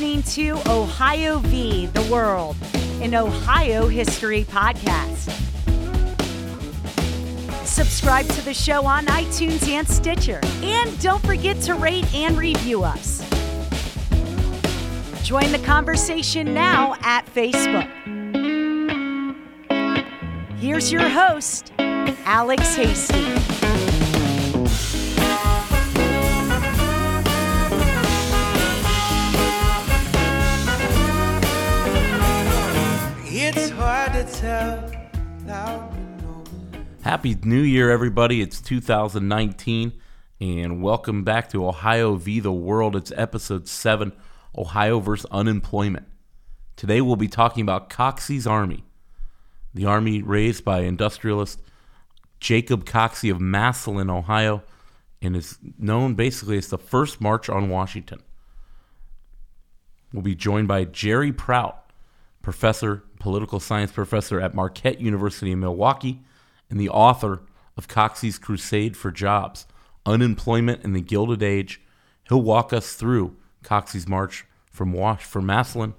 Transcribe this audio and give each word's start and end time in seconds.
Listening 0.00 0.56
to 0.56 0.70
Ohio 0.70 1.40
v. 1.40 1.84
the 1.84 2.00
World, 2.10 2.56
an 3.02 3.14
Ohio 3.14 3.86
history 3.86 4.44
podcast. 4.44 5.30
Subscribe 7.66 8.26
to 8.28 8.42
the 8.42 8.54
show 8.54 8.86
on 8.86 9.04
iTunes 9.08 9.68
and 9.68 9.86
Stitcher. 9.86 10.40
And 10.62 10.98
don't 11.02 11.22
forget 11.26 11.60
to 11.64 11.74
rate 11.74 12.14
and 12.14 12.38
review 12.38 12.82
us. 12.82 13.20
Join 15.22 15.52
the 15.52 15.62
conversation 15.66 16.54
now 16.54 16.96
at 17.02 17.26
Facebook. 17.26 17.86
Here's 20.56 20.90
your 20.90 21.10
host, 21.10 21.74
Alex 21.78 22.74
Hasty. 22.74 23.59
Happy 37.02 37.34
New 37.42 37.62
Year, 37.62 37.90
everybody. 37.90 38.42
It's 38.42 38.60
2019, 38.60 39.98
and 40.42 40.82
welcome 40.82 41.24
back 41.24 41.48
to 41.48 41.66
Ohio 41.66 42.16
v. 42.16 42.38
the 42.38 42.52
World. 42.52 42.96
It's 42.96 43.10
episode 43.16 43.66
7 43.66 44.12
Ohio 44.54 45.00
versus 45.00 45.24
Unemployment. 45.30 46.06
Today, 46.76 47.00
we'll 47.00 47.16
be 47.16 47.28
talking 47.28 47.62
about 47.62 47.88
Coxey's 47.88 48.46
Army, 48.46 48.84
the 49.72 49.86
army 49.86 50.20
raised 50.20 50.66
by 50.66 50.80
industrialist 50.80 51.62
Jacob 52.40 52.84
Coxey 52.84 53.30
of 53.30 53.40
Massillon, 53.40 54.10
Ohio, 54.10 54.62
and 55.22 55.34
is 55.34 55.56
known 55.78 56.12
basically 56.12 56.58
as 56.58 56.68
the 56.68 56.76
first 56.76 57.22
march 57.22 57.48
on 57.48 57.70
Washington. 57.70 58.20
We'll 60.12 60.22
be 60.22 60.34
joined 60.34 60.68
by 60.68 60.84
Jerry 60.84 61.32
Prout, 61.32 61.90
professor, 62.42 63.04
political 63.20 63.60
science 63.60 63.92
professor 63.92 64.40
at 64.40 64.54
Marquette 64.54 65.00
University 65.00 65.52
in 65.52 65.60
Milwaukee, 65.60 66.20
and 66.68 66.80
the 66.80 66.88
author 66.88 67.42
of 67.76 67.86
Coxey's 67.86 68.38
Crusade 68.38 68.96
for 68.96 69.12
Jobs 69.12 69.66
Unemployment 70.04 70.82
in 70.82 70.92
the 70.92 71.00
Gilded 71.00 71.42
Age. 71.42 71.80
He'll 72.28 72.42
walk 72.42 72.72
us 72.72 72.94
through 72.94 73.36
Coxey's 73.62 74.08
march 74.08 74.46
from 74.70 74.92
Wash 74.92 75.24
from 75.24 75.46
Massillon 75.46 75.94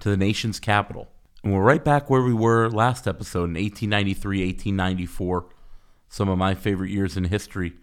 to 0.00 0.08
the 0.08 0.16
nation's 0.16 0.58
capital. 0.58 1.08
And 1.42 1.52
we're 1.52 1.62
right 1.62 1.84
back 1.84 2.08
where 2.08 2.22
we 2.22 2.32
were 2.32 2.70
last 2.70 3.06
episode 3.06 3.50
in 3.50 3.54
1893, 3.54 4.46
1894, 4.46 5.46
some 6.08 6.28
of 6.28 6.38
my 6.38 6.54
favorite 6.54 6.90
years 6.90 7.16
in 7.16 7.24
history, 7.24 7.74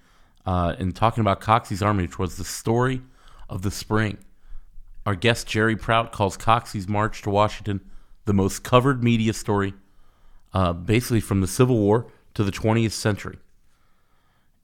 uh, 0.45 0.75
and 0.79 0.95
talking 0.95 1.21
about 1.21 1.41
Coxey's 1.41 1.83
Army, 1.83 2.03
which 2.03 2.17
was 2.17 2.37
the 2.37 2.43
story 2.43 3.01
of 3.47 3.61
the 3.61 3.71
spring. 3.71 4.17
Our 5.05 5.15
guest 5.15 5.47
Jerry 5.47 5.75
Prout 5.75 6.11
calls 6.11 6.37
Coxey's 6.37 6.87
March 6.87 7.21
to 7.21 7.29
Washington 7.29 7.81
the 8.25 8.33
most 8.33 8.63
covered 8.63 9.03
media 9.03 9.33
story, 9.33 9.73
uh, 10.53 10.73
basically 10.73 11.21
from 11.21 11.41
the 11.41 11.47
Civil 11.47 11.77
War 11.77 12.07
to 12.33 12.43
the 12.43 12.51
20th 12.51 12.91
century. 12.91 13.39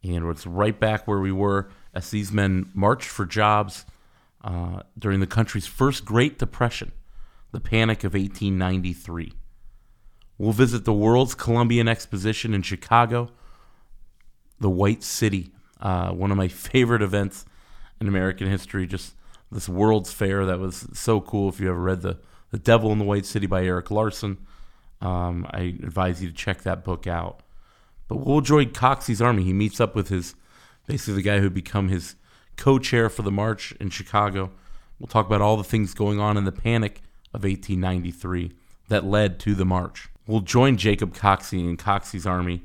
And 0.03 0.29
it's 0.29 0.45
right 0.45 0.79
back 0.79 1.07
where 1.07 1.19
we 1.19 1.31
were 1.31 1.69
as 1.93 2.11
these 2.11 2.31
men 2.31 2.69
marched 2.73 3.09
for 3.09 3.25
jobs 3.25 3.85
uh, 4.43 4.81
during 4.97 5.19
the 5.19 5.27
country's 5.27 5.67
first 5.67 6.05
Great 6.05 6.37
Depression, 6.37 6.91
the 7.51 7.59
Panic 7.59 8.03
of 8.03 8.13
1893. 8.13 9.33
We'll 10.37 10.53
visit 10.53 10.85
the 10.85 10.93
World's 10.93 11.33
Columbian 11.33 11.87
Exposition 11.87 12.53
in 12.53 12.61
Chicago, 12.61 13.29
the 14.59 14.69
White 14.69 15.03
City, 15.03 15.51
uh, 15.81 16.11
one 16.11 16.31
of 16.31 16.37
my 16.37 16.47
favorite 16.47 17.01
events 17.01 17.45
in 17.99 18.07
American 18.07 18.47
history. 18.47 18.85
Just 18.85 19.15
this 19.51 19.67
World's 19.67 20.13
Fair 20.13 20.45
that 20.45 20.59
was 20.59 20.87
so 20.93 21.19
cool. 21.19 21.49
If 21.49 21.59
you 21.59 21.69
ever 21.69 21.81
read 21.81 22.01
the 22.01 22.19
The 22.51 22.59
Devil 22.59 22.91
in 22.91 22.99
the 22.99 23.05
White 23.05 23.25
City 23.25 23.47
by 23.47 23.63
Erik 23.63 23.91
Larson, 23.91 24.37
um, 25.01 25.45
I 25.51 25.75
advise 25.83 26.21
you 26.21 26.29
to 26.29 26.35
check 26.35 26.61
that 26.63 26.83
book 26.83 27.07
out. 27.07 27.41
But 28.07 28.25
we'll 28.25 28.41
join 28.41 28.71
Coxey's 28.71 29.21
army. 29.21 29.43
He 29.43 29.53
meets 29.53 29.81
up 29.81 29.95
with 29.95 30.09
his 30.09 30.35
basically 30.87 31.15
the 31.15 31.21
guy 31.21 31.39
who 31.39 31.49
become 31.49 31.89
his 31.89 32.15
co-chair 32.55 33.09
for 33.09 33.21
the 33.21 33.31
march 33.31 33.73
in 33.73 33.89
Chicago. 33.89 34.51
We'll 34.99 35.07
talk 35.07 35.27
about 35.27 35.41
all 35.41 35.57
the 35.57 35.63
things 35.63 35.93
going 35.93 36.19
on 36.19 36.37
in 36.37 36.45
the 36.45 36.51
panic 36.51 37.01
of 37.33 37.43
1893 37.43 38.53
that 38.87 39.03
led 39.03 39.39
to 39.41 39.53
the 39.53 39.65
march. 39.65 40.09
We'll 40.25 40.41
join 40.41 40.77
Jacob 40.77 41.13
Coxey 41.13 41.59
and 41.59 41.77
Coxey's 41.77 42.25
army 42.25 42.63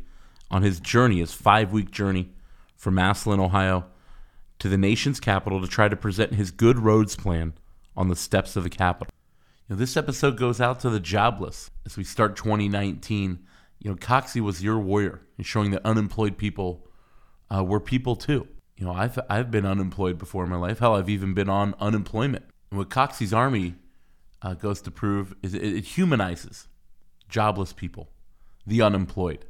on 0.50 0.62
his 0.62 0.80
journey, 0.80 1.18
his 1.18 1.32
five-week 1.32 1.90
journey 1.90 2.30
from 2.76 2.94
Massillon, 2.94 3.40
Ohio, 3.40 3.86
to 4.58 4.68
the 4.68 4.78
nation's 4.78 5.20
capital 5.20 5.60
to 5.60 5.66
try 5.66 5.88
to 5.88 5.96
present 5.96 6.34
his 6.34 6.50
good 6.50 6.78
roads 6.78 7.16
plan 7.16 7.52
on 7.96 8.08
the 8.08 8.16
steps 8.16 8.56
of 8.56 8.64
the 8.64 8.70
Capitol. 8.70 9.11
Know, 9.72 9.78
this 9.78 9.96
episode 9.96 10.36
goes 10.36 10.60
out 10.60 10.80
to 10.80 10.90
the 10.90 11.00
jobless 11.00 11.70
as 11.86 11.96
we 11.96 12.04
start 12.04 12.36
2019 12.36 13.38
you 13.80 13.90
know, 13.90 13.96
Coxey 13.96 14.40
was 14.40 14.62
your 14.62 14.78
warrior 14.78 15.22
in 15.38 15.44
showing 15.44 15.70
that 15.70 15.84
unemployed 15.84 16.36
people 16.36 16.86
uh, 17.50 17.64
were 17.64 17.80
people 17.80 18.14
too. 18.14 18.46
You 18.76 18.84
know, 18.84 18.92
I've 18.92 19.18
I've 19.30 19.50
been 19.50 19.64
unemployed 19.64 20.18
before 20.18 20.44
in 20.44 20.50
my 20.50 20.56
life. 20.56 20.80
Hell, 20.80 20.94
I've 20.94 21.08
even 21.08 21.32
been 21.32 21.48
on 21.48 21.74
unemployment. 21.80 22.44
And 22.70 22.78
what 22.78 22.90
Coxey's 22.90 23.32
army 23.32 23.76
uh, 24.42 24.54
goes 24.54 24.82
to 24.82 24.90
prove 24.90 25.34
is 25.42 25.54
it, 25.54 25.62
it 25.62 25.84
humanizes 25.84 26.68
jobless 27.30 27.72
people, 27.72 28.10
the 28.66 28.82
unemployed. 28.82 29.46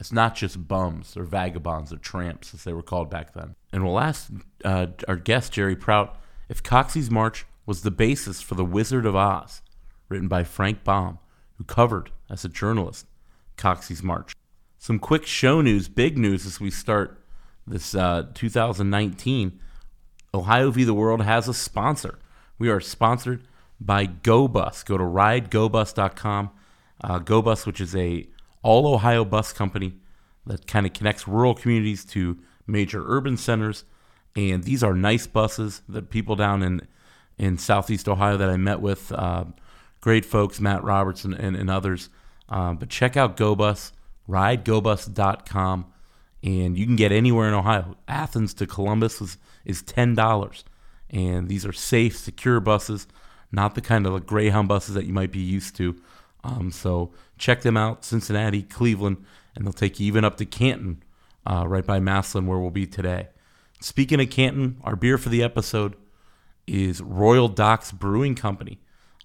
It's 0.00 0.12
not 0.12 0.34
just 0.34 0.66
bums 0.66 1.16
or 1.16 1.22
vagabonds 1.22 1.92
or 1.92 1.98
tramps, 1.98 2.52
as 2.52 2.64
they 2.64 2.72
were 2.72 2.82
called 2.82 3.10
back 3.10 3.32
then. 3.32 3.54
And 3.72 3.84
we'll 3.84 4.00
ask 4.00 4.30
uh, 4.64 4.88
our 5.06 5.16
guest, 5.16 5.52
Jerry 5.52 5.76
Prout, 5.76 6.20
if 6.48 6.64
Coxey's 6.64 7.12
March 7.12 7.46
was 7.66 7.82
the 7.82 7.90
basis 7.90 8.40
for 8.40 8.54
The 8.54 8.64
Wizard 8.64 9.06
of 9.06 9.14
Oz, 9.14 9.62
written 10.08 10.28
by 10.28 10.44
Frank 10.44 10.84
Baum, 10.84 11.18
who 11.56 11.64
covered, 11.64 12.10
as 12.28 12.44
a 12.44 12.48
journalist, 12.48 13.06
Coxey's 13.56 14.02
March. 14.02 14.34
Some 14.78 14.98
quick 14.98 15.26
show 15.26 15.60
news, 15.60 15.88
big 15.88 16.18
news 16.18 16.44
as 16.44 16.60
we 16.60 16.70
start 16.70 17.22
this 17.66 17.94
uh, 17.94 18.26
2019. 18.34 19.60
Ohio 20.34 20.70
v. 20.70 20.84
the 20.84 20.94
World 20.94 21.22
has 21.22 21.46
a 21.46 21.54
sponsor. 21.54 22.18
We 22.58 22.68
are 22.68 22.80
sponsored 22.80 23.46
by 23.80 24.06
GoBus. 24.06 24.84
Go 24.84 24.96
to 24.96 25.04
ridegobus.com. 25.04 26.50
Uh, 27.04 27.18
GoBus, 27.18 27.66
which 27.66 27.80
is 27.80 27.94
a 27.94 28.26
all 28.62 28.92
Ohio 28.94 29.24
bus 29.24 29.52
company 29.52 29.94
that 30.46 30.66
kind 30.66 30.86
of 30.86 30.92
connects 30.92 31.28
rural 31.28 31.54
communities 31.54 32.04
to 32.06 32.38
major 32.66 33.04
urban 33.06 33.36
centers. 33.36 33.84
And 34.34 34.64
these 34.64 34.82
are 34.82 34.94
nice 34.94 35.26
buses 35.26 35.82
that 35.88 36.10
people 36.10 36.36
down 36.36 36.62
in 36.62 36.86
in 37.38 37.58
Southeast 37.58 38.08
Ohio 38.08 38.36
that 38.36 38.48
I 38.48 38.56
met 38.56 38.80
with, 38.80 39.12
uh, 39.12 39.44
great 40.00 40.24
folks, 40.24 40.60
Matt 40.60 40.84
Robertson 40.84 41.32
and, 41.34 41.56
and 41.56 41.70
others. 41.70 42.08
Uh, 42.48 42.74
but 42.74 42.88
check 42.88 43.16
out 43.16 43.36
GoBus, 43.36 43.92
ridegobus.com, 44.28 45.86
and 46.42 46.76
you 46.76 46.84
can 46.86 46.96
get 46.96 47.12
anywhere 47.12 47.48
in 47.48 47.54
Ohio. 47.54 47.96
Athens 48.08 48.52
to 48.54 48.66
Columbus 48.66 49.20
is, 49.20 49.38
is 49.64 49.82
$10. 49.82 50.64
And 51.10 51.48
these 51.48 51.64
are 51.66 51.72
safe, 51.72 52.16
secure 52.16 52.60
buses, 52.60 53.06
not 53.50 53.74
the 53.74 53.80
kind 53.80 54.06
of 54.06 54.12
like 54.12 54.26
Greyhound 54.26 54.68
buses 54.68 54.94
that 54.94 55.04
you 55.04 55.12
might 55.12 55.30
be 55.30 55.40
used 55.40 55.76
to. 55.76 55.96
Um, 56.44 56.72
so 56.72 57.12
check 57.38 57.62
them 57.62 57.76
out, 57.76 58.04
Cincinnati, 58.04 58.62
Cleveland, 58.62 59.24
and 59.54 59.64
they'll 59.64 59.72
take 59.72 60.00
you 60.00 60.06
even 60.06 60.24
up 60.24 60.36
to 60.38 60.46
Canton, 60.46 61.02
uh, 61.46 61.64
right 61.66 61.84
by 61.84 62.00
Massillon, 62.00 62.46
where 62.46 62.58
we'll 62.58 62.70
be 62.70 62.86
today. 62.86 63.28
Speaking 63.80 64.20
of 64.20 64.30
Canton, 64.30 64.78
our 64.82 64.96
beer 64.96 65.18
for 65.18 65.28
the 65.28 65.42
episode 65.42 65.96
is 66.66 67.00
Royal 67.00 67.48
Docks 67.48 67.92
Brewing 67.92 68.34
Company 68.34 68.78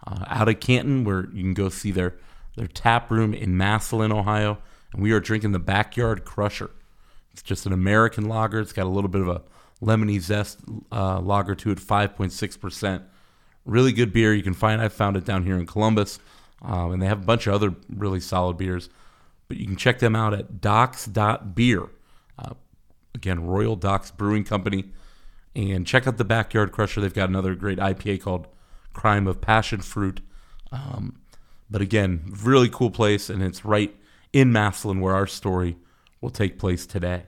uh, 0.05 0.25
out 0.27 0.49
of 0.49 0.59
Canton, 0.59 1.03
where 1.03 1.27
you 1.33 1.43
can 1.43 1.53
go 1.53 1.69
see 1.69 1.91
their 1.91 2.15
their 2.55 2.67
tap 2.67 3.11
room 3.11 3.33
in 3.33 3.55
Massillon, 3.55 4.11
Ohio, 4.11 4.57
and 4.91 5.01
we 5.01 5.11
are 5.11 5.19
drinking 5.19 5.51
the 5.51 5.59
Backyard 5.59 6.25
Crusher. 6.25 6.71
It's 7.31 7.43
just 7.43 7.67
an 7.67 7.73
American 7.73 8.27
lager. 8.27 8.59
It's 8.59 8.73
got 8.73 8.87
a 8.87 8.89
little 8.89 9.09
bit 9.09 9.21
of 9.21 9.27
a 9.27 9.43
lemony 9.81 10.19
zest 10.19 10.59
uh, 10.91 11.19
lager 11.19 11.53
to 11.53 11.71
it, 11.71 11.77
5.6%. 11.77 13.03
Really 13.65 13.91
good 13.91 14.11
beer. 14.11 14.33
You 14.33 14.41
can 14.41 14.55
find. 14.55 14.81
I 14.81 14.87
found 14.87 15.17
it 15.17 15.25
down 15.25 15.43
here 15.43 15.57
in 15.57 15.67
Columbus, 15.67 16.19
um, 16.63 16.93
and 16.93 17.01
they 17.01 17.05
have 17.05 17.21
a 17.21 17.25
bunch 17.25 17.45
of 17.45 17.53
other 17.53 17.75
really 17.89 18.19
solid 18.19 18.57
beers. 18.57 18.89
But 19.47 19.57
you 19.57 19.65
can 19.65 19.75
check 19.75 19.99
them 19.99 20.15
out 20.15 20.33
at 20.33 20.61
docks.beer. 20.61 21.89
Uh, 22.39 22.53
again, 23.13 23.45
Royal 23.45 23.75
Docks 23.75 24.09
Brewing 24.09 24.43
Company. 24.43 24.85
And 25.57 25.87
check 25.87 26.05
out 26.05 26.17
the 26.17 26.23
Backyard 26.23 26.71
Crusher. 26.71 27.01
They've 27.01 27.11
got 27.11 27.29
another 27.29 27.55
great 27.55 27.79
IPA 27.79 28.21
called 28.21 28.47
Crime 28.93 29.25
of 29.25 29.41
Passion 29.41 29.81
Fruit. 29.81 30.21
Um, 30.71 31.19
but 31.67 31.81
again, 31.81 32.31
really 32.43 32.69
cool 32.69 32.91
place, 32.91 33.27
and 33.27 33.41
it's 33.41 33.65
right 33.65 33.95
in 34.31 34.51
Massillon 34.51 35.01
where 35.01 35.15
our 35.15 35.25
story 35.25 35.77
will 36.21 36.29
take 36.29 36.59
place 36.59 36.85
today. 36.85 37.23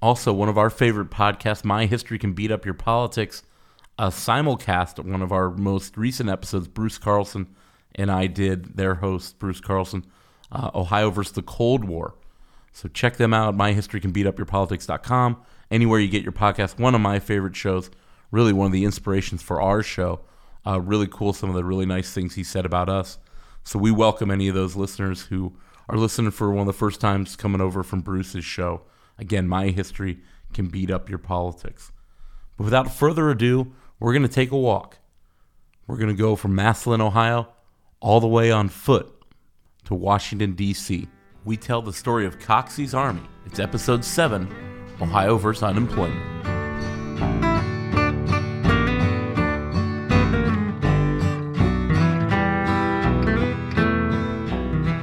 Also, 0.00 0.32
one 0.32 0.48
of 0.48 0.56
our 0.56 0.70
favorite 0.70 1.10
podcasts, 1.10 1.64
My 1.64 1.86
History 1.86 2.16
Can 2.16 2.32
Beat 2.32 2.52
Up 2.52 2.64
Your 2.64 2.74
Politics, 2.74 3.42
a 3.98 4.06
simulcast 4.06 5.04
one 5.04 5.22
of 5.22 5.32
our 5.32 5.50
most 5.50 5.96
recent 5.96 6.30
episodes, 6.30 6.68
Bruce 6.68 6.98
Carlson 6.98 7.48
and 7.96 8.08
I 8.08 8.28
did, 8.28 8.76
their 8.76 8.94
host, 8.94 9.40
Bruce 9.40 9.60
Carlson, 9.60 10.06
uh, 10.52 10.70
Ohio 10.76 11.10
versus 11.10 11.32
the 11.32 11.42
Cold 11.42 11.84
War. 11.84 12.14
So 12.72 12.88
check 12.88 13.16
them 13.16 13.34
out, 13.34 13.56
myhistorycanbeatupyourpolitics.com, 13.56 15.42
anywhere 15.70 15.98
you 15.98 16.08
get 16.08 16.22
your 16.22 16.32
podcast. 16.32 16.78
One 16.78 16.94
of 16.94 17.00
my 17.00 17.18
favorite 17.18 17.56
shows, 17.56 17.90
really 18.30 18.52
one 18.52 18.66
of 18.66 18.72
the 18.72 18.84
inspirations 18.84 19.42
for 19.42 19.60
our 19.60 19.82
show. 19.82 20.20
Uh, 20.66 20.80
really 20.80 21.06
cool, 21.06 21.32
some 21.32 21.48
of 21.48 21.54
the 21.54 21.64
really 21.64 21.86
nice 21.86 22.12
things 22.12 22.34
he 22.34 22.44
said 22.44 22.66
about 22.66 22.88
us. 22.88 23.18
So 23.64 23.78
we 23.78 23.90
welcome 23.90 24.30
any 24.30 24.48
of 24.48 24.54
those 24.54 24.76
listeners 24.76 25.22
who 25.26 25.56
are 25.88 25.96
listening 25.96 26.30
for 26.30 26.50
one 26.50 26.60
of 26.60 26.66
the 26.66 26.72
first 26.72 27.00
times 27.00 27.36
coming 27.36 27.60
over 27.60 27.82
from 27.82 28.00
Bruce's 28.00 28.44
show. 28.44 28.82
Again, 29.18 29.48
my 29.48 29.68
history 29.68 30.20
can 30.52 30.68
beat 30.68 30.90
up 30.90 31.08
your 31.08 31.18
politics. 31.18 31.92
But 32.56 32.64
without 32.64 32.92
further 32.92 33.30
ado, 33.30 33.72
we're 33.98 34.12
going 34.12 34.22
to 34.22 34.28
take 34.28 34.50
a 34.50 34.58
walk. 34.58 34.98
We're 35.86 35.96
going 35.96 36.14
to 36.14 36.14
go 36.14 36.36
from 36.36 36.54
Massillon, 36.54 37.00
Ohio, 37.00 37.48
all 38.00 38.20
the 38.20 38.28
way 38.28 38.50
on 38.50 38.68
foot 38.68 39.10
to 39.84 39.94
Washington, 39.94 40.52
D.C. 40.52 41.08
We 41.44 41.56
tell 41.56 41.80
the 41.80 41.92
story 41.92 42.26
of 42.26 42.38
Coxey's 42.38 42.94
Army. 42.94 43.22
It's 43.46 43.58
episode 43.58 44.04
7 44.04 44.77
Ohio 45.00 45.36
versus 45.36 45.62
Unemployment. 45.62 46.24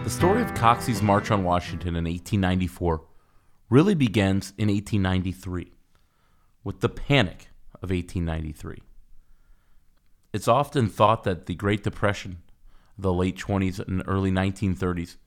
The 0.03 0.09
story 0.09 0.41
of 0.41 0.53
Coxey's 0.53 1.01
March 1.01 1.31
on 1.31 1.43
Washington 1.43 1.95
in 1.95 2.05
1894 2.05 3.03
really 3.69 3.95
begins 3.95 4.53
in 4.57 4.69
1893 4.69 5.73
with 6.63 6.81
the 6.81 6.89
Panic 6.89 7.49
of 7.81 7.89
1893. 7.89 8.81
It's 10.33 10.47
often 10.47 10.89
thought 10.89 11.23
that 11.23 11.45
the 11.45 11.55
Great 11.55 11.83
Depression 11.83 12.41
the 12.97 13.13
late 13.13 13.37
20s 13.37 13.79
and 13.79 14.03
early 14.07 14.31
1930s 14.31 15.17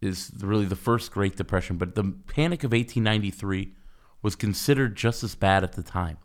is 0.00 0.30
really 0.40 0.64
the 0.64 0.76
first 0.76 1.10
Great 1.12 1.36
Depression, 1.36 1.76
but 1.76 1.94
the 1.94 2.14
Panic 2.26 2.64
of 2.64 2.72
1893 2.72 3.74
was 4.22 4.36
considered 4.36 4.96
just 4.96 5.22
as 5.22 5.34
bad 5.34 5.64
at 5.64 5.72
the 5.72 5.82
time. 5.82 6.18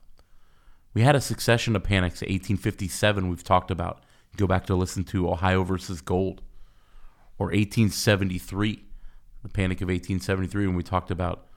We 0.93 1.01
had 1.01 1.15
a 1.15 1.21
succession 1.21 1.75
of 1.75 1.83
panics. 1.83 2.21
1857, 2.21 3.29
we've 3.29 3.43
talked 3.43 3.71
about. 3.71 4.03
Go 4.37 4.47
back 4.47 4.65
to 4.67 4.75
listen 4.75 5.03
to 5.05 5.29
Ohio 5.29 5.63
versus 5.63 6.01
Gold. 6.01 6.41
Or 7.39 7.47
1873, 7.47 8.83
the 9.41 9.49
Panic 9.49 9.81
of 9.81 9.87
1873, 9.87 10.67
when 10.67 10.75
we 10.75 10.83
talked 10.83 11.09
about 11.09 11.47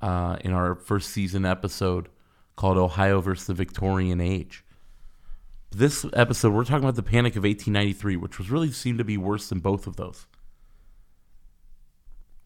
uh, 0.00 0.36
in 0.42 0.52
our 0.52 0.74
first 0.76 1.10
season 1.10 1.44
episode 1.44 2.08
called 2.56 2.78
Ohio 2.78 3.20
versus 3.20 3.46
the 3.46 3.54
Victorian 3.54 4.20
Age. 4.20 4.64
This 5.70 6.06
episode, 6.12 6.52
we're 6.52 6.64
talking 6.64 6.84
about 6.84 6.94
the 6.94 7.02
Panic 7.02 7.34
of 7.34 7.42
1893, 7.42 8.16
which 8.16 8.38
was 8.38 8.48
really 8.48 8.70
seemed 8.70 8.98
to 8.98 9.04
be 9.04 9.16
worse 9.16 9.48
than 9.48 9.58
both 9.58 9.88
of 9.88 9.96
those. 9.96 10.26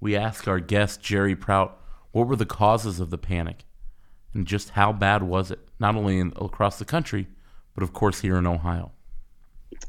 We 0.00 0.16
asked 0.16 0.48
our 0.48 0.60
guest, 0.60 1.02
Jerry 1.02 1.36
Prout, 1.36 1.80
what 2.12 2.26
were 2.26 2.36
the 2.36 2.46
causes 2.46 3.00
of 3.00 3.10
the 3.10 3.18
panic 3.18 3.64
and 4.34 4.46
just 4.46 4.70
how 4.70 4.92
bad 4.92 5.22
was 5.22 5.50
it, 5.50 5.60
not 5.80 5.96
only 5.96 6.18
in, 6.18 6.32
across 6.36 6.78
the 6.78 6.84
country, 6.84 7.26
but 7.74 7.82
of 7.82 7.92
course 7.92 8.20
here 8.20 8.36
in 8.36 8.46
Ohio 8.46 8.92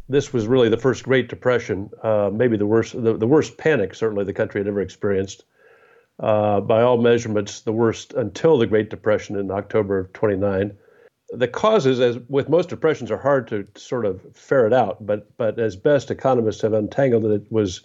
this 0.07 0.33
was 0.33 0.47
really 0.47 0.69
the 0.69 0.77
first 0.77 1.03
Great 1.03 1.29
Depression, 1.29 1.89
uh, 2.03 2.29
maybe 2.33 2.57
the 2.57 2.65
worst, 2.65 3.01
the, 3.01 3.15
the, 3.15 3.27
worst 3.27 3.57
panic 3.57 3.95
certainly 3.95 4.23
the 4.23 4.33
country 4.33 4.59
had 4.59 4.67
ever 4.67 4.81
experienced. 4.81 5.45
Uh, 6.19 6.59
by 6.59 6.81
all 6.81 6.97
measurements, 6.97 7.61
the 7.61 7.71
worst 7.71 8.13
until 8.13 8.57
the 8.57 8.67
Great 8.67 8.89
Depression 8.89 9.37
in 9.37 9.49
October 9.51 9.97
of 9.97 10.11
29. 10.11 10.75
The 11.29 11.47
causes, 11.47 12.01
as 12.01 12.17
with 12.27 12.49
most 12.49 12.67
depressions, 12.67 13.09
are 13.09 13.17
hard 13.17 13.47
to 13.49 13.65
sort 13.75 14.05
of 14.05 14.21
ferret 14.33 14.73
out, 14.73 15.05
but 15.05 15.37
but 15.37 15.59
as 15.59 15.77
best 15.77 16.11
economists 16.11 16.61
have 16.63 16.73
untangled 16.73 17.23
it, 17.23 17.31
it 17.31 17.51
was 17.51 17.81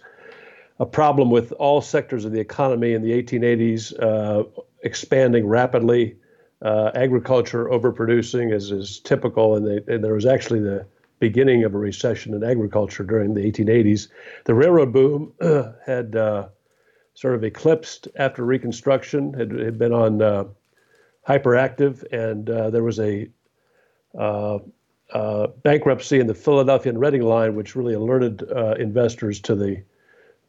a 0.79 0.85
problem 0.85 1.29
with 1.29 1.51
all 1.53 1.81
sectors 1.81 2.25
of 2.25 2.31
the 2.31 2.39
economy 2.39 2.93
in 2.93 3.01
the 3.01 3.11
1880s, 3.11 3.97
uh, 4.01 4.43
expanding 4.83 5.47
rapidly, 5.47 6.17
uh, 6.61 6.91
agriculture 6.95 7.65
overproducing, 7.65 8.53
as 8.53 8.71
is 8.71 8.99
typical, 8.99 9.55
and, 9.55 9.65
they, 9.65 9.93
and 9.93 10.03
there 10.03 10.13
was 10.13 10.25
actually 10.25 10.59
the 10.59 10.85
beginning 11.19 11.63
of 11.63 11.73
a 11.73 11.77
recession 11.77 12.33
in 12.33 12.43
agriculture 12.43 13.03
during 13.03 13.33
the 13.33 13.41
1880s. 13.41 14.09
The 14.45 14.53
railroad 14.53 14.91
boom 14.91 15.33
uh, 15.41 15.71
had 15.85 16.15
sort 17.13 17.35
of 17.35 17.43
eclipsed 17.43 18.09
after 18.17 18.43
Reconstruction, 18.43 19.33
had, 19.33 19.51
had 19.51 19.77
been 19.77 19.93
on 19.93 20.21
uh, 20.21 20.43
hyperactive, 21.27 22.03
and 22.11 22.49
uh, 22.49 22.69
there 22.69 22.83
was 22.83 22.99
a 22.99 23.29
uh, 24.13 24.59
bankruptcy 25.63 26.19
in 26.19 26.27
the 26.27 26.33
Philadelphia 26.33 26.91
and 26.91 26.99
Reading 26.99 27.21
line, 27.21 27.55
which 27.55 27.75
really 27.75 27.93
alerted 27.93 28.41
investors 28.77 29.39
to 29.41 29.55
the 29.55 29.81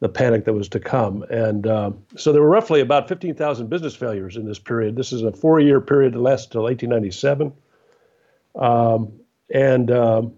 the 0.01 0.09
panic 0.09 0.45
that 0.45 0.53
was 0.53 0.69
to 0.69 0.81
come. 0.81 1.23
And 1.31 1.67
um, 1.67 1.99
so 2.17 2.33
there 2.33 2.43
were 2.43 2.49
roughly 2.49 2.81
about 2.81 3.09
15,000 3.09 3.69
business 3.69 3.95
failures 3.95 4.37
in 4.37 4.45
this 4.47 4.59
period. 4.59 4.97
This 4.97 5.13
is 5.13 5.23
a 5.23 5.33
four 5.33 5.61
year 5.61 5.81
period 5.81 6.15
that 6.15 6.21
lasted 6.21 6.49
until 6.51 6.65
1897. 6.65 7.53
Um, 8.57 9.13
and 9.53 9.91
um, 9.91 10.35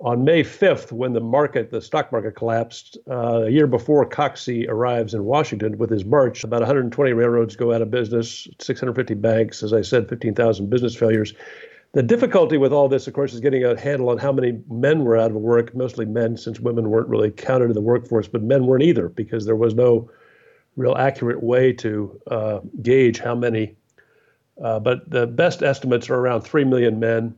on 0.00 0.24
May 0.24 0.42
5th, 0.42 0.90
when 0.92 1.12
the 1.12 1.20
market, 1.20 1.70
the 1.70 1.80
stock 1.80 2.10
market 2.10 2.32
collapsed, 2.32 2.96
uh, 3.08 3.42
a 3.42 3.50
year 3.50 3.66
before 3.66 4.06
Coxey 4.06 4.66
arrives 4.68 5.12
in 5.14 5.24
Washington 5.24 5.76
with 5.78 5.90
his 5.90 6.04
march, 6.04 6.42
about 6.42 6.60
120 6.60 7.12
railroads 7.12 7.54
go 7.54 7.72
out 7.72 7.82
of 7.82 7.90
business, 7.90 8.48
650 8.58 9.14
banks, 9.14 9.62
as 9.62 9.72
I 9.72 9.82
said, 9.82 10.08
15,000 10.08 10.70
business 10.70 10.96
failures. 10.96 11.34
The 11.92 12.02
difficulty 12.02 12.56
with 12.56 12.72
all 12.72 12.88
this, 12.88 13.08
of 13.08 13.14
course, 13.14 13.34
is 13.34 13.40
getting 13.40 13.64
a 13.64 13.78
handle 13.78 14.10
on 14.10 14.18
how 14.18 14.30
many 14.32 14.60
men 14.70 15.04
were 15.04 15.16
out 15.16 15.32
of 15.32 15.36
work, 15.36 15.74
mostly 15.74 16.06
men, 16.06 16.36
since 16.36 16.60
women 16.60 16.88
weren't 16.88 17.08
really 17.08 17.32
counted 17.32 17.64
in 17.66 17.72
the 17.72 17.80
workforce, 17.80 18.28
but 18.28 18.42
men 18.42 18.66
weren't 18.66 18.84
either, 18.84 19.08
because 19.08 19.44
there 19.44 19.56
was 19.56 19.74
no 19.74 20.08
real 20.76 20.94
accurate 20.96 21.42
way 21.42 21.72
to 21.72 22.20
uh, 22.30 22.60
gauge 22.80 23.18
how 23.18 23.34
many. 23.34 23.74
Uh, 24.62 24.78
but 24.78 25.08
the 25.10 25.26
best 25.26 25.62
estimates 25.62 26.08
are 26.10 26.16
around 26.16 26.42
3 26.42 26.64
million 26.64 27.00
men 27.00 27.34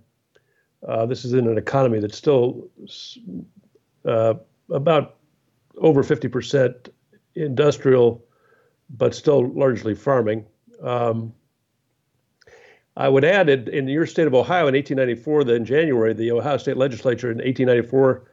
uh, 0.86 1.06
this 1.06 1.24
is 1.24 1.32
in 1.32 1.46
an 1.46 1.58
economy 1.58 2.00
that's 2.00 2.16
still 2.16 2.68
uh, 4.04 4.34
about 4.70 5.16
over 5.78 6.02
50% 6.02 6.88
industrial, 7.34 8.24
but 8.90 9.14
still 9.14 9.48
largely 9.52 9.94
farming. 9.94 10.44
Um, 10.82 11.32
I 12.96 13.08
would 13.08 13.24
add 13.24 13.48
in, 13.48 13.88
your 13.88 14.06
state 14.06 14.26
of 14.26 14.34
Ohio 14.34 14.68
in 14.68 14.74
1894, 14.74 15.44
that 15.44 15.54
in 15.54 15.64
January, 15.64 16.12
the 16.12 16.30
Ohio 16.30 16.58
State 16.58 16.76
Legislature 16.76 17.30
in 17.30 17.38
1894 17.38 18.24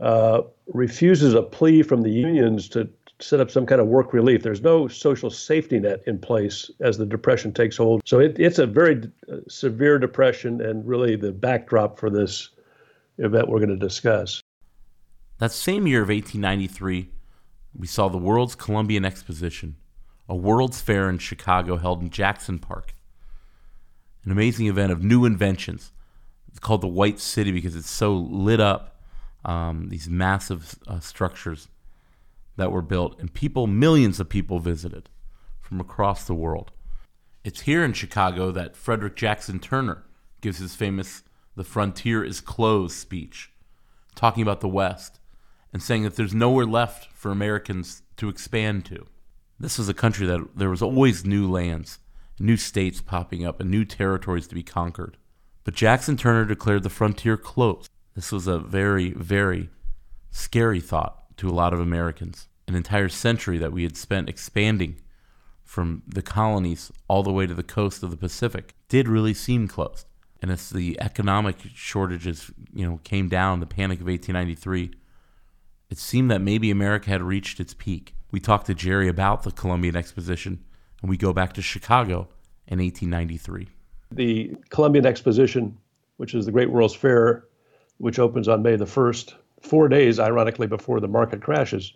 uh, 0.00 0.42
refuses 0.68 1.34
a 1.34 1.42
plea 1.42 1.82
from 1.82 2.02
the 2.02 2.10
unions 2.10 2.68
to 2.70 2.88
set 3.18 3.40
up 3.40 3.50
some 3.50 3.66
kind 3.66 3.80
of 3.80 3.86
work 3.86 4.14
relief. 4.14 4.42
There's 4.42 4.62
no 4.62 4.88
social 4.88 5.30
safety 5.30 5.78
net 5.78 6.02
in 6.06 6.18
place 6.18 6.70
as 6.80 6.96
the 6.96 7.04
depression 7.04 7.52
takes 7.52 7.76
hold. 7.76 8.00
So 8.06 8.18
it, 8.20 8.38
it's 8.38 8.58
a 8.58 8.66
very 8.66 9.10
uh, 9.30 9.36
severe 9.48 9.98
depression 9.98 10.62
and 10.62 10.86
really 10.86 11.16
the 11.16 11.32
backdrop 11.32 11.98
for 11.98 12.08
this 12.08 12.48
event 13.18 13.48
we're 13.48 13.58
going 13.58 13.68
to 13.68 13.76
discuss. 13.76 14.40
That 15.38 15.52
same 15.52 15.86
year 15.86 16.02
of 16.02 16.08
1893, 16.08 17.10
we 17.76 17.86
saw 17.86 18.08
the 18.08 18.18
World's 18.18 18.54
Columbian 18.54 19.04
Exposition, 19.04 19.76
a 20.28 20.34
World's 20.34 20.80
Fair 20.80 21.08
in 21.10 21.18
Chicago 21.18 21.76
held 21.76 22.00
in 22.02 22.10
Jackson 22.10 22.58
Park. 22.58 22.94
An 24.24 24.32
amazing 24.32 24.66
event 24.66 24.92
of 24.92 25.02
new 25.02 25.24
inventions. 25.24 25.92
It's 26.48 26.58
called 26.58 26.80
the 26.80 26.88
White 26.88 27.20
City 27.20 27.52
because 27.52 27.76
it's 27.76 27.90
so 27.90 28.14
lit 28.14 28.60
up, 28.60 29.00
um, 29.44 29.88
these 29.88 30.08
massive 30.08 30.78
uh, 30.86 31.00
structures 31.00 31.68
that 32.56 32.72
were 32.72 32.82
built, 32.82 33.18
and 33.18 33.32
people, 33.32 33.66
millions 33.66 34.20
of 34.20 34.28
people 34.28 34.58
visited 34.58 35.08
from 35.60 35.80
across 35.80 36.24
the 36.24 36.34
world. 36.34 36.72
It's 37.42 37.62
here 37.62 37.82
in 37.84 37.94
Chicago 37.94 38.50
that 38.50 38.76
Frederick 38.76 39.16
Jackson 39.16 39.60
Turner 39.60 40.04
gives 40.42 40.58
his 40.58 40.74
famous 40.74 41.22
The 41.56 41.64
Frontier 41.64 42.22
is 42.22 42.40
Closed 42.40 42.96
speech, 42.96 43.50
talking 44.14 44.42
about 44.42 44.60
the 44.60 44.68
West 44.68 45.18
and 45.72 45.82
saying 45.82 46.02
that 46.02 46.16
there's 46.16 46.34
nowhere 46.34 46.66
left 46.66 47.10
for 47.12 47.30
Americans 47.30 48.02
to 48.16 48.28
expand 48.28 48.84
to. 48.86 49.06
This 49.58 49.78
was 49.78 49.88
a 49.88 49.94
country 49.94 50.26
that 50.26 50.56
there 50.56 50.70
was 50.70 50.82
always 50.82 51.24
new 51.24 51.50
lands, 51.50 51.98
new 52.40 52.56
states 52.56 53.00
popping 53.00 53.44
up, 53.44 53.60
and 53.60 53.70
new 53.70 53.84
territories 53.84 54.46
to 54.48 54.54
be 54.54 54.62
conquered. 54.62 55.16
But 55.64 55.74
Jackson 55.74 56.16
Turner 56.16 56.44
declared 56.44 56.82
the 56.82 56.90
frontier 56.90 57.36
closed. 57.36 57.90
This 58.14 58.32
was 58.32 58.46
a 58.46 58.58
very, 58.58 59.10
very 59.10 59.70
scary 60.30 60.80
thought 60.80 61.36
to 61.36 61.48
a 61.48 61.52
lot 61.52 61.72
of 61.72 61.80
Americans 61.80 62.48
an 62.70 62.76
entire 62.76 63.08
century 63.08 63.58
that 63.58 63.72
we 63.72 63.82
had 63.82 63.96
spent 63.96 64.28
expanding 64.28 64.96
from 65.64 66.02
the 66.06 66.22
colonies 66.22 66.90
all 67.08 67.22
the 67.22 67.32
way 67.32 67.46
to 67.46 67.54
the 67.54 67.62
coast 67.62 68.02
of 68.02 68.10
the 68.10 68.16
Pacific 68.16 68.74
did 68.88 69.08
really 69.08 69.34
seem 69.34 69.68
closed. 69.68 70.06
And 70.42 70.50
as 70.50 70.70
the 70.70 70.98
economic 71.00 71.56
shortages, 71.74 72.50
you 72.72 72.86
know, 72.86 73.00
came 73.04 73.28
down, 73.28 73.60
the 73.60 73.66
panic 73.66 74.00
of 74.00 74.06
1893, 74.06 74.92
it 75.90 75.98
seemed 75.98 76.30
that 76.30 76.40
maybe 76.40 76.70
America 76.70 77.10
had 77.10 77.22
reached 77.22 77.60
its 77.60 77.74
peak. 77.74 78.14
We 78.30 78.40
talked 78.40 78.66
to 78.66 78.74
Jerry 78.74 79.08
about 79.08 79.42
the 79.42 79.50
Columbian 79.50 79.96
Exposition, 79.96 80.64
and 81.00 81.10
we 81.10 81.16
go 81.16 81.32
back 81.32 81.52
to 81.54 81.62
Chicago 81.62 82.28
in 82.66 82.78
1893. 82.78 83.68
The 84.12 84.56
Columbian 84.70 85.06
Exposition, 85.06 85.76
which 86.16 86.34
is 86.34 86.46
the 86.46 86.52
Great 86.52 86.70
World's 86.70 86.94
Fair, 86.94 87.44
which 87.98 88.18
opens 88.18 88.48
on 88.48 88.62
May 88.62 88.76
the 88.76 88.84
1st, 88.84 89.34
four 89.60 89.88
days, 89.88 90.18
ironically, 90.18 90.66
before 90.66 91.00
the 91.00 91.08
market 91.08 91.42
crashes, 91.42 91.92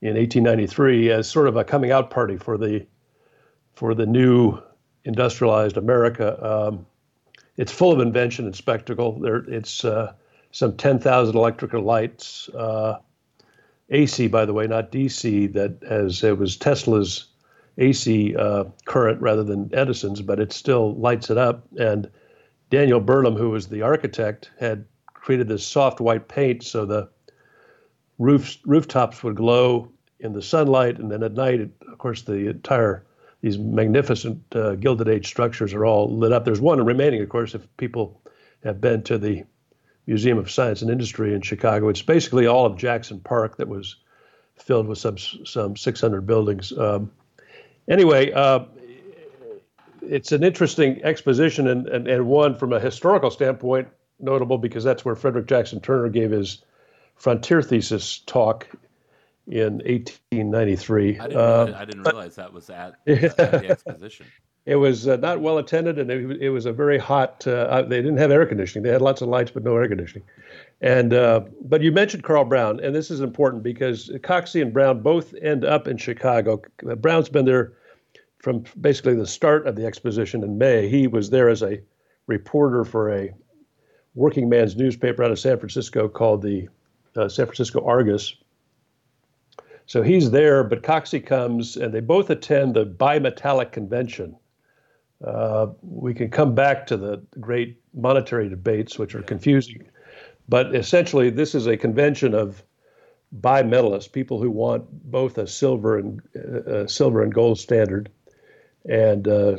in 0.00 0.16
1893 0.16 1.10
as 1.10 1.28
sort 1.28 1.48
of 1.48 1.56
a 1.56 1.64
coming 1.64 1.90
out 1.90 2.10
party 2.10 2.36
for 2.36 2.58
the 2.58 2.86
for 3.74 3.94
the 3.94 4.06
new 4.06 4.58
industrialized 5.04 5.76
America. 5.76 6.38
Um, 6.44 6.86
it's 7.56 7.72
full 7.72 7.92
of 7.92 8.00
invention 8.00 8.46
and 8.46 8.54
spectacle. 8.54 9.18
There, 9.18 9.38
it's 9.48 9.84
uh, 9.84 10.12
some 10.50 10.76
10,000 10.76 11.34
electrical 11.34 11.82
lights, 11.82 12.48
uh, 12.50 12.98
AC, 13.90 14.28
by 14.28 14.44
the 14.44 14.52
way, 14.52 14.66
not 14.66 14.92
DC. 14.92 15.52
That 15.52 15.82
as 15.82 16.22
it 16.22 16.38
was 16.38 16.56
Tesla's 16.56 17.26
AC 17.78 18.34
uh, 18.36 18.64
current 18.84 19.20
rather 19.20 19.42
than 19.42 19.70
Edison's, 19.74 20.22
but 20.22 20.40
it 20.40 20.52
still 20.52 20.94
lights 20.94 21.30
it 21.30 21.38
up. 21.38 21.66
And 21.78 22.10
Daniel 22.70 23.00
Burnham, 23.00 23.36
who 23.36 23.50
was 23.50 23.68
the 23.68 23.82
architect, 23.82 24.50
had 24.58 24.84
created 25.12 25.48
this 25.48 25.66
soft 25.66 26.00
white 26.00 26.28
paint 26.28 26.62
so 26.62 26.84
the 26.84 27.08
roofs 28.18 28.58
rooftops 28.64 29.22
would 29.22 29.36
glow 29.36 29.90
in 30.20 30.32
the 30.32 30.42
sunlight, 30.42 30.98
and 30.98 31.10
then 31.10 31.22
at 31.22 31.32
night, 31.32 31.60
it, 31.60 31.70
of 31.90 31.98
course, 31.98 32.22
the 32.22 32.48
entire 32.48 33.04
these 33.40 33.58
magnificent 33.58 34.42
uh, 34.54 34.74
Gilded 34.76 35.06
Age 35.06 35.26
structures 35.26 35.74
are 35.74 35.84
all 35.84 36.16
lit 36.16 36.32
up. 36.32 36.46
There's 36.46 36.62
one 36.62 36.82
remaining, 36.82 37.22
of 37.22 37.28
course, 37.28 37.54
if 37.54 37.68
people 37.76 38.22
have 38.64 38.80
been 38.80 39.02
to 39.02 39.18
the 39.18 39.44
Museum 40.06 40.38
of 40.38 40.50
Science 40.50 40.80
and 40.80 40.90
Industry 40.90 41.34
in 41.34 41.42
Chicago. 41.42 41.88
It's 41.88 42.00
basically 42.00 42.46
all 42.46 42.64
of 42.64 42.78
Jackson 42.78 43.20
Park 43.20 43.58
that 43.58 43.68
was 43.68 43.96
filled 44.56 44.86
with 44.86 44.98
some 44.98 45.18
some 45.18 45.76
600 45.76 46.26
buildings. 46.26 46.72
Um, 46.72 47.10
anyway, 47.88 48.32
uh, 48.32 48.60
it's 50.02 50.32
an 50.32 50.44
interesting 50.44 51.02
exposition 51.02 51.68
and, 51.68 51.88
and, 51.88 52.06
and 52.06 52.26
one 52.26 52.54
from 52.56 52.72
a 52.72 52.80
historical 52.80 53.30
standpoint 53.30 53.88
notable 54.20 54.58
because 54.58 54.84
that's 54.84 55.04
where 55.04 55.14
Frederick 55.14 55.46
Jackson 55.46 55.80
Turner 55.80 56.08
gave 56.08 56.30
his 56.30 56.62
frontier 57.16 57.62
thesis 57.62 58.18
talk 58.20 58.68
in 59.46 59.74
1893. 59.74 61.18
I 61.18 61.26
didn't, 61.26 61.40
uh, 61.40 61.76
I 61.76 61.84
didn't 61.84 62.02
realize 62.02 62.34
that 62.36 62.52
was 62.52 62.70
at, 62.70 62.94
at 63.06 63.36
the 63.36 63.66
exposition. 63.70 64.26
It 64.66 64.76
was 64.76 65.06
uh, 65.06 65.16
not 65.16 65.42
well 65.42 65.58
attended, 65.58 65.98
and 65.98 66.10
it, 66.10 66.40
it 66.40 66.48
was 66.48 66.64
a 66.64 66.72
very 66.72 66.96
hot. 66.96 67.46
Uh, 67.46 67.82
they 67.82 68.00
didn't 68.00 68.16
have 68.16 68.30
air 68.30 68.46
conditioning. 68.46 68.82
They 68.82 68.92
had 68.92 69.02
lots 69.02 69.20
of 69.20 69.28
lights, 69.28 69.50
but 69.50 69.62
no 69.62 69.76
air 69.76 69.86
conditioning. 69.86 70.26
And 70.80 71.14
uh, 71.14 71.40
but 71.62 71.82
you 71.82 71.92
mentioned 71.92 72.24
Carl 72.24 72.44
Browne, 72.44 72.80
and 72.80 72.94
this 72.94 73.10
is 73.10 73.20
important 73.20 73.62
because 73.62 74.10
Coxey 74.22 74.60
and 74.60 74.72
Browne 74.72 75.00
both 75.00 75.34
end 75.40 75.64
up 75.64 75.88
in 75.88 75.96
Chicago. 75.96 76.60
Browne's 76.96 77.28
been 77.28 77.44
there 77.44 77.74
from 78.38 78.64
basically 78.80 79.14
the 79.14 79.26
start 79.26 79.66
of 79.66 79.76
the 79.76 79.86
exposition 79.86 80.42
in 80.42 80.58
May. 80.58 80.88
He 80.88 81.06
was 81.06 81.30
there 81.30 81.48
as 81.48 81.62
a 81.62 81.80
reporter 82.26 82.84
for 82.84 83.10
a 83.10 83.32
working 84.14 84.48
man's 84.48 84.76
newspaper 84.76 85.24
out 85.24 85.30
of 85.30 85.38
San 85.38 85.58
Francisco 85.58 86.08
called 86.08 86.42
the 86.42 86.68
uh, 87.16 87.28
San 87.28 87.46
Francisco 87.46 87.84
Argus. 87.84 88.36
So 89.86 90.02
he's 90.02 90.30
there, 90.30 90.64
but 90.64 90.82
Coxey 90.82 91.24
comes, 91.24 91.76
and 91.76 91.92
they 91.92 92.00
both 92.00 92.30
attend 92.30 92.74
the 92.74 92.86
bimetallic 92.86 93.72
convention. 93.72 94.36
Uh, 95.24 95.68
we 95.82 96.14
can 96.14 96.30
come 96.30 96.54
back 96.54 96.86
to 96.86 96.96
the 96.96 97.22
great 97.40 97.78
monetary 97.94 98.48
debates, 98.48 98.98
which 98.98 99.14
are 99.14 99.22
confusing, 99.22 99.86
but 100.48 100.74
essentially, 100.74 101.30
this 101.30 101.54
is 101.54 101.66
a 101.66 101.76
convention 101.76 102.34
of 102.34 102.62
bimetallists, 103.40 104.10
people 104.10 104.40
who 104.40 104.50
want 104.50 104.84
both 105.10 105.38
a 105.38 105.46
silver 105.46 105.98
and 105.98 106.22
uh, 106.36 106.86
silver 106.86 107.22
and 107.22 107.34
gold 107.34 107.58
standard, 107.58 108.10
and 108.88 109.26
uh, 109.26 109.56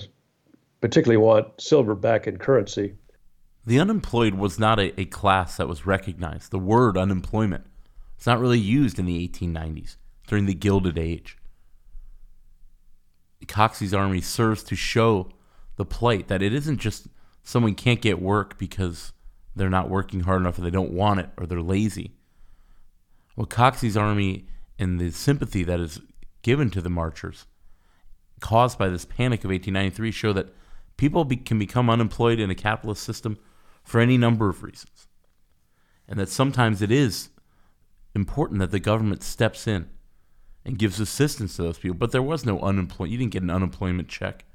particularly 0.81 1.17
want 1.17 1.59
silver 1.59 1.95
back 1.95 2.27
in 2.27 2.37
currency. 2.37 2.93
The 3.65 3.79
unemployed 3.79 4.35
was 4.35 4.59
not 4.59 4.79
a, 4.79 4.99
a 4.99 5.05
class 5.05 5.57
that 5.57 5.67
was 5.67 5.85
recognized. 5.85 6.51
The 6.51 6.59
word 6.59 6.97
unemployment 6.97 7.65
was 8.17 8.27
not 8.27 8.39
really 8.39 8.59
used 8.59 8.99
in 8.99 9.05
the 9.05 9.27
1890s 9.27 9.97
during 10.27 10.45
the 10.45 10.53
Gilded 10.53 10.97
Age. 10.97 11.37
Coxey's 13.47 13.93
army 13.93 14.21
serves 14.21 14.63
to 14.63 14.75
show 14.75 15.29
the 15.75 15.85
plight 15.85 16.27
that 16.27 16.41
it 16.41 16.53
isn't 16.53 16.79
just 16.79 17.07
someone 17.43 17.75
can't 17.75 18.01
get 18.01 18.21
work 18.21 18.57
because 18.57 19.13
they're 19.55 19.69
not 19.69 19.89
working 19.89 20.21
hard 20.21 20.41
enough 20.41 20.57
or 20.57 20.61
they 20.61 20.69
don't 20.69 20.91
want 20.91 21.19
it 21.19 21.29
or 21.37 21.45
they're 21.45 21.61
lazy. 21.61 22.11
Well, 23.35 23.47
Coxey's 23.47 23.97
army 23.97 24.47
and 24.77 24.99
the 24.99 25.11
sympathy 25.11 25.63
that 25.63 25.79
is 25.79 26.01
given 26.41 26.69
to 26.71 26.81
the 26.81 26.89
marchers 26.89 27.45
caused 28.39 28.77
by 28.77 28.89
this 28.89 29.05
panic 29.05 29.43
of 29.43 29.49
1893 29.49 30.11
show 30.11 30.33
that 30.33 30.53
people 30.97 31.25
be, 31.25 31.37
can 31.37 31.57
become 31.57 31.89
unemployed 31.89 32.39
in 32.39 32.49
a 32.49 32.55
capitalist 32.55 33.03
system 33.03 33.37
for 33.83 33.99
any 33.99 34.17
number 34.17 34.49
of 34.49 34.63
reasons. 34.63 35.07
And 36.07 36.19
that 36.19 36.29
sometimes 36.29 36.81
it 36.81 36.91
is 36.91 37.29
important 38.13 38.59
that 38.59 38.71
the 38.71 38.79
government 38.79 39.23
steps 39.23 39.67
in 39.67 39.89
and 40.63 40.79
gives 40.79 40.99
assistance 40.99 41.55
to 41.55 41.63
those 41.63 41.79
people. 41.79 41.97
But 41.97 42.11
there 42.11 42.21
was 42.21 42.45
no 42.45 42.59
unemployment. 42.59 43.11
You 43.11 43.17
didn't 43.17 43.33
get 43.33 43.43
an 43.43 43.49
unemployment 43.49 44.07
check 44.07 44.45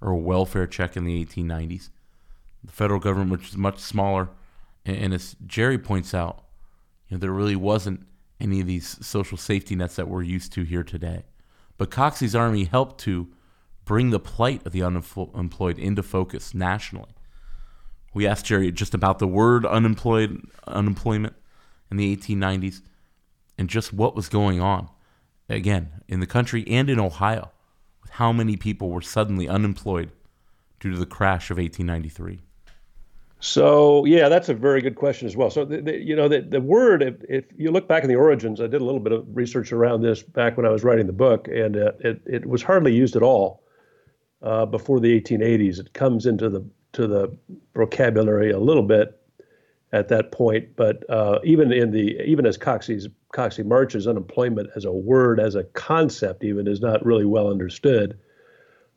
or 0.00 0.10
a 0.10 0.16
welfare 0.16 0.66
check 0.66 0.96
in 0.96 1.04
the 1.04 1.24
1890s. 1.24 1.90
The 2.62 2.72
federal 2.72 3.00
government, 3.00 3.30
which 3.30 3.48
is 3.50 3.56
much 3.56 3.78
smaller, 3.78 4.30
and, 4.84 4.96
and 4.96 5.14
as 5.14 5.36
Jerry 5.46 5.78
points 5.78 6.14
out, 6.14 6.44
you 7.08 7.16
know, 7.16 7.20
there 7.20 7.32
really 7.32 7.56
wasn't 7.56 8.06
any 8.40 8.60
of 8.60 8.66
these 8.66 9.04
social 9.04 9.38
safety 9.38 9.74
nets 9.74 9.96
that 9.96 10.08
we're 10.08 10.22
used 10.22 10.52
to 10.52 10.64
here 10.64 10.84
today. 10.84 11.24
But 11.76 11.90
Coxey's 11.90 12.34
army 12.34 12.64
helped 12.64 13.00
to 13.02 13.28
bring 13.84 14.10
the 14.10 14.20
plight 14.20 14.64
of 14.66 14.72
the 14.72 14.82
unemployed 14.82 15.78
into 15.78 16.02
focus 16.02 16.54
nationally. 16.54 17.14
We 18.12 18.26
asked 18.26 18.46
Jerry 18.46 18.70
just 18.70 18.94
about 18.94 19.18
the 19.18 19.26
word 19.26 19.66
unemployed 19.66 20.40
unemployment 20.66 21.34
in 21.90 21.96
the 21.96 22.16
1890s 22.16 22.80
and 23.58 23.68
just 23.68 23.92
what 23.92 24.14
was 24.14 24.28
going 24.28 24.60
on 24.60 24.88
again 25.48 25.90
in 26.08 26.20
the 26.20 26.26
country 26.26 26.64
and 26.68 26.88
in 26.88 27.00
Ohio 27.00 27.50
with 28.02 28.12
how 28.12 28.32
many 28.32 28.56
people 28.56 28.90
were 28.90 29.02
suddenly 29.02 29.48
unemployed 29.48 30.12
due 30.80 30.92
to 30.92 30.98
the 30.98 31.06
crash 31.06 31.50
of 31.50 31.58
1893. 31.58 32.40
So 33.44 34.06
yeah, 34.06 34.30
that's 34.30 34.48
a 34.48 34.54
very 34.54 34.80
good 34.80 34.94
question 34.94 35.28
as 35.28 35.36
well. 35.36 35.50
So 35.50 35.66
the, 35.66 35.82
the, 35.82 35.98
you 35.98 36.16
know 36.16 36.28
the, 36.28 36.40
the 36.40 36.62
word, 36.62 37.02
if, 37.02 37.16
if, 37.28 37.44
you 37.54 37.70
look 37.70 37.86
back 37.86 38.02
in 38.02 38.08
the 38.08 38.16
origins, 38.16 38.58
I 38.58 38.66
did 38.66 38.80
a 38.80 38.84
little 38.86 39.00
bit 39.00 39.12
of 39.12 39.26
research 39.36 39.70
around 39.70 40.00
this 40.00 40.22
back 40.22 40.56
when 40.56 40.64
I 40.64 40.70
was 40.70 40.82
writing 40.82 41.06
the 41.06 41.12
book, 41.12 41.46
and 41.48 41.76
uh, 41.76 41.92
it 42.00 42.22
it 42.24 42.46
was 42.46 42.62
hardly 42.62 42.94
used 42.94 43.16
at 43.16 43.22
all 43.22 43.62
uh, 44.40 44.64
before 44.64 44.98
the 44.98 45.20
1880s. 45.20 45.78
It 45.78 45.92
comes 45.92 46.24
into 46.24 46.48
the 46.48 46.64
to 46.94 47.06
the 47.06 47.36
vocabulary 47.74 48.50
a 48.50 48.58
little 48.58 48.82
bit 48.82 49.20
at 49.92 50.08
that 50.08 50.32
point, 50.32 50.74
but 50.74 51.04
uh, 51.10 51.38
even 51.44 51.70
in 51.70 51.90
the 51.90 52.18
even 52.22 52.46
as 52.46 52.56
Coxey's 52.56 53.08
Coxey 53.34 53.62
marches, 53.62 54.06
unemployment 54.06 54.70
as 54.74 54.86
a 54.86 54.92
word, 54.92 55.38
as 55.38 55.54
a 55.54 55.64
concept, 55.64 56.44
even 56.44 56.66
is 56.66 56.80
not 56.80 57.04
really 57.04 57.26
well 57.26 57.50
understood. 57.50 58.18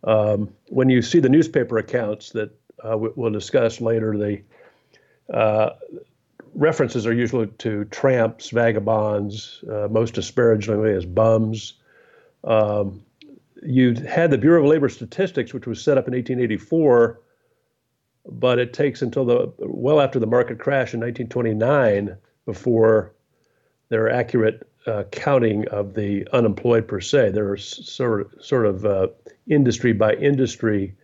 Um, 0.05 0.53
when 0.69 0.89
you 0.89 1.01
see 1.01 1.19
the 1.19 1.27
newspaper 1.27 1.77
accounts 1.77 2.29
that 2.29 2.56
uh, 2.83 2.97
we'll 2.97 3.31
discuss 3.31 3.81
later, 3.81 4.17
the 4.17 4.41
uh, 5.33 5.71
references 6.53 7.05
are 7.05 7.13
usually 7.13 7.47
to 7.47 7.85
tramps, 7.85 8.49
vagabonds, 8.49 9.63
uh, 9.69 9.87
most 9.89 10.13
disparagingly 10.13 10.93
as 10.93 11.05
bums. 11.05 11.73
Um, 12.43 13.03
you 13.63 13.93
had 13.95 14.31
the 14.31 14.37
Bureau 14.37 14.61
of 14.61 14.69
Labor 14.69 14.89
Statistics, 14.89 15.53
which 15.53 15.67
was 15.67 15.81
set 15.81 15.97
up 15.97 16.07
in 16.07 16.13
1884 16.13 17.19
but 18.29 18.59
it 18.59 18.73
takes 18.73 19.01
until 19.01 19.25
the 19.25 19.53
well 19.59 20.01
after 20.01 20.19
the 20.19 20.27
market 20.27 20.59
crash 20.59 20.93
in 20.93 20.99
1929 20.99 22.17
before 22.45 23.13
there 23.89 24.05
are 24.05 24.09
accurate 24.09 24.69
uh, 24.85 25.03
counting 25.11 25.67
of 25.69 25.93
the 25.93 26.27
unemployed 26.33 26.87
per 26.87 26.99
se. 26.99 27.31
There 27.31 27.49
are 27.51 27.57
sort 27.57 28.21
of, 28.21 28.33
sort 28.41 28.65
of 28.65 28.85
uh, 28.85 29.07
industry 29.47 29.93
by 29.93 30.13
industry 30.15 30.95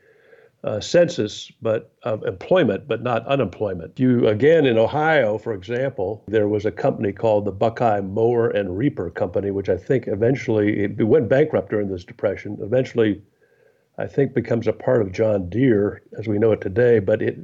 uh, 0.63 0.79
census, 0.79 1.51
but 1.61 1.93
of 2.03 2.23
employment, 2.23 2.87
but 2.87 3.03
not 3.03 3.25
unemployment. 3.27 3.99
You 3.99 4.27
again 4.27 4.65
in 4.65 4.77
Ohio, 4.77 5.37
for 5.37 5.53
example, 5.53 6.23
there 6.27 6.47
was 6.47 6.65
a 6.65 6.71
company 6.71 7.11
called 7.11 7.45
the 7.45 7.51
Buckeye 7.51 8.01
Mower 8.01 8.49
and 8.49 8.77
Reaper 8.77 9.09
Company, 9.09 9.51
which 9.51 9.69
I 9.69 9.77
think 9.77 10.07
eventually 10.07 10.83
it 10.83 11.03
went 11.03 11.27
bankrupt 11.27 11.69
during 11.69 11.89
this 11.89 12.05
depression. 12.05 12.57
Eventually 12.61 13.21
I 13.97 14.07
think 14.07 14.33
becomes 14.33 14.67
a 14.67 14.73
part 14.73 15.01
of 15.01 15.11
John 15.11 15.49
Deere 15.49 16.01
as 16.17 16.27
we 16.27 16.39
know 16.39 16.53
it 16.53 16.61
today, 16.61 16.99
but 16.99 17.21
it 17.21 17.37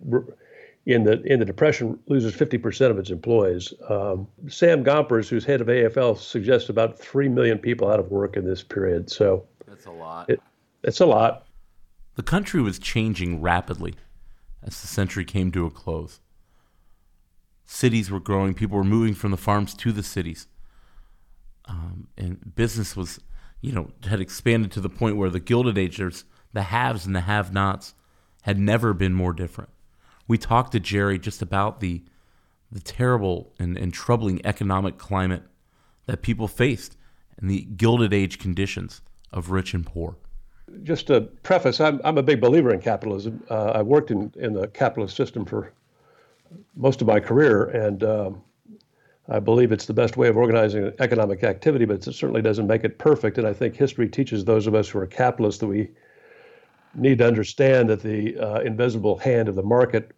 in 0.86 1.04
the 1.04 1.22
in 1.24 1.40
the 1.40 1.46
depression 1.46 2.00
loses 2.08 2.34
50% 2.34 2.90
of 2.90 2.98
its 2.98 3.10
employees. 3.10 3.74
Um, 3.90 4.28
Sam 4.48 4.84
Gompers, 4.84 5.28
who's 5.28 5.44
head 5.44 5.60
of 5.60 5.68
AFL, 5.68 6.18
suggests 6.18 6.70
about 6.70 6.98
three 6.98 7.28
million 7.28 7.60
people 7.60 7.92
out 7.92 8.00
of 8.00 8.12
work 8.12 8.38
in 8.38 8.46
this 8.46 8.64
period. 8.64 9.10
So 9.10 9.46
that's 9.68 9.88
a 9.88 9.92
lot. 9.92 10.30
It, 10.30 10.42
it's 10.84 11.02
a 11.02 11.06
lot. 11.06 11.46
The 12.20 12.24
country 12.24 12.62
was 12.62 12.80
changing 12.80 13.40
rapidly 13.40 13.96
as 14.62 14.82
the 14.82 14.88
century 14.88 15.24
came 15.24 15.54
to 15.54 15.66
a 15.66 15.72
close. 15.72 16.20
Cities 17.64 18.12
were 18.12 18.20
growing. 18.20 18.54
People 18.54 18.76
were 18.76 18.84
moving 18.84 19.14
from 19.14 19.32
the 19.32 19.38
farms 19.38 19.74
to 19.76 19.94
the 19.94 20.04
cities, 20.04 20.46
um, 21.64 22.10
and 22.18 22.54
business 22.56 22.94
was, 22.94 23.22
you 23.62 23.72
know, 23.72 23.92
had 24.04 24.20
expanded 24.20 24.70
to 24.74 24.82
the 24.82 24.90
point 24.90 25.16
where 25.16 25.30
the 25.30 25.40
Gilded 25.40 25.78
Age 25.78 26.02
the 26.52 26.64
haves 26.64 27.06
and 27.06 27.16
the 27.16 27.22
have 27.22 27.54
nots 27.54 27.96
had 28.42 28.60
never 28.60 28.94
been 28.94 29.14
more 29.14 29.32
different. 29.32 29.70
We 30.28 30.38
talked 30.38 30.74
to 30.74 30.82
Jerry 30.82 31.20
just 31.20 31.42
about 31.42 31.80
the 31.80 32.04
the 32.70 32.82
terrible 32.82 33.54
and, 33.58 33.78
and 33.78 33.94
troubling 33.94 34.46
economic 34.46 34.98
climate 34.98 35.44
that 36.06 36.22
people 36.22 36.50
faced 36.50 36.98
and 37.38 37.50
the 37.50 37.62
gilded 37.62 38.14
age 38.14 38.40
conditions 38.40 39.02
of 39.32 39.52
rich 39.52 39.74
and 39.74 39.86
poor. 39.86 40.18
Just 40.84 41.08
to 41.08 41.22
preface, 41.22 41.80
I'm, 41.80 42.02
I'm 42.04 42.18
a 42.18 42.24
big 42.24 42.42
believer 42.42 42.74
in 42.74 42.82
capitalism. 42.82 43.44
Uh, 43.50 43.72
I 43.76 43.82
worked 43.82 44.12
in, 44.12 44.32
in 44.38 44.54
the 44.54 44.68
capitalist 44.68 45.16
system 45.16 45.46
for 45.46 45.72
most 46.76 47.02
of 47.02 47.08
my 47.08 47.20
career, 47.20 47.66
and 47.66 48.04
um, 48.04 48.42
I 49.28 49.40
believe 49.40 49.72
it's 49.72 49.86
the 49.86 49.94
best 49.94 50.18
way 50.18 50.28
of 50.28 50.38
organizing 50.38 50.92
economic 51.00 51.44
activity, 51.44 51.86
but 51.86 52.08
it 52.08 52.14
certainly 52.14 52.42
doesn't 52.42 52.68
make 52.68 52.84
it 52.84 52.98
perfect. 52.98 53.38
And 53.38 53.48
I 53.48 53.54
think 53.54 53.76
history 53.76 54.10
teaches 54.10 54.46
those 54.46 54.68
of 54.68 54.74
us 54.74 54.90
who 54.90 55.00
are 55.00 55.08
capitalists 55.08 55.60
that 55.60 55.68
we 55.68 55.90
need 56.96 57.20
to 57.20 57.28
understand 57.28 57.90
that 57.90 58.02
the 58.02 58.38
uh, 58.38 58.62
invisible 58.62 59.18
hand 59.18 59.48
of 59.48 59.56
the 59.56 59.64
market 59.64 60.12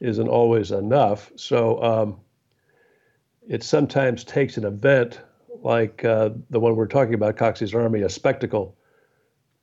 isn't 0.00 0.28
always 0.28 0.72
enough. 0.72 1.30
So 1.36 1.82
um, 1.82 2.20
it 3.48 3.62
sometimes 3.62 4.24
takes 4.24 4.56
an 4.56 4.64
event 4.64 5.20
like 5.62 6.04
uh, 6.04 6.30
the 6.50 6.58
one 6.58 6.74
we're 6.74 6.86
talking 6.88 7.14
about, 7.14 7.36
Coxey's 7.36 7.74
Army, 7.74 8.02
a 8.02 8.08
spectacle, 8.08 8.76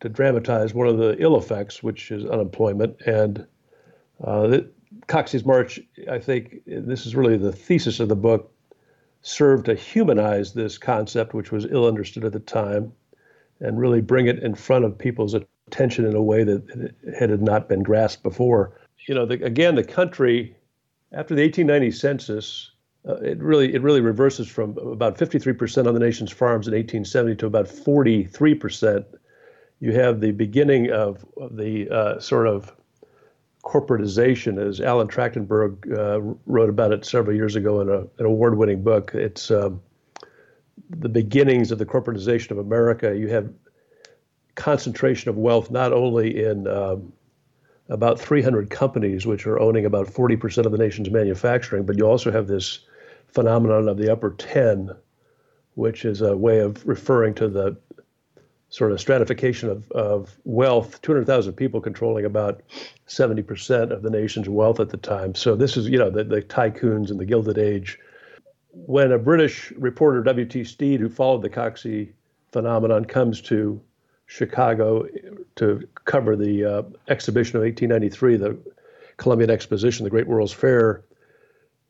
to 0.02 0.10
dramatize 0.10 0.74
one 0.74 0.88
of 0.88 0.98
the 0.98 1.16
ill 1.20 1.38
effects, 1.38 1.84
which 1.84 2.12
is 2.12 2.26
unemployment. 2.26 3.00
And 3.06 3.46
uh, 4.24 4.60
Coxey's 5.08 5.46
March, 5.46 5.80
I 6.10 6.20
think 6.20 6.62
this 6.66 7.06
is 7.06 7.16
really 7.16 7.38
the 7.38 7.52
thesis 7.52 8.00
of 8.00 8.10
the 8.10 8.16
book, 8.16 8.52
served 9.22 9.66
to 9.66 9.76
humanize 9.76 10.54
this 10.54 10.78
concept, 10.78 11.34
which 11.34 11.52
was 11.52 11.66
ill 11.66 11.86
understood 11.86 12.24
at 12.24 12.34
the 12.34 12.40
time, 12.40 12.94
and 13.60 13.80
really 13.80 14.02
bring 14.02 14.28
it 14.28 14.40
in 14.40 14.56
front 14.56 14.86
of 14.86 14.98
people's 14.98 15.36
attention 15.68 16.06
in 16.06 16.16
a 16.16 16.22
way 16.22 16.44
that 16.44 16.94
had 17.18 17.42
not 17.42 17.68
been 17.68 17.84
grasped 17.84 18.24
before. 18.24 18.80
You 19.08 19.16
know, 19.16 19.26
the, 19.26 19.44
again, 19.44 19.76
the 19.76 19.84
country 19.84 20.56
after 21.12 21.36
the 21.36 21.42
1890 21.42 21.92
census, 21.92 22.72
uh, 23.08 23.16
it 23.16 23.40
really 23.40 23.74
it 23.74 23.82
really 23.82 24.02
reverses 24.02 24.48
from 24.48 24.78
about 24.78 25.18
53% 25.18 25.88
on 25.88 25.94
the 25.94 26.00
nation's 26.00 26.32
farms 26.32 26.68
in 26.68 26.74
1870 26.74 27.36
to 27.38 27.46
about 27.46 27.66
43%. 27.66 29.06
You 29.80 29.94
have 29.94 30.20
the 30.20 30.32
beginning 30.32 30.92
of, 30.92 31.26
the 31.52 31.90
uh, 31.90 32.20
sort 32.20 32.48
of 32.48 32.76
corporatization, 33.64 34.62
as 34.62 34.82
Alan 34.82 35.08
Trachtenberg 35.08 35.92
uh, 35.98 36.22
wrote 36.46 36.70
about 36.70 36.92
it 36.92 37.06
several 37.06 37.36
years 37.36 37.56
ago 37.56 37.82
in 37.82 37.90
a, 37.90 38.00
an 38.00 38.26
award-winning 38.26 38.84
book. 38.84 39.12
It's 39.14 39.52
um, 39.52 39.82
the 40.90 41.10
beginnings 41.10 41.72
of 41.72 41.78
the 41.78 41.86
corporatization 41.86 42.52
of 42.52 42.58
America. 42.58 43.16
You 43.16 43.28
have 43.30 43.52
concentration 44.56 45.30
of 45.30 45.38
wealth 45.38 45.72
not 45.72 45.94
only 45.94 46.44
in 46.44 46.68
um, 46.68 47.14
about 47.90 48.20
300 48.20 48.70
companies, 48.70 49.26
which 49.26 49.46
are 49.48 49.60
owning 49.60 49.86
about 49.86 50.08
40% 50.08 50.66
of 50.66 50.72
the 50.72 50.78
nation's 50.78 51.10
manufacturing, 51.10 51.86
but 51.86 51.98
you 51.98 52.06
also 52.06 52.32
have 52.32 52.48
this 52.48 52.80
phenomenon 53.28 53.88
of 53.88 53.98
the 53.98 54.12
upper 54.12 54.32
10, 54.32 54.92
which 55.76 56.06
is 56.06 56.22
a 56.22 56.36
way 56.36 56.60
of 56.60 56.86
referring 56.86 57.34
to 57.36 57.48
the 57.48 57.78
sort 58.70 58.92
of 58.92 59.00
stratification 59.00 59.70
of, 59.70 59.92
of 59.92 60.38
wealth 60.44 61.02
200,000 61.02 61.54
people 61.54 61.82
controlling 61.82 62.26
about 62.26 62.62
70% 63.08 63.92
of 63.92 64.04
the 64.04 64.10
nation's 64.10 64.48
wealth 64.48 64.80
at 64.80 64.90
the 64.90 64.98
time. 64.98 65.34
So 65.34 65.56
this 65.56 65.76
is, 65.76 65.90
you 65.90 65.98
know, 65.98 66.10
the, 66.10 66.24
the 66.24 66.42
tycoons 66.42 67.10
and 67.10 67.20
the 67.20 67.26
Gilded 67.26 67.58
Age. 67.58 68.00
When 68.72 69.12
a 69.12 69.18
British 69.18 69.72
reporter, 69.72 70.22
W.T. 70.22 70.64
Stead, 70.64 71.00
who 71.00 71.10
followed 71.10 71.42
the 71.42 71.50
Coxey 71.50 72.14
phenomenon, 72.52 73.06
comes 73.06 73.42
to 73.42 73.82
Chicago 74.28 75.08
to 75.56 75.88
cover 76.06 76.36
the 76.36 76.66
uh, 76.66 76.84
exhibition 77.08 77.58
of 77.58 77.64
1893, 77.64 78.38
the 78.38 78.58
Columbian 79.18 79.50
Exposition, 79.50 80.04
the 80.04 80.12
Great 80.12 80.28
World's 80.28 80.54
Fair, 80.54 81.04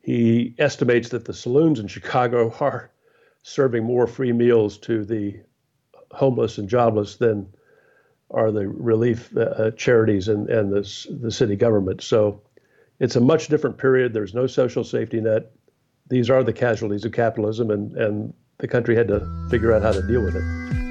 he 0.01 0.55
estimates 0.57 1.09
that 1.09 1.25
the 1.25 1.33
saloons 1.33 1.79
in 1.79 1.87
Chicago 1.87 2.55
are 2.61 2.89
serving 3.43 3.83
more 3.83 4.07
free 4.07 4.31
meals 4.31 4.77
to 4.77 5.03
the 5.03 5.41
homeless 6.11 6.57
and 6.57 6.69
jobless 6.69 7.15
than 7.15 7.47
are 8.31 8.51
the 8.51 8.67
relief 8.67 9.35
uh, 9.35 9.41
uh, 9.41 9.71
charities 9.71 10.27
and, 10.27 10.49
and 10.49 10.71
the, 10.71 11.17
the 11.21 11.31
city 11.31 11.55
government. 11.55 12.01
So 12.01 12.41
it's 12.99 13.15
a 13.15 13.21
much 13.21 13.47
different 13.47 13.77
period. 13.77 14.13
There's 14.13 14.33
no 14.33 14.47
social 14.47 14.83
safety 14.83 15.21
net. 15.21 15.51
These 16.09 16.29
are 16.29 16.43
the 16.43 16.53
casualties 16.53 17.05
of 17.05 17.11
capitalism, 17.11 17.71
and, 17.71 17.95
and 17.97 18.33
the 18.57 18.67
country 18.67 18.95
had 18.95 19.07
to 19.07 19.47
figure 19.49 19.73
out 19.73 19.81
how 19.81 19.91
to 19.91 20.01
deal 20.07 20.21
with 20.21 20.35
it. 20.35 20.88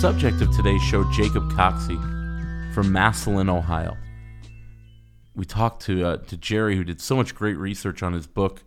Subject 0.00 0.40
of 0.40 0.50
today's 0.56 0.80
show, 0.80 1.04
Jacob 1.12 1.52
Coxey 1.52 1.98
from 2.72 2.90
Massillon, 2.90 3.50
Ohio. 3.50 3.98
We 5.36 5.44
talked 5.44 5.82
to 5.82 6.06
uh, 6.06 6.16
to 6.16 6.38
Jerry, 6.38 6.74
who 6.74 6.84
did 6.84 7.02
so 7.02 7.16
much 7.16 7.34
great 7.34 7.58
research 7.58 8.02
on 8.02 8.14
his 8.14 8.26
book, 8.26 8.62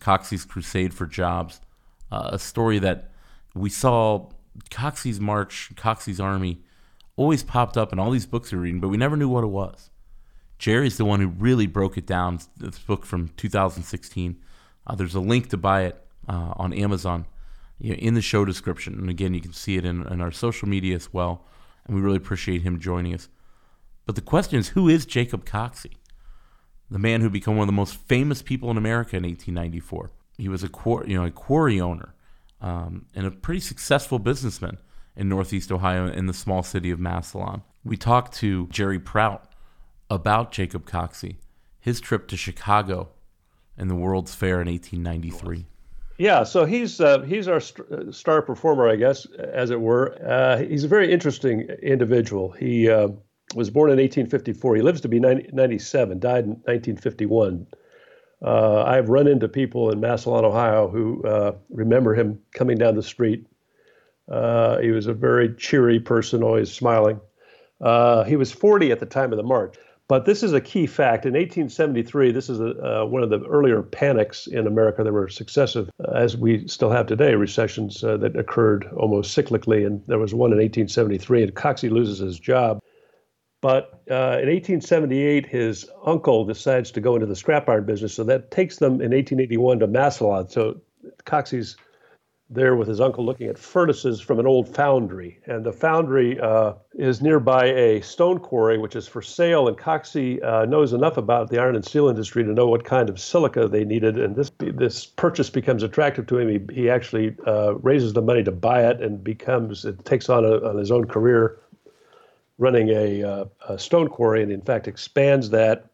Coxey's 0.00 0.46
Crusade 0.46 0.94
for 0.94 1.04
Jobs, 1.04 1.60
uh, 2.10 2.30
a 2.32 2.38
story 2.38 2.78
that 2.78 3.10
we 3.54 3.68
saw 3.68 4.30
Coxey's 4.70 5.20
March, 5.20 5.72
Coxey's 5.76 6.20
Army, 6.20 6.62
always 7.16 7.42
popped 7.42 7.76
up 7.76 7.92
in 7.92 7.98
all 7.98 8.10
these 8.10 8.24
books 8.24 8.50
we 8.50 8.56
are 8.56 8.62
reading, 8.62 8.80
but 8.80 8.88
we 8.88 8.96
never 8.96 9.14
knew 9.18 9.28
what 9.28 9.44
it 9.44 9.48
was. 9.48 9.90
Jerry's 10.58 10.96
the 10.96 11.04
one 11.04 11.20
who 11.20 11.28
really 11.28 11.66
broke 11.66 11.98
it 11.98 12.06
down. 12.06 12.38
This 12.56 12.78
book 12.78 13.04
from 13.04 13.28
2016. 13.36 14.40
Uh, 14.86 14.94
there's 14.94 15.14
a 15.14 15.20
link 15.20 15.50
to 15.50 15.58
buy 15.58 15.82
it 15.82 16.02
uh, 16.26 16.54
on 16.56 16.72
Amazon 16.72 17.26
you 17.78 17.90
know, 17.90 17.96
in 17.96 18.14
the 18.14 18.22
show 18.22 18.44
description. 18.44 18.94
And 18.94 19.08
again, 19.08 19.34
you 19.34 19.40
can 19.40 19.52
see 19.52 19.76
it 19.76 19.84
in, 19.84 20.06
in 20.06 20.20
our 20.20 20.32
social 20.32 20.68
media 20.68 20.96
as 20.96 21.12
well. 21.12 21.44
And 21.86 21.96
we 21.96 22.02
really 22.02 22.16
appreciate 22.16 22.62
him 22.62 22.80
joining 22.80 23.14
us. 23.14 23.28
But 24.06 24.14
the 24.14 24.22
question 24.22 24.58
is 24.58 24.68
who 24.68 24.88
is 24.88 25.06
Jacob 25.06 25.44
Coxey? 25.44 25.96
The 26.90 26.98
man 26.98 27.20
who 27.20 27.30
became 27.30 27.56
one 27.56 27.64
of 27.64 27.68
the 27.68 27.72
most 27.72 27.96
famous 27.96 28.42
people 28.42 28.70
in 28.70 28.78
America 28.78 29.16
in 29.16 29.22
1894. 29.22 30.10
He 30.38 30.48
was 30.48 30.64
a, 30.64 30.70
you 31.06 31.18
know, 31.18 31.24
a 31.24 31.30
quarry 31.30 31.80
owner 31.80 32.14
um, 32.60 33.06
and 33.14 33.26
a 33.26 33.30
pretty 33.30 33.60
successful 33.60 34.18
businessman 34.18 34.78
in 35.16 35.28
Northeast 35.28 35.70
Ohio 35.70 36.06
in 36.06 36.26
the 36.26 36.32
small 36.32 36.62
city 36.62 36.90
of 36.90 36.98
Massillon. 36.98 37.62
We 37.84 37.96
talked 37.96 38.34
to 38.36 38.66
Jerry 38.68 38.98
Prout 38.98 39.52
about 40.08 40.52
Jacob 40.52 40.86
Coxey, 40.86 41.36
his 41.80 42.00
trip 42.00 42.28
to 42.28 42.36
Chicago 42.36 43.10
and 43.76 43.90
the 43.90 43.94
World's 43.94 44.34
Fair 44.34 44.60
in 44.60 44.68
1893. 44.68 45.66
Yeah, 46.18 46.42
so 46.42 46.64
he's 46.64 47.00
uh, 47.00 47.20
he's 47.20 47.46
our 47.46 47.60
st- 47.60 47.90
uh, 47.92 48.10
star 48.10 48.42
performer, 48.42 48.88
I 48.88 48.96
guess, 48.96 49.24
as 49.36 49.70
it 49.70 49.80
were. 49.80 50.18
Uh, 50.26 50.58
he's 50.58 50.82
a 50.82 50.88
very 50.88 51.12
interesting 51.12 51.60
individual. 51.80 52.50
He 52.50 52.90
uh, 52.90 53.10
was 53.54 53.70
born 53.70 53.90
in 53.90 53.98
1854. 53.98 54.76
He 54.76 54.82
lives 54.82 55.00
to 55.02 55.08
be 55.08 55.20
90, 55.20 55.50
97. 55.52 56.18
Died 56.18 56.44
in 56.44 56.50
1951. 56.50 57.68
Uh, 58.42 58.82
I've 58.82 59.08
run 59.08 59.28
into 59.28 59.48
people 59.48 59.90
in 59.90 60.00
Massillon, 60.00 60.44
Ohio, 60.44 60.88
who 60.88 61.22
uh, 61.22 61.52
remember 61.70 62.14
him 62.14 62.40
coming 62.52 62.78
down 62.78 62.96
the 62.96 63.02
street. 63.02 63.46
he 64.28 64.90
was 64.90 65.06
a 65.06 65.14
very 65.14 65.54
cheery 65.54 66.00
person, 66.00 66.42
always 66.42 66.72
smiling. 66.72 67.20
he 68.26 68.36
was 68.36 68.50
40 68.50 68.90
at 68.90 68.98
the 68.98 69.06
time 69.06 69.32
of 69.32 69.36
the 69.36 69.44
march. 69.44 69.76
But 70.08 70.24
this 70.24 70.42
is 70.42 70.54
a 70.54 70.60
key 70.60 70.86
fact. 70.86 71.26
In 71.26 71.34
1873, 71.34 72.32
this 72.32 72.48
is 72.48 72.60
a, 72.60 73.02
uh, 73.02 73.04
one 73.04 73.22
of 73.22 73.28
the 73.28 73.44
earlier 73.44 73.82
panics 73.82 74.46
in 74.46 74.66
America. 74.66 75.04
There 75.04 75.12
were 75.12 75.28
successive, 75.28 75.90
uh, 76.02 76.12
as 76.12 76.34
we 76.34 76.66
still 76.66 76.90
have 76.90 77.06
today, 77.06 77.34
recessions 77.34 78.02
uh, 78.02 78.16
that 78.16 78.34
occurred 78.34 78.88
almost 78.96 79.36
cyclically. 79.36 79.86
And 79.86 80.02
there 80.06 80.18
was 80.18 80.32
one 80.32 80.50
in 80.50 80.58
1873, 80.58 81.42
and 81.42 81.54
Coxey 81.54 81.90
loses 81.90 82.18
his 82.20 82.40
job. 82.40 82.80
But 83.60 84.02
uh, 84.10 84.40
in 84.40 84.48
1878, 84.48 85.44
his 85.44 85.84
uncle 86.06 86.46
decides 86.46 86.90
to 86.92 87.02
go 87.02 87.14
into 87.14 87.26
the 87.26 87.36
scrap 87.36 87.68
iron 87.68 87.84
business. 87.84 88.14
So 88.14 88.24
that 88.24 88.50
takes 88.50 88.78
them 88.78 88.94
in 88.94 89.10
1881 89.10 89.80
to 89.80 89.86
Massillon. 89.88 90.48
So 90.48 90.80
Coxey's 91.26 91.76
there 92.50 92.76
with 92.76 92.88
his 92.88 93.00
uncle 93.00 93.24
looking 93.24 93.46
at 93.46 93.58
furnaces 93.58 94.20
from 94.20 94.38
an 94.38 94.46
old 94.46 94.74
foundry. 94.74 95.38
And 95.46 95.64
the 95.64 95.72
foundry 95.72 96.40
uh, 96.40 96.74
is 96.94 97.20
nearby 97.20 97.66
a 97.66 98.00
stone 98.00 98.38
quarry, 98.38 98.78
which 98.78 98.96
is 98.96 99.06
for 99.06 99.20
sale. 99.20 99.68
And 99.68 99.76
Coxey 99.76 100.42
uh, 100.42 100.64
knows 100.64 100.94
enough 100.94 101.18
about 101.18 101.50
the 101.50 101.58
iron 101.58 101.76
and 101.76 101.84
steel 101.84 102.08
industry 102.08 102.42
to 102.44 102.52
know 102.52 102.66
what 102.66 102.84
kind 102.84 103.10
of 103.10 103.20
silica 103.20 103.68
they 103.68 103.84
needed. 103.84 104.18
And 104.18 104.34
this 104.34 104.50
this 104.58 105.04
purchase 105.04 105.50
becomes 105.50 105.82
attractive 105.82 106.26
to 106.28 106.38
him. 106.38 106.48
He, 106.48 106.82
he 106.82 106.90
actually 106.90 107.36
uh, 107.46 107.74
raises 107.74 108.14
the 108.14 108.22
money 108.22 108.42
to 108.44 108.52
buy 108.52 108.86
it 108.88 109.02
and 109.02 109.22
becomes, 109.22 109.84
it 109.84 110.02
takes 110.06 110.30
on, 110.30 110.44
a, 110.44 110.66
on 110.66 110.78
his 110.78 110.90
own 110.90 111.06
career 111.06 111.58
running 112.56 112.88
a, 112.88 113.22
uh, 113.22 113.44
a 113.68 113.78
stone 113.78 114.08
quarry 114.08 114.42
and, 114.42 114.50
in 114.50 114.62
fact, 114.62 114.88
expands 114.88 115.50
that 115.50 115.90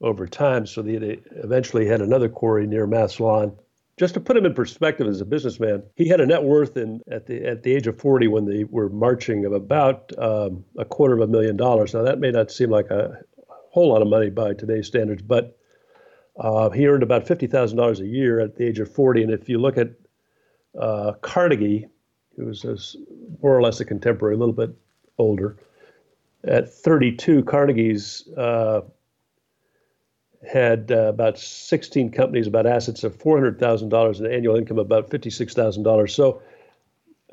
over 0.00 0.26
time 0.26 0.66
so 0.66 0.82
that 0.82 1.22
eventually 1.36 1.86
had 1.86 2.02
another 2.02 2.28
quarry 2.28 2.66
near 2.66 2.86
Massillon 2.86 3.56
just 3.96 4.14
to 4.14 4.20
put 4.20 4.36
him 4.36 4.44
in 4.44 4.54
perspective 4.54 5.06
as 5.06 5.20
a 5.20 5.24
businessman, 5.24 5.82
he 5.94 6.08
had 6.08 6.20
a 6.20 6.26
net 6.26 6.42
worth 6.42 6.76
in 6.76 7.00
at 7.10 7.26
the 7.26 7.44
at 7.44 7.62
the 7.62 7.72
age 7.74 7.86
of 7.86 7.98
40 7.98 8.28
when 8.28 8.44
they 8.44 8.64
were 8.64 8.88
marching 8.88 9.44
of 9.44 9.52
about 9.52 10.10
um, 10.18 10.64
a 10.78 10.84
quarter 10.84 11.14
of 11.14 11.20
a 11.20 11.26
million 11.26 11.56
dollars. 11.56 11.94
Now 11.94 12.02
that 12.02 12.18
may 12.18 12.30
not 12.30 12.50
seem 12.50 12.70
like 12.70 12.90
a 12.90 13.20
whole 13.70 13.90
lot 13.90 14.02
of 14.02 14.08
money 14.08 14.30
by 14.30 14.54
today's 14.54 14.86
standards, 14.86 15.22
but 15.22 15.56
uh, 16.38 16.70
he 16.70 16.86
earned 16.86 17.02
about 17.04 17.26
fifty 17.26 17.46
thousand 17.46 17.78
dollars 17.78 18.00
a 18.00 18.06
year 18.06 18.40
at 18.40 18.56
the 18.56 18.66
age 18.66 18.80
of 18.80 18.92
40. 18.92 19.22
And 19.22 19.32
if 19.32 19.48
you 19.48 19.58
look 19.58 19.78
at 19.78 19.92
uh, 20.78 21.12
Carnegie, 21.22 21.86
who 22.36 22.46
was 22.46 22.64
a, 22.64 22.76
more 23.42 23.56
or 23.56 23.62
less 23.62 23.78
a 23.78 23.84
contemporary, 23.84 24.34
a 24.34 24.38
little 24.38 24.54
bit 24.54 24.70
older, 25.18 25.56
at 26.46 26.72
32, 26.72 27.44
Carnegie's 27.44 28.28
uh, 28.36 28.80
had 30.46 30.90
uh, 30.90 31.08
about 31.08 31.38
16 31.38 32.10
companies, 32.10 32.46
about 32.46 32.66
assets 32.66 33.04
of 33.04 33.18
$400,000 33.18 34.18
and 34.18 34.26
annual 34.26 34.56
income 34.56 34.78
of 34.78 34.86
about 34.86 35.10
$56,000. 35.10 36.10
So, 36.10 36.42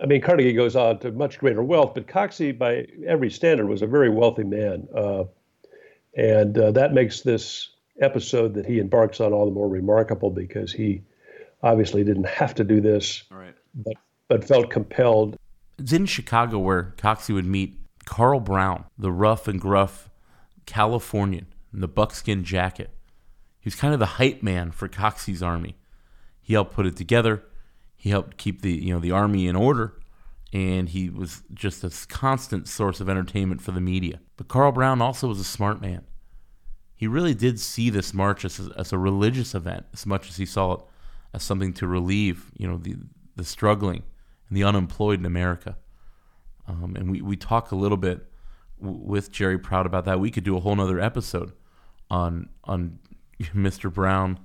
I 0.02 0.06
mean, 0.06 0.22
Carnegie 0.22 0.54
goes 0.54 0.76
on 0.76 1.00
to 1.00 1.12
much 1.12 1.38
greater 1.38 1.64
wealth, 1.64 1.94
but 1.94 2.08
Coxey, 2.08 2.52
by 2.58 2.88
every 3.06 3.30
standard, 3.30 3.68
was 3.68 3.82
a 3.82 3.88
very 3.88 4.10
wealthy 4.10 4.44
man. 4.44 4.88
Uh, 4.96 5.26
and 6.16 6.58
uh, 6.58 6.72
that 6.72 6.94
makes 6.94 7.22
this 7.22 7.70
episode 8.00 8.54
that 8.56 8.66
he 8.66 8.80
embarks 8.80 9.20
on 9.20 9.34
all 9.34 9.46
the 9.46 9.52
more 9.52 9.70
remarkable 9.70 10.30
because 10.30 10.72
he 10.72 11.04
obviously 11.64 12.04
didn't 12.04 12.26
have 12.28 12.56
to 12.56 12.64
do 12.64 12.82
this, 12.82 13.24
right. 13.30 13.54
but, 13.76 13.94
but 14.28 14.44
felt 14.44 14.70
compelled. 14.70 15.38
It's 15.78 15.94
in 15.94 16.06
Chicago 16.06 16.60
where 16.60 16.94
Coxey 16.98 17.34
would 17.34 17.46
meet 17.46 17.78
Carl 18.06 18.40
Browne, 18.40 18.86
the 18.98 19.12
rough 19.12 19.48
and 19.48 19.60
gruff 19.60 20.10
Californian 20.66 21.48
in 21.74 21.82
the 21.82 21.88
buckskin 21.88 22.44
jacket. 22.44 22.90
He 23.62 23.68
was 23.68 23.76
kind 23.76 23.94
of 23.94 24.00
the 24.00 24.18
hype 24.18 24.42
man 24.42 24.72
for 24.72 24.88
Coxey's 24.88 25.44
army. 25.44 25.78
He 26.42 26.54
helped 26.54 26.74
put 26.74 26.88
it 26.88 26.98
together. 26.98 27.44
He 27.96 28.10
helped 28.10 28.38
keep 28.38 28.64
the 28.64 28.72
you 28.72 28.92
know 28.92 29.00
the 29.00 29.12
army 29.12 29.48
in 29.48 29.56
order, 29.56 30.00
and 30.52 30.90
he 30.90 31.10
was 31.10 31.44
just 31.54 31.84
a 31.84 31.92
constant 32.08 32.68
source 32.68 33.00
of 33.00 33.08
entertainment 33.08 33.62
for 33.62 33.72
the 33.72 33.80
media. 33.80 34.20
But 34.36 34.48
Carl 34.48 34.72
Browne 34.72 35.02
also 35.02 35.28
was 35.28 35.40
a 35.40 35.46
smart 35.46 35.80
man. 35.80 36.02
He 36.96 37.06
really 37.06 37.36
did 37.36 37.60
see 37.60 37.92
this 37.92 38.14
march 38.14 38.44
as 38.44 38.60
a, 38.60 38.72
as 38.76 38.92
a 38.92 38.98
religious 38.98 39.54
event 39.54 39.86
as 39.94 40.06
much 40.08 40.30
as 40.30 40.38
he 40.38 40.46
saw 40.46 40.74
it 40.74 40.82
as 41.34 41.44
something 41.44 41.74
to 41.74 41.88
relieve 41.88 42.52
you 42.58 42.68
know 42.68 42.78
the 42.78 42.96
the 43.36 43.44
struggling 43.44 44.02
and 44.50 44.58
the 44.58 44.64
unemployed 44.64 45.20
in 45.20 45.26
America. 45.26 45.78
Um, 46.68 46.96
and 46.96 47.12
we, 47.12 47.22
we 47.22 47.36
talk 47.36 47.72
a 47.72 47.76
little 47.76 47.98
bit 47.98 48.28
w- 48.82 49.00
with 49.00 49.32
Jerry 49.32 49.60
Prout 49.60 49.86
about 49.86 50.06
that. 50.06 50.20
We 50.20 50.32
could 50.32 50.44
do 50.44 50.58
a 50.58 50.60
whole 50.60 50.76
nother 50.76 51.00
episode 51.00 51.54
on 52.10 52.50
on 52.64 52.98
Mr. 53.56 53.94
Browne, 53.94 54.40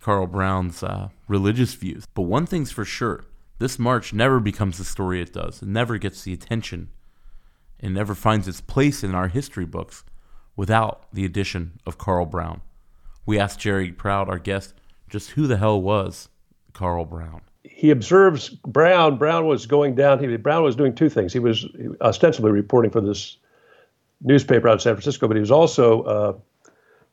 Carl 0.00 0.26
Browne's 0.26 0.82
uh, 0.82 1.08
religious 1.28 1.74
views. 1.74 2.04
But 2.14 2.22
one 2.22 2.46
thing's 2.46 2.70
for 2.70 2.84
sure: 2.84 3.24
this 3.58 3.78
march 3.78 4.12
never 4.12 4.40
becomes 4.40 4.78
the 4.78 4.84
story 4.84 5.20
it 5.20 5.32
does. 5.32 5.62
It 5.62 5.68
never 5.68 5.98
gets 5.98 6.22
the 6.22 6.32
attention. 6.32 6.88
It 7.78 7.90
never 7.90 8.14
finds 8.14 8.46
its 8.46 8.60
place 8.60 9.02
in 9.02 9.14
our 9.14 9.28
history 9.28 9.64
books 9.64 10.04
without 10.54 11.06
the 11.12 11.24
addition 11.24 11.80
of 11.86 11.98
Carl 11.98 12.26
Browne. 12.26 12.60
We 13.24 13.38
asked 13.38 13.60
Jerry 13.60 13.92
Prout, 13.92 14.28
our 14.28 14.38
guest, 14.38 14.74
just 15.08 15.30
who 15.30 15.46
the 15.46 15.56
hell 15.56 15.80
was 15.80 16.28
Carl 16.72 17.04
Browne 17.04 17.42
he 17.80 17.90
observes 17.90 18.48
Browne. 18.48 19.16
Browne 19.16 19.46
was 19.46 19.66
going 19.66 19.94
down. 19.94 20.18
He, 20.18 20.36
Browne 20.36 20.62
was 20.62 20.76
doing 20.76 20.94
two 20.94 21.08
things. 21.08 21.32
He 21.32 21.38
was 21.38 21.66
ostensibly 22.00 22.50
reporting 22.50 22.90
for 22.90 23.00
this 23.00 23.38
newspaper 24.22 24.68
out 24.68 24.74
in 24.74 24.78
San 24.80 24.94
Francisco, 24.94 25.26
but 25.26 25.36
he 25.36 25.40
was 25.40 25.50
also 25.50 26.02
uh, 26.02 26.32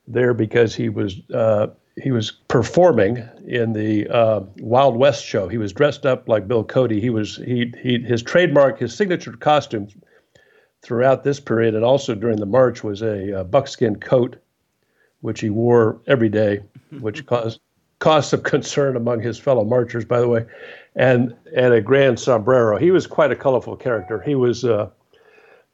there 0.07 0.33
because 0.33 0.75
he 0.75 0.89
was 0.89 1.19
uh, 1.33 1.67
he 2.01 2.11
was 2.11 2.31
performing 2.47 3.27
in 3.45 3.73
the 3.73 4.07
uh, 4.07 4.41
Wild 4.59 4.97
West 4.97 5.25
show. 5.25 5.47
He 5.47 5.57
was 5.57 5.73
dressed 5.73 6.05
up 6.05 6.29
like 6.29 6.47
Bill 6.47 6.63
Cody. 6.63 7.01
He 7.01 7.09
was 7.09 7.37
he 7.37 7.73
he 7.81 7.99
his 7.99 8.21
trademark, 8.21 8.79
his 8.79 8.95
signature 8.95 9.33
costume 9.33 9.87
throughout 10.81 11.23
this 11.23 11.39
period 11.39 11.75
and 11.75 11.83
also 11.83 12.15
during 12.15 12.37
the 12.37 12.45
march 12.45 12.83
was 12.83 13.01
a, 13.01 13.31
a 13.31 13.43
buckskin 13.43 13.95
coat, 13.97 14.37
which 15.21 15.41
he 15.41 15.49
wore 15.49 15.99
every 16.07 16.29
day, 16.29 16.61
which 16.99 17.25
caused 17.25 17.59
caused 17.99 18.29
some 18.29 18.41
concern 18.41 18.95
among 18.95 19.19
his 19.21 19.39
fellow 19.39 19.63
marchers, 19.63 20.05
by 20.05 20.19
the 20.19 20.27
way, 20.27 20.45
and 20.95 21.35
and 21.55 21.73
a 21.73 21.81
grand 21.81 22.19
sombrero. 22.19 22.77
He 22.77 22.91
was 22.91 23.07
quite 23.07 23.31
a 23.31 23.35
colorful 23.35 23.75
character. 23.75 24.21
He 24.21 24.35
was, 24.35 24.63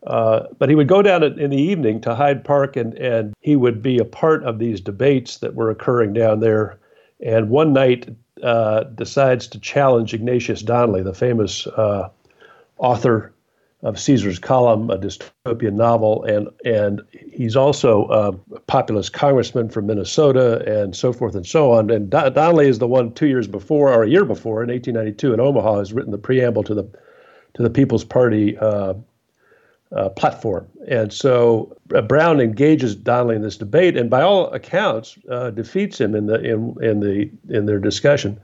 uh, 0.06 0.10
uh, 0.10 0.48
but 0.58 0.70
he 0.70 0.76
would 0.76 0.88
go 0.88 1.02
down 1.02 1.24
in 1.24 1.50
the 1.50 1.62
evening 1.62 2.02
to 2.02 2.16
Hyde 2.16 2.44
Park, 2.44 2.76
and 2.76 2.94
and 2.96 3.34
he 3.42 3.56
would 3.56 3.82
be 3.82 3.98
a 3.98 4.06
part 4.06 4.44
of 4.44 4.60
these 4.60 4.82
debates 4.82 5.38
that 5.38 5.56
were 5.56 5.70
occurring 5.70 6.14
down 6.14 6.40
there. 6.40 6.80
And 7.26 7.50
one 7.50 7.72
night, 7.72 8.10
uh, 8.44 8.84
decides 8.84 9.48
to 9.48 9.60
challenge 9.60 10.14
Ignatius 10.14 10.62
Donnelly, 10.62 11.04
the 11.04 11.14
famous 11.14 11.66
uh, 11.68 12.10
author 12.78 13.34
of 13.84 14.00
Caesar's 14.00 14.40
Column, 14.40 14.90
a 14.90 14.98
dystopian 14.98 15.74
novel, 15.74 16.24
and 16.24 16.50
and 16.66 17.02
he's 17.12 17.56
also 17.56 18.08
a 18.08 18.60
populist 18.62 19.14
congressman 19.14 19.70
from 19.70 19.88
Minnesota, 19.88 20.64
and 20.66 20.96
so 20.96 21.14
forth 21.14 21.36
and 21.36 21.46
so 21.46 21.72
on. 21.72 21.90
And 21.90 22.10
Donnelly 22.10 22.68
is 22.68 22.80
the 22.80 22.88
one 22.88 23.14
two 23.14 23.28
years 23.28 23.48
before, 23.48 23.94
or 23.94 24.04
a 24.04 24.10
year 24.10 24.26
before, 24.26 24.64
in 24.64 24.70
1892, 24.70 25.34
in 25.34 25.40
Omaha, 25.40 25.80
has 25.80 25.94
written 25.94 26.12
the 26.12 26.18
preamble 26.18 26.64
to 26.64 26.74
the 26.74 26.84
to 27.56 27.64
the 27.64 27.70
People's 27.70 28.04
Party 28.04 28.58
uh, 29.96 30.10
platform. 30.10 30.68
And 30.88 31.14
so 31.14 31.76
uh, 31.96 32.02
Browne 32.02 32.40
engages 32.40 32.96
Donnelly 32.96 33.36
in 33.36 33.42
this 33.42 33.58
debate, 33.58 33.98
and 33.98 34.10
by 34.10 34.22
all 34.22 34.52
accounts, 34.54 35.18
uh, 35.30 35.52
defeats 35.52 36.00
him 36.02 36.16
in 36.16 36.26
the 36.28 36.42
in 36.42 36.76
in 36.82 37.00
the 37.00 37.30
in 37.50 37.66
their 37.66 37.80
discussion. 37.80 38.40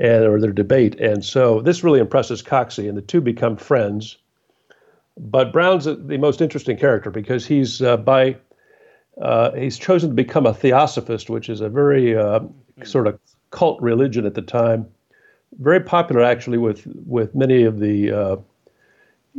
And, 0.00 0.26
or 0.26 0.38
their 0.38 0.52
debate. 0.52 0.94
And 1.00 1.24
so 1.24 1.60
this 1.60 1.82
really 1.82 1.98
impresses 1.98 2.40
Coxey, 2.40 2.88
and 2.88 2.96
the 2.96 3.02
two 3.02 3.20
become 3.20 3.56
friends 3.56 4.16
but 5.18 5.52
Browne's 5.52 5.84
the 5.84 6.16
most 6.18 6.40
interesting 6.40 6.76
character 6.76 7.10
because 7.10 7.46
he's 7.46 7.82
uh, 7.82 7.96
by 7.96 8.36
uh, 9.20 9.52
he's 9.52 9.78
chosen 9.78 10.10
to 10.10 10.14
become 10.14 10.46
a 10.46 10.54
theosophist, 10.54 11.28
which 11.28 11.48
is 11.48 11.60
a 11.60 11.68
very 11.68 12.16
uh, 12.16 12.40
sort 12.84 13.06
of 13.06 13.18
cult 13.50 13.80
religion 13.82 14.24
at 14.26 14.34
the 14.34 14.42
time, 14.42 14.86
very 15.58 15.80
popular 15.80 16.22
actually 16.22 16.58
with 16.58 16.86
with 16.86 17.34
many 17.34 17.64
of 17.64 17.80
the 17.80 18.40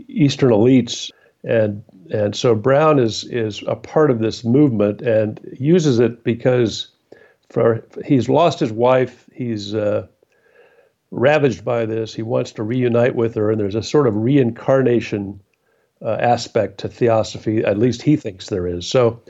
Eastern 0.07 0.51
elites, 0.51 1.11
and 1.43 1.83
and 2.11 2.35
so 2.35 2.55
Browne 2.55 2.99
is 2.99 3.23
is 3.25 3.63
a 3.67 3.75
part 3.75 4.11
of 4.11 4.19
this 4.19 4.43
movement 4.43 5.01
and 5.01 5.39
uses 5.59 5.99
it 5.99 6.23
because 6.23 6.91
for 7.49 7.85
he's 8.05 8.29
lost 8.29 8.59
his 8.59 8.71
wife, 8.71 9.27
he's 9.33 9.73
uh, 9.73 10.07
ravaged 11.11 11.65
by 11.65 11.85
this. 11.85 12.13
He 12.13 12.21
wants 12.21 12.51
to 12.53 12.63
reunite 12.63 13.15
with 13.15 13.35
her, 13.35 13.51
and 13.51 13.59
there's 13.59 13.75
a 13.75 13.83
sort 13.83 14.07
of 14.07 14.15
reincarnation 14.15 15.41
uh, 16.01 16.17
aspect 16.19 16.79
to 16.79 16.87
theosophy. 16.87 17.63
At 17.63 17.77
least 17.77 18.01
he 18.01 18.15
thinks 18.15 18.47
there 18.47 18.67
is. 18.67 18.87
So 18.87 19.21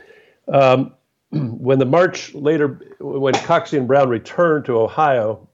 um, 0.48 0.94
when 1.32 1.80
the 1.80 1.86
march 1.86 2.34
later, 2.34 2.80
when 3.00 3.34
Coxey 3.36 3.78
and 3.78 3.88
Browne 3.88 4.10
returned 4.10 4.66
to 4.66 4.78
Ohio, 4.78 5.49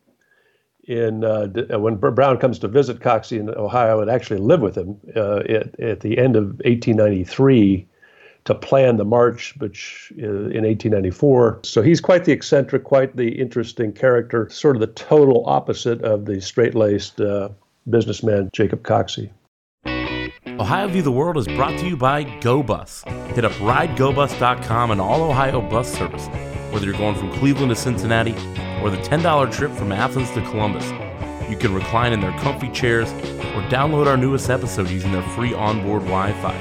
in 0.87 1.23
uh, 1.23 1.47
uh 1.73 1.79
when 1.79 1.95
Browne 1.95 2.37
comes 2.37 2.59
to 2.59 2.67
visit 2.67 2.99
Coxey 2.99 3.39
in 3.39 3.49
Ohio 3.49 4.01
and 4.01 4.09
actually 4.09 4.39
live 4.39 4.61
with 4.61 4.77
him 4.77 4.97
uh, 5.15 5.39
at, 5.39 5.79
at 5.79 5.99
the 6.01 6.17
end 6.17 6.35
of 6.35 6.45
1893 6.63 7.87
to 8.45 8.53
plan 8.53 8.97
the 8.97 9.05
march, 9.05 9.55
which 9.57 10.13
uh, 10.21 10.25
in 10.25 10.63
1894. 10.63 11.61
So 11.63 11.81
he's 11.81 11.99
quite 11.99 12.25
the 12.25 12.31
eccentric, 12.31 12.83
quite 12.83 13.15
the 13.17 13.29
interesting 13.29 13.91
character, 13.91 14.47
sort 14.49 14.75
of 14.75 14.81
the 14.81 14.87
total 14.87 15.43
opposite 15.47 16.01
of 16.03 16.25
the 16.25 16.39
straight-laced 16.39 17.19
uh, 17.19 17.49
businessman 17.89 18.49
Jacob 18.53 18.83
Coxey. 18.83 19.31
Ohio 20.59 20.87
View 20.87 21.01
the 21.01 21.11
World 21.11 21.37
is 21.37 21.47
brought 21.47 21.77
to 21.79 21.87
you 21.87 21.97
by 21.97 22.23
GoBus. 22.23 23.03
Hit 23.33 23.43
up 23.43 23.51
ridegobus.com 23.53 24.91
and 24.91 25.01
all 25.01 25.23
Ohio 25.23 25.59
bus 25.59 25.91
service, 25.93 26.27
whether 26.75 26.87
you're 26.87 26.97
going 26.97 27.15
from 27.15 27.31
Cleveland 27.31 27.69
to 27.69 27.75
Cincinnati 27.75 28.33
or 28.81 28.89
the 28.89 28.97
$10 28.97 29.49
trip 29.49 29.71
from 29.71 29.93
Athens 29.93 30.29
to 30.31 30.41
Columbus. 30.41 30.85
You 31.49 31.55
can 31.55 31.73
recline 31.73 32.11
in 32.11 32.19
their 32.19 32.37
comfy 32.39 32.69
chairs 32.69 33.09
or 33.13 33.61
download 33.69 34.07
our 34.07 34.17
newest 34.17 34.49
episode 34.49 34.89
using 34.89 35.13
their 35.13 35.23
free 35.29 35.53
onboard 35.53 36.01
Wi 36.01 36.33
Fi. 36.41 36.53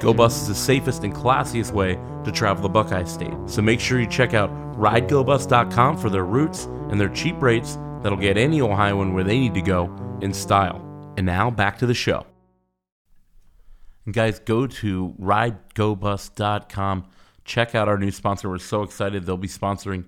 GoBus 0.00 0.32
is 0.32 0.48
the 0.48 0.54
safest 0.56 1.04
and 1.04 1.14
classiest 1.14 1.70
way 1.70 1.94
to 2.24 2.32
travel 2.32 2.60
the 2.60 2.68
Buckeye 2.68 3.04
State, 3.04 3.32
so 3.46 3.62
make 3.62 3.78
sure 3.78 4.00
you 4.00 4.08
check 4.08 4.34
out 4.34 4.50
ridegobus.com 4.74 5.96
for 5.96 6.10
their 6.10 6.24
routes 6.24 6.64
and 6.90 7.00
their 7.00 7.08
cheap 7.10 7.40
rates 7.40 7.78
that'll 8.02 8.18
get 8.18 8.36
any 8.36 8.60
Ohioan 8.60 9.14
where 9.14 9.22
they 9.22 9.38
need 9.38 9.54
to 9.54 9.62
go 9.62 9.94
in 10.20 10.34
style. 10.34 10.80
And 11.16 11.24
now 11.24 11.52
back 11.52 11.78
to 11.78 11.86
the 11.86 11.94
show. 11.94 12.26
And 14.06 14.12
guys, 14.12 14.40
go 14.40 14.66
to 14.66 15.14
ridegobus.com. 15.20 17.04
Check 17.44 17.74
out 17.74 17.88
our 17.88 17.98
new 17.98 18.10
sponsor. 18.10 18.48
We're 18.48 18.58
so 18.58 18.82
excited. 18.82 19.24
They'll 19.24 19.36
be 19.36 19.48
sponsoring 19.48 20.04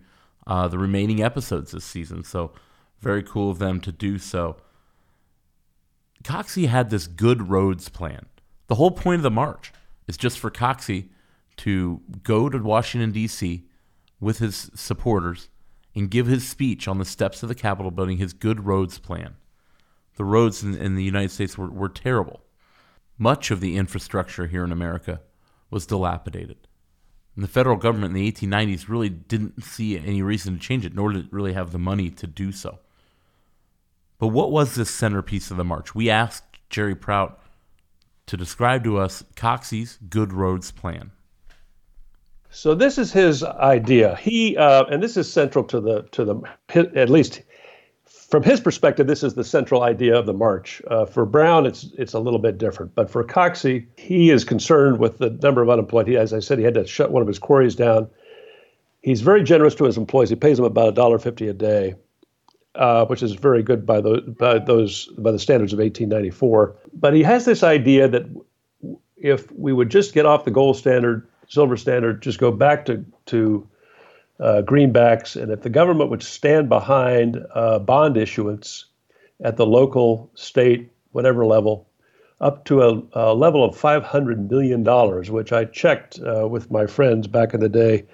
uh, 0.47 0.69
the 0.69 0.79
remaining 0.79 1.23
episodes 1.23 1.73
this 1.73 1.85
season. 1.85 2.25
So, 2.25 2.53
very 3.01 3.23
cool 3.23 3.51
of 3.51 3.59
them 3.59 3.81
to 3.83 3.93
do 3.93 4.19
so. 4.19 4.57
Coxey 6.25 6.67
had 6.67 6.91
this 6.91 7.07
good 7.07 7.51
roads 7.51 7.89
plan. 7.89 8.27
The 8.69 8.77
whole 8.77 8.91
point 8.91 9.19
of 9.19 9.23
the 9.23 9.31
march 9.31 9.73
is 10.09 10.17
just 10.17 10.39
for 10.39 10.51
Coxey 10.51 11.11
to 11.59 12.01
go 12.23 12.49
to 12.49 12.59
Washington, 12.59 13.13
D.C. 13.13 13.65
with 14.19 14.39
his 14.39 14.71
supporters 14.75 15.51
and 15.95 16.11
give 16.11 16.27
his 16.27 16.49
speech 16.49 16.89
on 16.89 16.99
the 16.99 17.05
steps 17.05 17.43
of 17.43 17.49
the 17.49 17.55
Capitol 17.55 17.91
building, 17.91 18.17
his 18.17 18.33
good 18.33 18.67
roads 18.67 18.99
plan 18.99 19.37
the 20.17 20.25
roads 20.25 20.63
in, 20.63 20.75
in 20.75 20.95
the 20.95 21.05
United 21.05 21.31
States 21.31 21.57
were, 21.57 21.71
were 21.71 21.89
terrible. 21.89 22.41
Much 23.19 23.51
of 23.51 23.61
the 23.61 23.77
infrastructure 23.77 24.47
here 24.47 24.65
in 24.65 24.73
America 24.73 25.21
was 25.71 25.87
dilapidated. 25.87 26.66
And 27.37 27.45
the 27.45 27.49
federal 27.49 27.77
government 27.77 28.17
in 28.17 28.23
the 28.23 28.33
1890s 28.33 28.89
really 28.89 29.11
didn't 29.11 29.63
see 29.63 29.99
any 29.99 30.23
reason 30.23 30.55
to 30.55 30.61
change 30.61 30.87
it, 30.87 30.95
nor 30.95 31.13
did 31.13 31.27
it 31.27 31.33
really 31.33 31.53
have 31.53 31.71
the 31.71 31.79
money 31.79 32.11
to 32.11 32.27
do 32.27 32.51
so. 32.51 32.79
But 34.19 34.29
what 34.29 34.51
was 34.51 34.75
this 34.75 34.91
centerpiece 34.91 35.51
of 35.51 35.59
the 35.59 35.65
march? 35.65 35.95
We 35.95 36.09
asked 36.09 36.45
Jerry 36.71 36.97
Prout 36.97 37.39
to 38.27 38.39
describe 38.39 38.85
to 38.85 38.97
us 38.99 39.23
Coxey's 39.37 39.99
Good 40.09 40.33
Roads 40.33 40.71
Plan. 40.73 41.13
So 42.51 42.75
this 42.75 42.97
is 42.97 43.13
his 43.13 43.45
idea. 43.45 44.17
He 44.17 44.57
uh, 44.57 44.85
and 44.85 45.03
this 45.03 45.19
is 45.19 45.31
central 45.31 45.63
to 45.65 45.79
the 45.79 46.03
to 46.13 46.25
the 46.25 46.41
at 46.75 47.11
least 47.11 47.43
from 48.29 48.43
his 48.43 48.61
perspective, 48.61 49.07
this 49.07 49.23
is 49.23 49.35
the 49.35 49.45
central 49.45 49.83
idea 49.83 50.17
of 50.19 50.27
the 50.27 50.33
march. 50.33 50.83
Uh, 50.89 51.07
for 51.07 51.25
Browne, 51.25 51.65
it's 51.67 51.91
it's 51.97 52.13
a 52.13 52.19
little 52.19 52.41
bit 52.41 52.59
different, 52.59 52.95
but 52.95 53.11
for 53.11 53.23
Coxey, 53.23 53.87
he 53.97 54.31
is 54.31 54.45
concerned 54.45 54.99
with 54.99 55.19
the 55.19 55.31
number 55.31 55.63
of 55.63 55.71
unemployed. 55.71 56.09
He, 56.09 56.17
as 56.17 56.33
I 56.33 56.41
said, 56.41 56.59
he 56.59 56.65
had 56.65 56.75
to 56.75 56.87
shut 56.87 57.13
one 57.13 57.23
of 57.23 57.29
his 57.29 57.39
quarries 57.39 57.77
down. 57.77 58.09
He's 59.03 59.21
very 59.21 59.45
generous 59.45 59.77
to 59.77 59.85
his 59.85 59.97
employees. 59.97 60.31
He 60.31 60.37
pays 60.37 60.57
them 60.57 60.67
about 60.67 60.89
a 60.89 60.93
dollar 60.93 61.19
fifty 61.19 61.47
a 61.47 61.53
day, 61.53 61.95
uh, 62.75 63.07
which 63.07 63.23
is 63.23 63.33
very 63.33 63.63
good 63.63 63.87
by 63.87 64.01
those 64.01 64.23
by 64.23 64.59
those 64.59 65.07
by 65.19 65.31
the 65.31 65.39
standards 65.39 65.73
of 65.73 65.79
1894. 65.79 66.77
But 66.95 67.15
he 67.15 67.23
has 67.23 67.45
this 67.45 67.63
idea 67.63 68.09
that 68.09 68.25
if 69.17 69.51
we 69.53 69.73
would 69.73 69.91
just 69.91 70.15
get 70.15 70.27
off 70.27 70.45
the 70.45 70.51
gold 70.51 70.77
standard 70.77 71.29
silver 71.49 71.77
standard, 71.77 72.23
just 72.23 72.39
go 72.39 72.51
back 72.51 72.87
to 72.87 73.05
to 73.27 73.69
uh, 74.41 74.63
greenbacks, 74.65 75.41
and 75.41 75.51
if 75.51 75.63
the 75.63 75.71
government 75.71 76.11
would 76.11 76.23
stand 76.23 76.69
behind 76.69 77.45
uh, 77.55 77.79
bond 77.79 78.17
issuance 78.17 78.87
at 79.43 79.57
the 79.57 79.67
local, 79.67 80.31
state, 80.35 80.91
whatever 81.13 81.47
level, 81.47 81.89
up 82.41 82.65
to 82.67 82.83
a, 82.83 83.03
a 83.13 83.35
level 83.35 83.65
of 83.65 83.75
$500 83.75 84.51
million, 84.51 84.85
which 85.33 85.53
I 85.53 85.65
checked 85.65 86.21
uh, 86.21 86.47
with 86.47 86.71
my 86.71 86.87
friends 86.87 87.27
back 87.27 87.55
in 87.55 87.61
the 87.61 87.69
day 87.69 88.05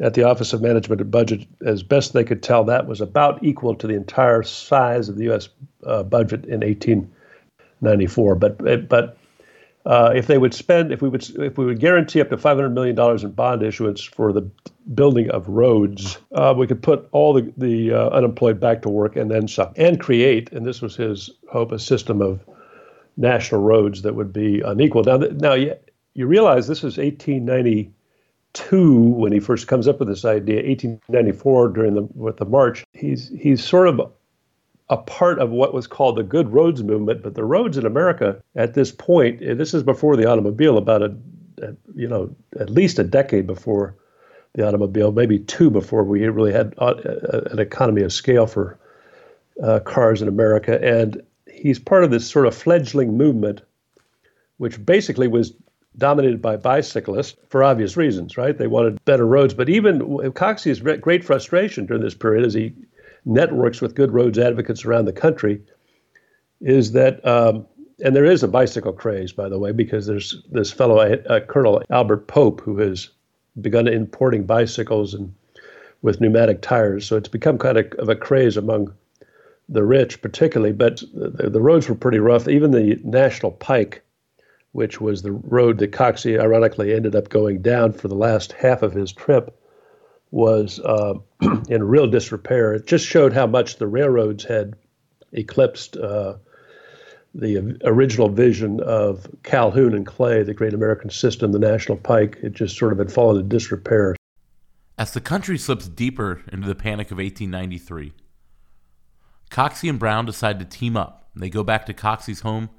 at 0.00 0.14
the 0.14 0.24
Office 0.24 0.52
of 0.52 0.60
Management 0.60 1.00
and 1.00 1.10
Budget. 1.10 1.46
As 1.64 1.82
best 1.82 2.12
they 2.12 2.24
could 2.24 2.42
tell, 2.42 2.64
that 2.64 2.86
was 2.86 3.00
about 3.00 3.42
equal 3.44 3.74
to 3.76 3.86
the 3.86 3.94
entire 3.94 4.42
size 4.42 5.08
of 5.08 5.16
the 5.16 5.24
U.S. 5.24 5.48
Uh, 5.84 6.02
budget 6.02 6.44
in 6.46 6.60
1894. 6.60 8.34
But, 8.34 8.88
but 8.88 9.16
uh, 9.86 10.12
if 10.14 10.26
they 10.26 10.36
would 10.36 10.52
spend, 10.52 10.92
if 10.92 11.00
we 11.00 11.08
would, 11.08 11.28
if 11.38 11.56
we 11.56 11.64
would 11.64 11.80
guarantee 11.80 12.20
up 12.20 12.28
to 12.28 12.36
500 12.36 12.68
million 12.70 12.94
dollars 12.94 13.24
in 13.24 13.30
bond 13.30 13.62
issuance 13.62 14.02
for 14.02 14.32
the 14.32 14.42
building 14.94 15.30
of 15.30 15.48
roads, 15.48 16.18
uh, 16.32 16.54
we 16.56 16.66
could 16.66 16.82
put 16.82 17.08
all 17.12 17.32
the 17.32 17.52
the 17.56 17.92
uh, 17.92 18.08
unemployed 18.10 18.60
back 18.60 18.82
to 18.82 18.90
work 18.90 19.16
and 19.16 19.30
then 19.30 19.48
some, 19.48 19.72
and 19.76 19.98
create. 19.98 20.52
And 20.52 20.66
this 20.66 20.82
was 20.82 20.96
his 20.96 21.30
hope: 21.50 21.72
a 21.72 21.78
system 21.78 22.20
of 22.20 22.44
national 23.16 23.62
roads 23.62 24.02
that 24.02 24.14
would 24.14 24.32
be 24.32 24.60
unequal. 24.60 25.04
Now, 25.04 25.16
now 25.16 25.54
you, 25.54 25.74
you 26.14 26.26
realize 26.26 26.66
this 26.66 26.84
is 26.84 26.98
1892 26.98 28.90
when 28.92 29.32
he 29.32 29.40
first 29.40 29.66
comes 29.66 29.88
up 29.88 29.98
with 29.98 30.08
this 30.08 30.26
idea. 30.26 30.56
1894 30.56 31.68
during 31.70 31.94
the 31.94 32.02
with 32.14 32.36
the 32.36 32.44
march, 32.44 32.84
he's 32.92 33.30
he's 33.30 33.64
sort 33.64 33.88
of 33.88 34.12
a 34.90 34.96
part 34.96 35.38
of 35.38 35.50
what 35.50 35.72
was 35.72 35.86
called 35.86 36.16
the 36.16 36.22
good 36.22 36.52
roads 36.52 36.82
movement. 36.82 37.22
But 37.22 37.34
the 37.34 37.44
roads 37.44 37.78
in 37.78 37.86
America 37.86 38.42
at 38.56 38.74
this 38.74 38.90
point, 38.90 39.40
this 39.40 39.72
is 39.72 39.82
before 39.82 40.16
the 40.16 40.28
automobile, 40.28 40.76
about 40.76 41.02
a, 41.02 41.16
a 41.62 41.74
you 41.94 42.08
know 42.08 42.34
at 42.58 42.68
least 42.68 42.98
a 42.98 43.04
decade 43.04 43.46
before 43.46 43.94
the 44.54 44.66
automobile, 44.66 45.12
maybe 45.12 45.38
two 45.38 45.70
before 45.70 46.02
we 46.02 46.26
really 46.26 46.52
had 46.52 46.74
uh, 46.78 46.94
an 47.52 47.60
economy 47.60 48.02
of 48.02 48.12
scale 48.12 48.48
for 48.48 48.78
uh, 49.62 49.78
cars 49.80 50.20
in 50.20 50.28
America. 50.28 50.84
And 50.84 51.22
he's 51.52 51.78
part 51.78 52.02
of 52.02 52.10
this 52.10 52.28
sort 52.28 52.46
of 52.46 52.54
fledgling 52.54 53.16
movement, 53.16 53.62
which 54.56 54.84
basically 54.84 55.28
was 55.28 55.54
dominated 55.98 56.42
by 56.42 56.56
bicyclists 56.56 57.36
for 57.48 57.62
obvious 57.62 57.96
reasons, 57.96 58.36
right? 58.36 58.56
They 58.56 58.66
wanted 58.66 59.04
better 59.04 59.26
roads. 59.26 59.54
But 59.54 59.68
even 59.68 60.00
Coxey's 60.32 60.80
great 60.80 61.24
frustration 61.24 61.86
during 61.86 62.02
this 62.02 62.14
period 62.14 62.44
as 62.44 62.54
he 62.54 62.74
networks 63.24 63.80
with 63.80 63.94
good 63.94 64.12
roads 64.12 64.38
advocates 64.38 64.84
around 64.84 65.04
the 65.04 65.12
country 65.12 65.60
is 66.60 66.92
that, 66.92 67.24
um, 67.26 67.66
and 68.04 68.14
there 68.14 68.24
is 68.24 68.42
a 68.42 68.48
bicycle 68.48 68.92
craze, 68.92 69.32
by 69.32 69.48
the 69.48 69.58
way, 69.58 69.72
because 69.72 70.06
there's 70.06 70.42
this 70.50 70.72
fellow, 70.72 70.98
uh, 70.98 71.40
Colonel 71.40 71.82
Albert 71.90 72.26
Pope, 72.28 72.60
who 72.60 72.78
has 72.78 73.10
begun 73.60 73.88
importing 73.88 74.44
bicycles 74.44 75.14
and 75.14 75.34
with 76.02 76.20
pneumatic 76.20 76.62
tires. 76.62 77.06
So 77.06 77.16
it's 77.16 77.28
become 77.28 77.58
kind 77.58 77.78
of, 77.78 77.92
of 77.98 78.08
a 78.08 78.16
craze 78.16 78.56
among 78.56 78.94
the 79.68 79.84
rich, 79.84 80.20
particularly. 80.22 80.72
But 80.72 81.02
the, 81.12 81.50
the 81.50 81.60
roads 81.60 81.88
were 81.88 81.94
pretty 81.94 82.18
rough. 82.18 82.48
Even 82.48 82.70
the 82.70 82.98
National 83.04 83.52
Pike, 83.52 84.02
which 84.72 85.00
was 85.00 85.22
the 85.22 85.32
road 85.32 85.78
that 85.78 85.92
Coxey 85.92 86.38
ironically 86.38 86.94
ended 86.94 87.14
up 87.14 87.28
going 87.28 87.60
down 87.60 87.92
for 87.92 88.08
the 88.08 88.14
last 88.14 88.52
half 88.52 88.82
of 88.82 88.92
his 88.92 89.12
trip, 89.12 89.59
was 90.30 90.78
uh, 90.80 91.14
in 91.68 91.82
real 91.82 92.06
disrepair. 92.06 92.74
It 92.74 92.86
just 92.86 93.06
showed 93.06 93.32
how 93.32 93.46
much 93.46 93.76
the 93.76 93.86
railroads 93.86 94.44
had 94.44 94.74
eclipsed 95.32 95.96
uh, 95.96 96.34
the 97.34 97.78
original 97.84 98.28
vision 98.28 98.80
of 98.80 99.26
Calhoun 99.42 99.94
and 99.94 100.06
Clay, 100.06 100.42
the 100.42 100.54
great 100.54 100.74
American 100.74 101.10
system, 101.10 101.52
the 101.52 101.58
National 101.58 101.96
Pike. 101.96 102.38
It 102.42 102.52
just 102.52 102.76
sort 102.76 102.92
of 102.92 102.98
had 102.98 103.12
fallen 103.12 103.36
into 103.36 103.48
disrepair. 103.48 104.16
As 104.98 105.12
the 105.12 105.20
country 105.20 105.56
slips 105.56 105.88
deeper 105.88 106.42
into 106.52 106.66
the 106.66 106.74
panic 106.74 107.10
of 107.10 107.18
1893, 107.18 108.12
Coxey 109.50 109.88
and 109.88 109.98
Browne 109.98 110.26
decide 110.26 110.58
to 110.58 110.64
team 110.64 110.96
up. 110.96 111.30
They 111.34 111.48
go 111.48 111.62
back 111.64 111.86
to 111.86 111.94
Coxey's 111.94 112.40
home 112.40 112.70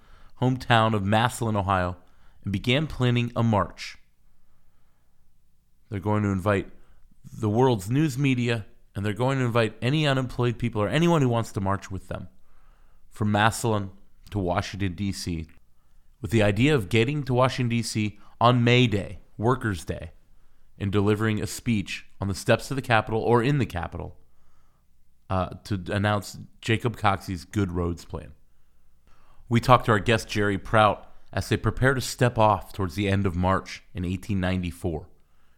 hometown 0.41 0.93
of 0.93 1.03
Massillon, 1.03 1.55
Ohio, 1.55 1.97
and 2.43 2.51
began 2.51 2.87
planning 2.87 3.31
a 3.35 3.43
march. 3.43 3.97
They're 5.89 5.99
going 5.99 6.23
to 6.23 6.29
invite 6.29 6.71
the 7.23 7.49
world's 7.49 7.89
news 7.89 8.17
media, 8.17 8.65
and 8.95 9.05
they're 9.05 9.13
going 9.13 9.39
to 9.39 9.45
invite 9.45 9.75
any 9.81 10.07
unemployed 10.07 10.57
people 10.57 10.81
or 10.81 10.87
anyone 10.89 11.21
who 11.21 11.29
wants 11.29 11.51
to 11.51 11.61
march 11.61 11.91
with 11.91 12.07
them 12.07 12.27
from 13.09 13.31
Massillon 13.31 13.91
to 14.31 14.39
Washington, 14.39 14.93
D.C., 14.93 15.47
with 16.21 16.31
the 16.31 16.43
idea 16.43 16.73
of 16.75 16.89
getting 16.89 17.23
to 17.23 17.33
Washington, 17.33 17.69
D.C. 17.69 18.19
on 18.39 18.63
May 18.63 18.87
Day, 18.87 19.19
Workers' 19.37 19.83
Day, 19.83 20.11
and 20.77 20.91
delivering 20.91 21.41
a 21.41 21.47
speech 21.47 22.05
on 22.19 22.27
the 22.27 22.35
steps 22.35 22.69
of 22.71 22.75
the 22.75 22.81
Capitol 22.81 23.21
or 23.21 23.41
in 23.41 23.57
the 23.57 23.65
Capitol 23.65 24.17
uh, 25.29 25.49
to 25.63 25.81
announce 25.87 26.37
Jacob 26.59 26.97
Coxey's 26.97 27.45
Good 27.45 27.71
Roads 27.71 28.05
Plan. 28.05 28.33
We 29.49 29.59
talked 29.59 29.85
to 29.85 29.91
our 29.91 29.99
guest 29.99 30.27
Jerry 30.27 30.57
Prout 30.57 31.07
as 31.33 31.49
they 31.49 31.57
prepare 31.57 31.93
to 31.93 32.01
step 32.01 32.37
off 32.37 32.73
towards 32.73 32.95
the 32.95 33.07
end 33.07 33.25
of 33.25 33.35
March 33.35 33.83
in 33.93 34.03
1894 34.03 35.07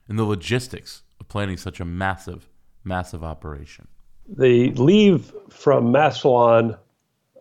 and 0.08 0.20
the 0.20 0.24
logistics 0.24 1.04
planning 1.28 1.58
such 1.58 1.80
a 1.80 1.86
massive, 1.86 2.50
massive 2.84 3.24
operation? 3.24 3.88
They 4.28 4.70
leave 4.72 5.34
from 5.50 5.92
Massillon 5.92 6.78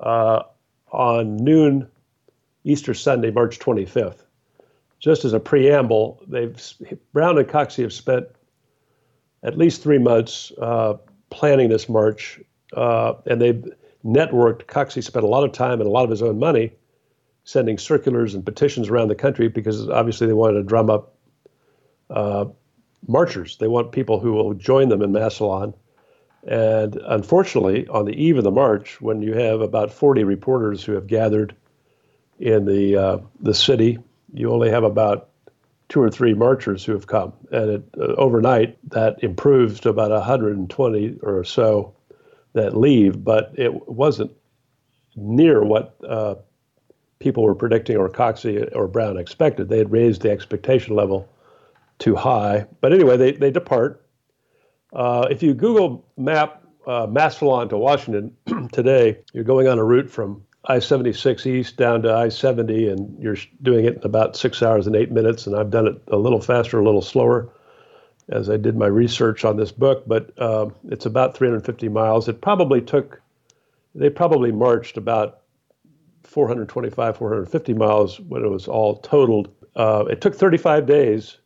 uh, 0.01 0.42
on 0.90 1.37
noon 1.37 1.88
Easter 2.64 2.95
Sunday, 2.95 3.31
March 3.31 3.59
25th. 3.59 4.25
Just 4.99 5.25
as 5.25 5.33
a 5.33 5.40
preamble, 5.40 6.23
they've 6.29 6.61
Browne 7.12 7.38
and 7.38 7.49
Coxey 7.49 7.83
have 7.83 7.92
spent 7.92 8.27
at 9.42 9.59
least 9.59 9.83
three 9.83 9.99
months 9.99 10.53
uh, 10.61 10.95
planning 11.31 11.68
this 11.68 11.88
march, 11.88 12.40
uh, 12.77 13.14
and 13.27 13.40
they've 13.40 13.64
networked. 14.05 14.66
Coxey 14.66 15.03
spent 15.03 15.25
a 15.25 15.29
lot 15.29 15.42
of 15.42 15.53
time 15.53 15.81
and 15.81 15.88
a 15.88 15.90
lot 15.90 16.05
of 16.05 16.11
his 16.11 16.23
own 16.23 16.38
money 16.38 16.73
sending 17.45 17.79
circulars 17.79 18.35
and 18.35 18.45
petitions 18.45 18.88
around 18.88 19.09
the 19.09 19.14
country 19.14 19.49
because 19.49 19.88
obviously 19.88 20.27
they 20.27 20.33
wanted 20.33 20.59
to 20.59 20.62
drum 20.62 20.88
up 20.88 21.14
uh, 22.11 22.45
marchers. 23.07 23.57
They 23.57 23.69
want 23.69 23.93
people 23.93 24.21
who 24.21 24.33
will 24.33 24.55
join 24.55 24.88
them 24.88 25.03
in 25.03 25.12
Massillon. 25.12 25.75
And 26.45 26.97
unfortunately, 26.97 27.87
on 27.88 28.05
the 28.05 28.12
eve 28.12 28.38
of 28.38 28.45
the 28.45 28.51
march, 28.51 29.01
when 29.01 29.23
you 29.23 29.35
have 29.35 29.61
about 29.61 29.93
40 29.93 30.25
reporters 30.25 30.83
who 30.83 30.93
have 30.93 31.07
gathered 31.07 31.55
in 32.38 32.65
the 32.65 32.97
uh, 32.97 33.19
the 33.41 33.55
city, 33.55 33.99
you 34.33 34.51
only 34.51 34.71
have 34.71 34.83
about 34.83 35.29
two 35.88 36.01
or 36.01 36.11
three 36.11 36.35
marchers 36.35 36.85
who 36.85 36.93
have 36.93 37.07
come. 37.07 37.33
And 37.53 37.71
it, 37.71 37.85
uh, 38.01 38.15
overnight, 38.15 38.79
that 38.91 39.23
improves 39.23 39.81
to 39.81 39.91
about 39.91 40.11
120 40.11 41.19
or 41.23 41.45
so 41.45 41.95
that 42.55 42.77
leave, 42.77 43.23
but 43.23 43.53
it 43.57 43.88
wasn't 43.88 44.33
near 45.15 45.62
what 45.62 45.95
uh, 46.07 46.37
people 47.19 47.45
were 47.45 47.55
predicting 47.55 47.97
or 47.97 48.09
Coxey 48.09 48.75
or 48.75 48.88
Browne 48.88 49.17
expected. 49.17 49.69
They 49.69 49.79
had 49.79 49.93
raised 49.93 50.23
the 50.23 50.31
expectation 50.31 50.97
level 50.97 51.29
too 52.03 52.17
high. 52.17 52.67
But 52.81 52.93
anyway, 52.93 53.17
they, 53.17 53.33
they 53.33 53.51
depart. 53.51 54.05
Uh, 54.93 55.29
if 55.31 55.43
you 55.43 55.55
Google 55.55 56.05
map 56.17 56.65
uh, 56.87 57.07
Massillon 57.07 57.69
to 57.69 57.79
Washington 57.79 58.37
today, 58.73 59.19
you're 59.33 59.45
going 59.45 59.69
on 59.69 59.79
a 59.79 59.85
route 59.85 60.11
from 60.11 60.43
I 60.65 60.81
76 60.81 61.47
East 61.47 61.77
down 61.77 62.03
to 62.03 62.12
I 62.12 62.29
70, 62.29 62.88
and 62.88 63.23
you're 63.23 63.37
doing 63.62 63.85
it 63.85 63.97
in 63.97 64.03
about 64.03 64.37
six 64.37 64.62
hours 64.62 64.87
and 64.87 64.97
eight 64.97 65.12
minutes. 65.12 65.47
And 65.47 65.57
I've 65.57 65.71
done 65.71 65.87
it 65.87 66.03
a 66.09 66.17
little 66.17 66.41
faster, 66.41 66.79
a 66.79 66.85
little 66.85 67.03
slower 67.03 67.49
as 68.29 68.51
I 68.51 68.57
did 68.57 68.77
my 68.77 68.87
research 68.87 69.45
on 69.45 69.57
this 69.57 69.73
book, 69.73 70.05
but 70.07 70.31
uh, 70.38 70.69
it's 70.88 71.07
about 71.07 71.37
350 71.37 71.88
miles. 71.88 72.29
It 72.29 72.41
probably 72.41 72.81
took, 72.81 73.21
they 73.95 74.11
probably 74.11 74.53
marched 74.53 74.97
about 74.97 75.41
425, 76.23 77.17
450 77.17 77.75
miles 77.75 78.21
when 78.21 78.45
it 78.45 78.49
was 78.49 78.69
all 78.69 78.99
totaled. 78.99 79.49
Uh, 79.75 80.05
it 80.09 80.21
took 80.21 80.35
35 80.35 80.87
days 80.87 81.38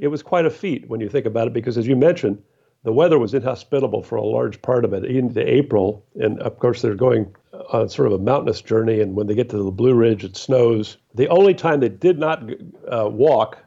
it 0.00 0.08
was 0.08 0.22
quite 0.22 0.46
a 0.46 0.50
feat 0.50 0.88
when 0.88 1.00
you 1.00 1.08
think 1.08 1.26
about 1.26 1.46
it, 1.46 1.52
because 1.52 1.76
as 1.76 1.86
you 1.86 1.94
mentioned, 1.94 2.42
the 2.82 2.92
weather 2.92 3.18
was 3.18 3.34
inhospitable 3.34 4.02
for 4.02 4.16
a 4.16 4.24
large 4.24 4.60
part 4.62 4.86
of 4.86 4.94
it 4.94 5.04
into 5.04 5.46
April. 5.46 6.04
And 6.18 6.40
of 6.40 6.58
course, 6.58 6.80
they're 6.80 6.94
going 6.94 7.34
on 7.72 7.90
sort 7.90 8.06
of 8.06 8.14
a 8.14 8.18
mountainous 8.18 8.62
journey. 8.62 9.00
And 9.00 9.14
when 9.14 9.26
they 9.26 9.34
get 9.34 9.50
to 9.50 9.62
the 9.62 9.70
Blue 9.70 9.94
Ridge, 9.94 10.24
it 10.24 10.36
snows. 10.36 10.96
The 11.14 11.28
only 11.28 11.52
time 11.52 11.80
they 11.80 11.90
did 11.90 12.18
not 12.18 12.42
uh, 12.90 13.08
walk 13.10 13.58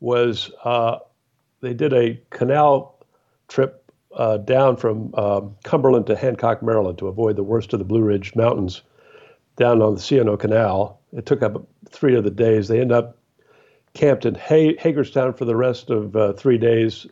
was 0.00 0.50
uh, 0.64 0.98
they 1.62 1.72
did 1.72 1.94
a 1.94 2.20
canal 2.28 2.98
trip 3.48 3.90
uh, 4.14 4.36
down 4.36 4.76
from 4.76 5.14
um, 5.14 5.56
Cumberland 5.64 6.06
to 6.08 6.16
Hancock, 6.16 6.62
Maryland, 6.62 6.98
to 6.98 7.08
avoid 7.08 7.36
the 7.36 7.42
worst 7.42 7.72
of 7.72 7.78
the 7.78 7.84
Blue 7.86 8.02
Ridge 8.02 8.36
Mountains 8.36 8.82
down 9.56 9.80
on 9.80 9.94
the 9.94 10.00
C&O 10.00 10.36
Canal. 10.36 11.00
It 11.14 11.24
took 11.24 11.42
up 11.42 11.66
three 11.88 12.14
of 12.14 12.24
the 12.24 12.30
days. 12.30 12.68
They 12.68 12.80
end 12.80 12.92
up 12.92 13.16
camped 13.94 14.24
in 14.24 14.34
Hagerstown 14.34 15.34
for 15.34 15.44
the 15.44 15.56
rest 15.56 15.90
of 15.90 16.16
uh, 16.16 16.32
three 16.32 16.58
days 16.58 17.06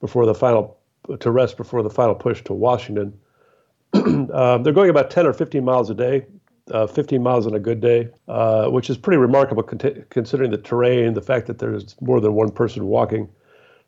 before 0.00 0.26
the 0.26 0.34
final 0.34 0.76
to 1.20 1.30
rest 1.30 1.56
before 1.56 1.82
the 1.82 1.90
final 1.90 2.14
push 2.14 2.42
to 2.44 2.52
Washington. 2.52 3.18
um, 3.94 4.62
they're 4.62 4.72
going 4.72 4.90
about 4.90 5.10
10 5.10 5.26
or 5.26 5.32
15 5.32 5.64
miles 5.64 5.88
a 5.88 5.94
day, 5.94 6.26
uh, 6.72 6.86
15 6.86 7.22
miles 7.22 7.46
on 7.46 7.54
a 7.54 7.60
good 7.60 7.80
day, 7.80 8.08
uh, 8.28 8.68
which 8.68 8.90
is 8.90 8.96
pretty 8.96 9.18
remarkable 9.18 9.62
con- 9.62 10.04
considering 10.10 10.50
the 10.50 10.58
terrain, 10.58 11.14
the 11.14 11.22
fact 11.22 11.46
that 11.46 11.58
there's 11.58 11.94
more 12.00 12.20
than 12.20 12.34
one 12.34 12.50
person 12.50 12.86
walking. 12.86 13.28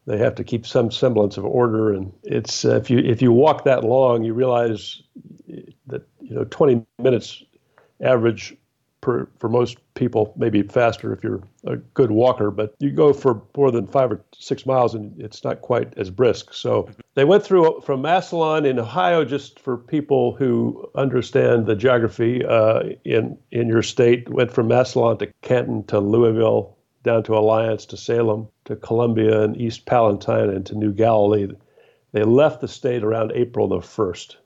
They 0.07 0.17
have 0.19 0.37
to 0.37 0.45
keep 0.45 0.67
some 0.67 0.91
semblance 0.91 1.37
of 1.37 1.45
order, 1.45 1.93
and 1.93 2.11
it's 2.23 2.65
uh, 2.65 2.77
if 2.77 2.89
you 2.89 2.99
if 2.99 3.21
you 3.21 3.31
walk 3.31 3.65
that 3.65 3.85
long, 3.85 4.25
you 4.25 4.33
realize 4.33 5.03
that 5.87 6.07
you 6.23 6.35
know 6.35 6.45
20 6.45 6.83
minutes 6.99 7.43
average 8.01 8.57
per, 9.09 9.27
for 9.39 9.49
most 9.49 9.79
people, 9.95 10.35
maybe 10.37 10.63
faster 10.63 11.15
if 11.15 11.25
you're 11.25 11.41
a 11.65 11.77
good 11.77 12.11
walker, 12.11 12.51
but 12.51 12.75
you 12.79 12.91
go 12.91 13.15
for 13.15 13.41
more 13.57 13.71
than 13.71 13.87
five 13.87 14.13
or 14.13 14.23
six 14.37 14.67
miles 14.67 14.95
and 14.95 15.19
it's 15.19 15.43
not 15.43 15.63
quite 15.63 15.97
as 15.97 16.11
brisk. 16.11 16.53
So 16.53 16.91
they 17.15 17.25
went 17.25 17.43
through 17.43 17.81
from 17.87 18.03
Massillon 18.03 18.67
in 18.67 18.79
Ohio, 18.79 19.25
just 19.25 19.61
for 19.61 19.79
people 19.79 20.37
who 20.37 20.91
understand 20.95 21.65
the 21.65 21.75
geography 21.75 22.45
uh, 22.45 22.81
in, 23.05 23.39
in 23.51 23.67
your 23.69 23.83
state, 23.83 24.29
went 24.29 24.53
from 24.53 24.69
Massillon 24.69 25.19
to 25.21 25.33
Canton 25.41 25.85
to 25.85 26.01
Louisville, 26.01 26.77
down 27.03 27.23
to 27.23 27.35
Alliance 27.35 27.87
to 27.87 27.97
Salem 27.97 28.47
to 28.67 28.77
Columbia 28.77 29.41
and 29.41 29.57
East 29.57 29.87
Palestine 29.87 30.51
and 30.51 30.67
to 30.67 30.75
New 30.75 30.93
Galilee. 30.93 31.49
They 32.13 32.25
left 32.25 32.61
the 32.61 32.69
state 32.69 33.03
around 33.03 33.33
April 33.33 33.69
the 33.69 33.79
1st 33.79 34.37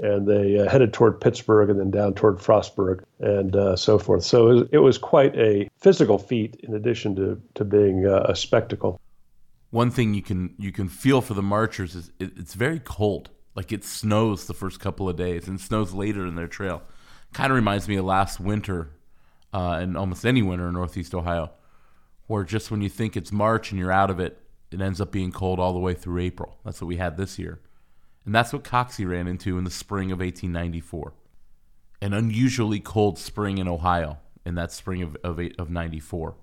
and 0.00 0.26
they 0.26 0.58
uh, 0.58 0.68
headed 0.68 0.92
toward 0.92 1.20
Pittsburgh 1.20 1.68
and 1.68 1.78
then 1.78 1.90
down 1.90 2.14
toward 2.14 2.38
Frostburg 2.38 3.04
and 3.20 3.54
uh, 3.54 3.76
so 3.76 3.98
forth. 3.98 4.24
So 4.24 4.48
it 4.48 4.54
was, 4.54 4.68
it 4.72 4.78
was, 4.78 4.98
quite 4.98 5.36
a 5.36 5.68
physical 5.78 6.18
feat 6.18 6.56
in 6.62 6.74
addition 6.74 7.14
to, 7.16 7.40
to 7.54 7.64
being 7.64 8.06
uh, 8.06 8.24
a 8.28 8.34
spectacle. 8.34 9.00
One 9.70 9.90
thing 9.90 10.14
you 10.14 10.22
can 10.22 10.54
you 10.58 10.72
can 10.72 10.88
feel 10.88 11.20
for 11.20 11.34
the 11.34 11.42
marchers 11.42 11.94
is 11.94 12.10
it, 12.18 12.32
it's 12.36 12.54
very 12.54 12.80
cold. 12.80 13.30
Like 13.54 13.72
it 13.72 13.84
snows 13.84 14.46
the 14.46 14.54
first 14.54 14.80
couple 14.80 15.08
of 15.08 15.16
days 15.16 15.48
and 15.48 15.60
snows 15.60 15.92
later 15.92 16.26
in 16.26 16.34
their 16.34 16.48
trail. 16.48 16.82
Kind 17.32 17.52
of 17.52 17.56
reminds 17.56 17.86
me 17.86 17.96
of 17.96 18.04
last 18.04 18.40
winter 18.40 18.90
uh, 19.52 19.78
and 19.80 19.96
almost 19.96 20.24
any 20.24 20.42
winter 20.42 20.68
in 20.68 20.74
Northeast 20.74 21.14
Ohio, 21.14 21.50
where 22.26 22.42
just 22.44 22.70
when 22.70 22.80
you 22.80 22.88
think 22.88 23.16
it's 23.16 23.30
March 23.30 23.70
and 23.70 23.78
you're 23.78 23.92
out 23.92 24.10
of 24.10 24.18
it, 24.18 24.38
it 24.70 24.80
ends 24.80 25.00
up 25.00 25.12
being 25.12 25.30
cold 25.30 25.60
all 25.60 25.72
the 25.72 25.78
way 25.78 25.94
through 25.94 26.20
April. 26.20 26.58
That's 26.64 26.80
what 26.80 26.88
we 26.88 26.96
had 26.96 27.16
this 27.16 27.38
year. 27.38 27.60
And 28.24 28.34
that's 28.34 28.52
what 28.52 28.64
Coxey 28.64 29.04
ran 29.04 29.26
into 29.26 29.58
in 29.58 29.64
the 29.64 29.70
spring 29.70 30.12
of 30.12 30.18
1894. 30.18 31.14
An 32.02 32.12
unusually 32.12 32.80
cold 32.80 33.18
spring 33.18 33.58
in 33.58 33.68
Ohio 33.68 34.18
in 34.44 34.54
that 34.54 34.72
spring 34.72 35.02
of, 35.02 35.16
of, 35.22 35.40
of 35.58 35.70
94. 35.70 36.34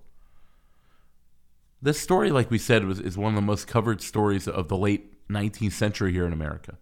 This 1.82 2.00
story, 2.00 2.32
like 2.32 2.50
we 2.50 2.58
said, 2.58 2.86
was, 2.86 3.00
is 3.00 3.18
one 3.18 3.34
of 3.34 3.36
the 3.36 3.42
most 3.42 3.68
covered 3.68 4.02
stories 4.02 4.48
of 4.48 4.68
the 4.68 4.78
late 4.78 5.28
19th 5.30 5.74
century 5.74 6.12
here 6.12 6.26
in 6.26 6.34
America. 6.34 6.78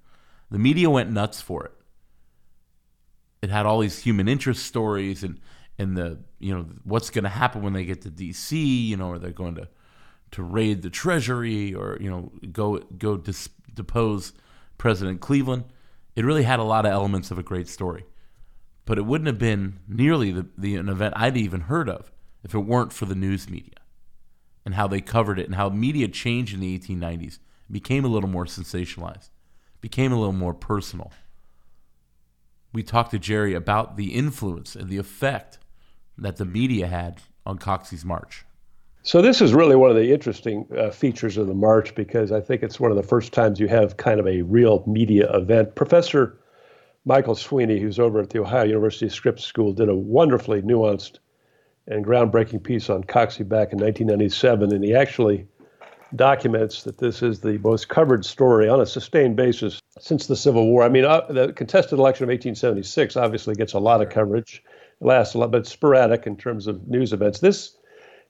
The 0.49 0.59
media 0.59 0.89
went 0.89 1.11
nuts 1.11 1.41
for 1.41 1.65
it. 1.65 1.71
It 3.41 3.49
had 3.49 3.65
all 3.65 3.79
these 3.79 3.99
human 3.99 4.27
interest 4.27 4.65
stories 4.65 5.23
and, 5.23 5.39
and 5.77 5.97
the 5.97 6.19
you 6.39 6.55
know 6.55 6.65
what's 6.83 7.09
going 7.09 7.23
to 7.23 7.29
happen 7.29 7.61
when 7.61 7.73
they 7.73 7.85
get 7.85 8.01
to 8.03 8.09
D.C. 8.09 8.57
You 8.57 8.97
know, 8.97 9.11
are 9.11 9.19
they 9.19 9.31
going 9.31 9.55
to 9.55 9.67
to 10.31 10.43
raid 10.43 10.81
the 10.81 10.89
Treasury 10.89 11.73
or 11.73 11.97
you 11.99 12.09
know 12.09 12.31
go 12.51 12.79
go 12.97 13.17
dis, 13.17 13.49
depose 13.73 14.33
President 14.77 15.21
Cleveland. 15.21 15.65
It 16.15 16.25
really 16.25 16.43
had 16.43 16.59
a 16.59 16.63
lot 16.63 16.85
of 16.85 16.91
elements 16.91 17.31
of 17.31 17.37
a 17.37 17.43
great 17.43 17.67
story. 17.67 18.05
But 18.85 18.97
it 18.97 19.05
wouldn't 19.05 19.27
have 19.27 19.39
been 19.39 19.79
nearly 19.87 20.31
the, 20.31 20.47
the 20.57 20.75
an 20.75 20.89
event 20.89 21.15
I'd 21.17 21.37
even 21.37 21.61
heard 21.61 21.89
of 21.89 22.11
if 22.43 22.53
it 22.53 22.59
weren't 22.59 22.93
for 22.93 23.05
the 23.05 23.15
news 23.15 23.49
media 23.49 23.79
and 24.63 24.75
how 24.75 24.87
they 24.87 25.01
covered 25.01 25.39
it 25.39 25.45
and 25.45 25.55
how 25.55 25.69
media 25.69 26.07
changed 26.07 26.53
in 26.53 26.59
the 26.59 26.77
1890s, 26.77 27.39
became 27.71 28.05
a 28.05 28.09
little 28.09 28.29
more 28.29 28.45
sensationalized, 28.45 29.29
became 29.81 30.11
a 30.11 30.17
little 30.17 30.33
more 30.33 30.53
personal. 30.53 31.11
We 32.73 32.83
talked 32.83 33.11
to 33.11 33.19
Jerry 33.19 33.53
about 33.53 33.95
the 33.95 34.13
influence 34.13 34.75
and 34.75 34.89
the 34.89 34.97
effect 34.97 35.59
that 36.17 36.37
the 36.37 36.45
media 36.45 36.87
had 36.87 37.21
on 37.45 37.57
Coxey's 37.57 38.05
march. 38.05 38.44
So 39.05 39.21
this 39.21 39.39
is 39.39 39.53
really 39.53 39.75
one 39.75 39.91
of 39.91 39.95
the 39.95 40.11
interesting 40.11 40.65
uh, 40.75 40.89
features 40.89 41.37
of 41.37 41.45
the 41.45 41.53
march 41.53 41.93
because 41.93 42.31
I 42.31 42.41
think 42.41 42.63
it's 42.63 42.79
one 42.79 42.89
of 42.89 42.97
the 42.97 43.03
first 43.03 43.33
times 43.33 43.59
you 43.59 43.67
have 43.67 43.97
kind 43.97 44.19
of 44.19 44.25
a 44.25 44.41
real 44.41 44.83
media 44.87 45.31
event. 45.31 45.75
Professor 45.75 46.39
Michael 47.05 47.35
Sweeney, 47.35 47.79
who's 47.79 47.99
over 47.99 48.19
at 48.19 48.31
the 48.31 48.41
Ohio 48.41 48.63
University 48.63 49.07
Scripps 49.07 49.43
School, 49.43 49.73
did 49.73 49.89
a 49.89 49.95
wonderfully 49.95 50.63
nuanced 50.63 51.19
and 51.85 52.03
groundbreaking 52.03 52.63
piece 52.63 52.89
on 52.89 53.03
Coxey 53.03 53.43
back 53.43 53.73
in 53.73 53.77
1997, 53.77 54.73
and 54.73 54.83
he 54.83 54.95
actually 54.95 55.45
documents 56.15 56.81
that 56.81 56.97
this 56.97 57.21
is 57.21 57.41
the 57.41 57.59
most 57.59 57.89
covered 57.89 58.25
story 58.25 58.67
on 58.67 58.81
a 58.81 58.87
sustained 58.87 59.35
basis 59.35 59.79
since 59.99 60.25
the 60.25 60.35
Civil 60.35 60.65
War. 60.65 60.81
I 60.81 60.89
mean, 60.89 61.05
uh, 61.05 61.21
the 61.29 61.53
contested 61.53 61.99
election 61.99 62.23
of 62.23 62.29
1876 62.29 63.15
obviously 63.17 63.53
gets 63.53 63.73
a 63.73 63.79
lot 63.79 64.01
of 64.01 64.09
coverage, 64.09 64.63
it 64.99 65.05
lasts 65.05 65.35
a 65.35 65.37
lot, 65.37 65.51
but 65.51 65.67
sporadic 65.67 66.25
in 66.25 66.35
terms 66.35 66.65
of 66.65 66.87
news 66.87 67.13
events. 67.13 67.39
This 67.39 67.77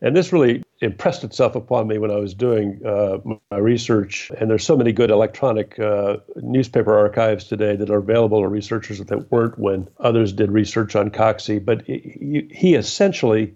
and 0.02 0.16
this 0.16 0.34
really 0.34 0.64
impressed 0.82 1.24
itself 1.24 1.56
upon 1.56 1.88
me 1.88 1.98
when 1.98 2.12
I 2.12 2.18
was 2.18 2.34
doing 2.34 2.82
uh, 2.86 3.18
my 3.50 3.58
research. 3.58 4.32
And 4.38 4.50
there's 4.50 4.66
so 4.66 4.76
many 4.76 4.92
good 4.92 5.10
electronic 5.10 5.80
uh, 5.80 6.18
newspaper 6.36 6.98
archives 6.98 7.46
today 7.46 7.76
that 7.78 7.90
are 7.90 7.98
available 7.98 8.42
to 8.42 8.48
researchers 8.48 9.00
that 9.00 9.32
weren't 9.32 9.58
when 9.58 9.88
others 10.00 10.34
did 10.34 10.52
research 10.52 10.96
on 10.96 11.10
Coxey. 11.12 11.64
But 11.64 11.84
he, 11.84 12.48
he 12.52 12.76
essentially 12.76 13.56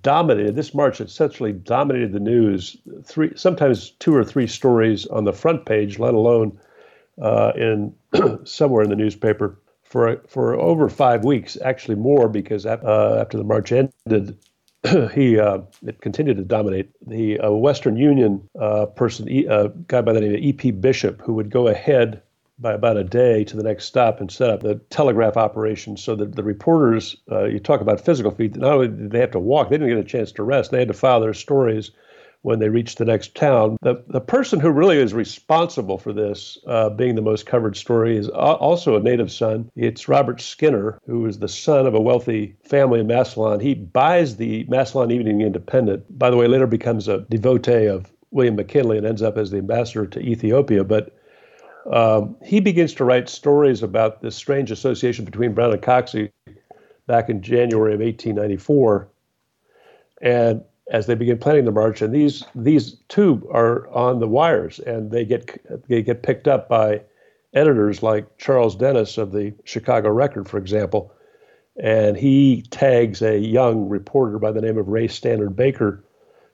dominated 0.00 0.56
this 0.56 0.74
march. 0.74 1.00
Essentially 1.00 1.52
dominated 1.52 2.12
the 2.12 2.20
news. 2.20 2.76
Three, 3.04 3.32
sometimes 3.36 3.90
two 3.90 4.14
or 4.14 4.24
three 4.24 4.46
stories 4.46 5.06
on 5.06 5.24
the 5.24 5.32
front 5.32 5.66
page, 5.66 5.98
let 5.98 6.14
alone 6.14 6.58
uh, 7.20 7.52
in 7.56 7.94
somewhere 8.44 8.82
in 8.82 8.90
the 8.90 8.96
newspaper 8.96 9.58
for 9.82 10.22
for 10.28 10.54
over 10.54 10.88
five 10.88 11.24
weeks. 11.24 11.58
Actually, 11.62 11.96
more 11.96 12.28
because 12.28 12.64
uh, 12.64 13.18
after 13.20 13.36
the 13.36 13.44
march 13.44 13.70
ended, 13.72 14.38
he 15.14 15.38
uh, 15.38 15.58
continued 16.00 16.36
to 16.36 16.44
dominate. 16.44 16.90
The 17.06 17.40
uh, 17.40 17.50
Western 17.50 17.96
Union 17.96 18.48
uh, 18.58 18.86
person, 18.86 19.28
a 19.28 19.46
uh, 19.46 19.68
guy 19.86 20.00
by 20.00 20.12
the 20.12 20.20
name 20.20 20.34
of 20.34 20.40
E.P. 20.40 20.70
Bishop, 20.72 21.20
who 21.20 21.34
would 21.34 21.50
go 21.50 21.68
ahead 21.68 22.22
by 22.58 22.72
about 22.72 22.96
a 22.96 23.04
day 23.04 23.44
to 23.44 23.56
the 23.56 23.62
next 23.62 23.84
stop 23.84 24.20
and 24.20 24.30
set 24.30 24.50
up 24.50 24.60
the 24.60 24.74
telegraph 24.90 25.36
operation 25.36 25.96
so 25.96 26.16
that 26.16 26.34
the 26.34 26.42
reporters, 26.42 27.16
uh, 27.30 27.44
you 27.44 27.60
talk 27.60 27.80
about 27.80 28.00
physical 28.00 28.32
feet, 28.32 28.56
not 28.56 28.72
only 28.72 28.88
did 28.88 29.10
they 29.12 29.20
have 29.20 29.30
to 29.30 29.38
walk, 29.38 29.68
they 29.68 29.76
didn't 29.76 29.88
get 29.88 29.98
a 29.98 30.04
chance 30.04 30.32
to 30.32 30.42
rest. 30.42 30.70
They 30.70 30.80
had 30.80 30.88
to 30.88 30.94
file 30.94 31.20
their 31.20 31.34
stories 31.34 31.92
when 32.48 32.60
they 32.60 32.70
reach 32.70 32.94
the 32.94 33.04
next 33.04 33.34
town. 33.34 33.76
The, 33.82 34.02
the 34.08 34.22
person 34.22 34.58
who 34.58 34.70
really 34.70 34.96
is 34.96 35.12
responsible 35.12 35.98
for 35.98 36.14
this 36.14 36.56
uh, 36.66 36.88
being 36.88 37.14
the 37.14 37.20
most 37.20 37.44
covered 37.44 37.76
story 37.76 38.16
is 38.16 38.30
also 38.30 38.96
a 38.96 39.00
native 39.00 39.30
son. 39.30 39.70
It's 39.76 40.08
Robert 40.08 40.40
Skinner, 40.40 40.98
who 41.06 41.26
is 41.26 41.38
the 41.38 41.46
son 41.46 41.86
of 41.86 41.94
a 41.94 42.00
wealthy 42.00 42.56
family 42.64 43.00
in 43.00 43.06
Massillon. 43.06 43.60
He 43.60 43.74
buys 43.74 44.36
the 44.36 44.64
Massillon 44.64 45.10
Evening 45.10 45.42
Independent, 45.42 46.18
by 46.18 46.30
the 46.30 46.38
way, 46.38 46.48
later 46.48 46.66
becomes 46.66 47.06
a 47.06 47.18
devotee 47.28 47.84
of 47.84 48.10
William 48.30 48.56
McKinley 48.56 48.96
and 48.96 49.06
ends 49.06 49.20
up 49.20 49.36
as 49.36 49.50
the 49.50 49.58
ambassador 49.58 50.06
to 50.06 50.20
Ethiopia. 50.20 50.84
But 50.84 51.14
um, 51.92 52.34
he 52.42 52.60
begins 52.60 52.94
to 52.94 53.04
write 53.04 53.28
stories 53.28 53.82
about 53.82 54.22
this 54.22 54.34
strange 54.34 54.70
association 54.70 55.26
between 55.26 55.52
Browne 55.52 55.74
and 55.74 55.82
Coxey 55.82 56.32
back 57.06 57.28
in 57.28 57.42
January 57.42 57.92
of 57.92 58.00
1894. 58.00 59.06
And 60.22 60.64
as 60.90 61.06
they 61.06 61.14
begin 61.14 61.38
planning 61.38 61.64
the 61.64 61.72
march, 61.72 62.00
and 62.02 62.14
these 62.14 62.44
these 62.54 62.96
two 63.08 63.48
are 63.52 63.88
on 63.88 64.20
the 64.20 64.28
wires, 64.28 64.78
and 64.80 65.10
they 65.10 65.24
get 65.24 65.86
they 65.88 66.02
get 66.02 66.22
picked 66.22 66.48
up 66.48 66.68
by 66.68 67.00
editors 67.54 68.02
like 68.02 68.38
Charles 68.38 68.76
Dennis 68.76 69.18
of 69.18 69.32
the 69.32 69.54
Chicago 69.64 70.10
Record, 70.10 70.48
for 70.48 70.58
example, 70.58 71.12
and 71.82 72.16
he 72.16 72.62
tags 72.70 73.22
a 73.22 73.38
young 73.38 73.88
reporter 73.88 74.38
by 74.38 74.52
the 74.52 74.60
name 74.60 74.78
of 74.78 74.88
Ray 74.88 75.08
Stannard 75.08 75.56
Baker 75.56 76.04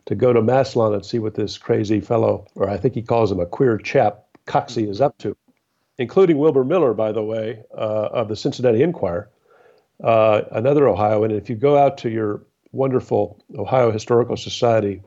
to 0.07 0.14
go 0.14 0.32
to 0.32 0.43
Massillon 0.43 0.95
and 0.95 1.05
see 1.05 1.18
what 1.18 1.35
this 1.35 1.57
crazy 1.57 2.01
fellow, 2.01 2.47
or 2.55 2.68
I 2.68 2.76
think 2.76 2.95
he 2.95 3.03
calls 3.03 3.32
him 3.32 3.41
a 3.41 3.47
queer 3.47 3.78
chap, 3.78 4.24
Coxey 4.47 4.89
is 4.89 5.01
up 5.01 5.16
to, 5.18 5.37
including 5.99 6.39
Wilbur 6.39 6.64
Miller, 6.64 6.93
by 6.93 7.12
the 7.12 7.22
way, 7.22 7.62
uh, 7.76 8.09
of 8.12 8.28
the 8.28 8.37
Cincinnati 8.37 8.82
Enquirer, 8.82 9.30
uh, 10.03 10.43
another 10.53 10.89
Ohioan. 10.89 11.30
And 11.30 11.41
if 11.41 11.49
you 11.49 11.57
go 11.57 11.78
out 11.78 11.97
to 11.99 12.11
your 12.11 12.43
wonderful 12.75 13.43
Ohio 13.57 13.91
Historical 13.91 14.37
Society 14.37 15.03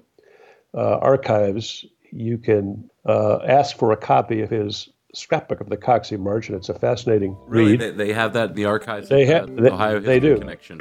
uh, 0.74 0.97
archives, 0.97 1.86
you 2.11 2.38
can 2.38 2.89
uh, 3.05 3.39
ask 3.45 3.78
for 3.78 3.91
a 3.91 3.97
copy 3.97 4.41
of 4.41 4.49
his 4.49 4.89
scrapbook 5.13 5.61
of 5.61 5.70
the 5.70 5.78
Coxey 5.78 6.18
March, 6.18 6.47
and 6.49 6.57
it's 6.57 6.70
a 6.70 6.78
fascinating 6.78 7.36
Really, 7.47 7.72
read. 7.72 7.80
they, 7.82 7.91
they 7.91 8.13
have 8.13 8.34
that 8.34 8.49
in 8.51 8.55
the 8.55 8.65
archives. 8.65 9.09
They 9.09 9.26
have- 9.26 9.55
they- 9.55 9.70
Ohio 9.70 9.99
they 9.99 10.15
History 10.20 10.30
do. 10.36 10.39
Connection. 10.39 10.78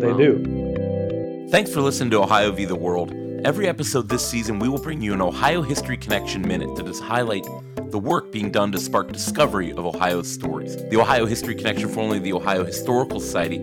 they 0.00 0.12
do. 0.16 1.48
Thanks 1.50 1.72
for 1.72 1.80
listening 1.80 2.10
to 2.10 2.22
Ohio 2.22 2.52
v. 2.52 2.64
the 2.64 2.76
World. 2.76 3.12
Every 3.44 3.66
episode 3.68 4.08
this 4.08 4.24
season, 4.28 4.58
we 4.58 4.68
will 4.68 4.78
bring 4.82 5.00
you 5.00 5.14
an 5.14 5.20
Ohio 5.22 5.62
History 5.62 5.96
Connection 5.96 6.42
Minute 6.42 6.76
to 6.76 6.82
just 6.82 7.02
highlight 7.02 7.44
the 7.90 7.98
work 7.98 8.30
being 8.30 8.50
done 8.52 8.70
to 8.72 8.78
spark 8.78 9.10
discovery 9.12 9.72
of 9.72 9.84
Ohio's 9.86 10.30
stories. 10.30 10.76
The 10.90 11.00
Ohio 11.00 11.24
History 11.26 11.54
Connection, 11.54 11.88
formerly 11.88 12.18
the 12.20 12.34
Ohio 12.34 12.64
Historical 12.64 13.18
Society, 13.18 13.58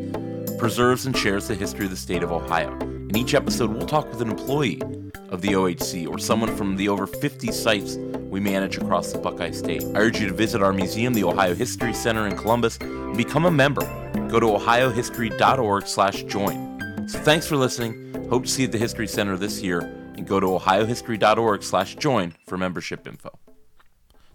preserves 0.58 1.06
and 1.06 1.16
shares 1.16 1.48
the 1.48 1.56
history 1.56 1.86
of 1.86 1.92
the 1.92 1.98
state 1.98 2.24
of 2.24 2.32
Ohio. 2.32 2.76
In 2.80 3.16
each 3.16 3.34
episode, 3.34 3.72
we'll 3.72 3.86
talk 3.86 4.10
with 4.10 4.22
an 4.22 4.30
employee 4.30 4.82
of 5.30 5.42
the 5.42 5.50
OHC 5.50 6.08
or 6.08 6.18
someone 6.18 6.56
from 6.56 6.76
the 6.76 6.90
over 6.90 7.06
50 7.06 7.52
sites 7.52 7.98
we 8.30 8.40
manage 8.40 8.78
across 8.78 9.12
the 9.12 9.20
Buckeye 9.20 9.52
State. 9.52 9.84
I 9.96 10.00
urge 10.00 10.20
you 10.20 10.28
to 10.28 10.34
visit 10.34 10.62
our 10.62 10.74
museum, 10.74 11.14
the 11.14 11.24
Ohio 11.24 11.54
History 11.54 11.94
Center 11.94 12.28
in 12.28 12.36
Columbus, 12.36 12.78
and 12.80 13.16
become 13.16 13.46
a 13.46 13.52
member. 13.52 13.82
Go 14.30 14.40
to 14.40 14.48
ohiohistory.org/join. 14.48 17.08
So 17.08 17.20
thanks 17.20 17.48
for 17.48 17.56
listening. 17.56 18.30
Hope 18.30 18.44
to 18.44 18.50
see 18.50 18.64
you 18.64 18.68
at 18.68 18.74
the 18.74 18.78
History 18.78 19.08
Center 19.08 19.38
this 19.38 19.62
year, 19.62 19.80
and 19.80 20.28
go 20.28 20.40
to 20.40 20.48
ohiohistory.org/join 20.48 22.34
for 22.46 22.58
membership 22.58 23.08
info. 23.08 23.40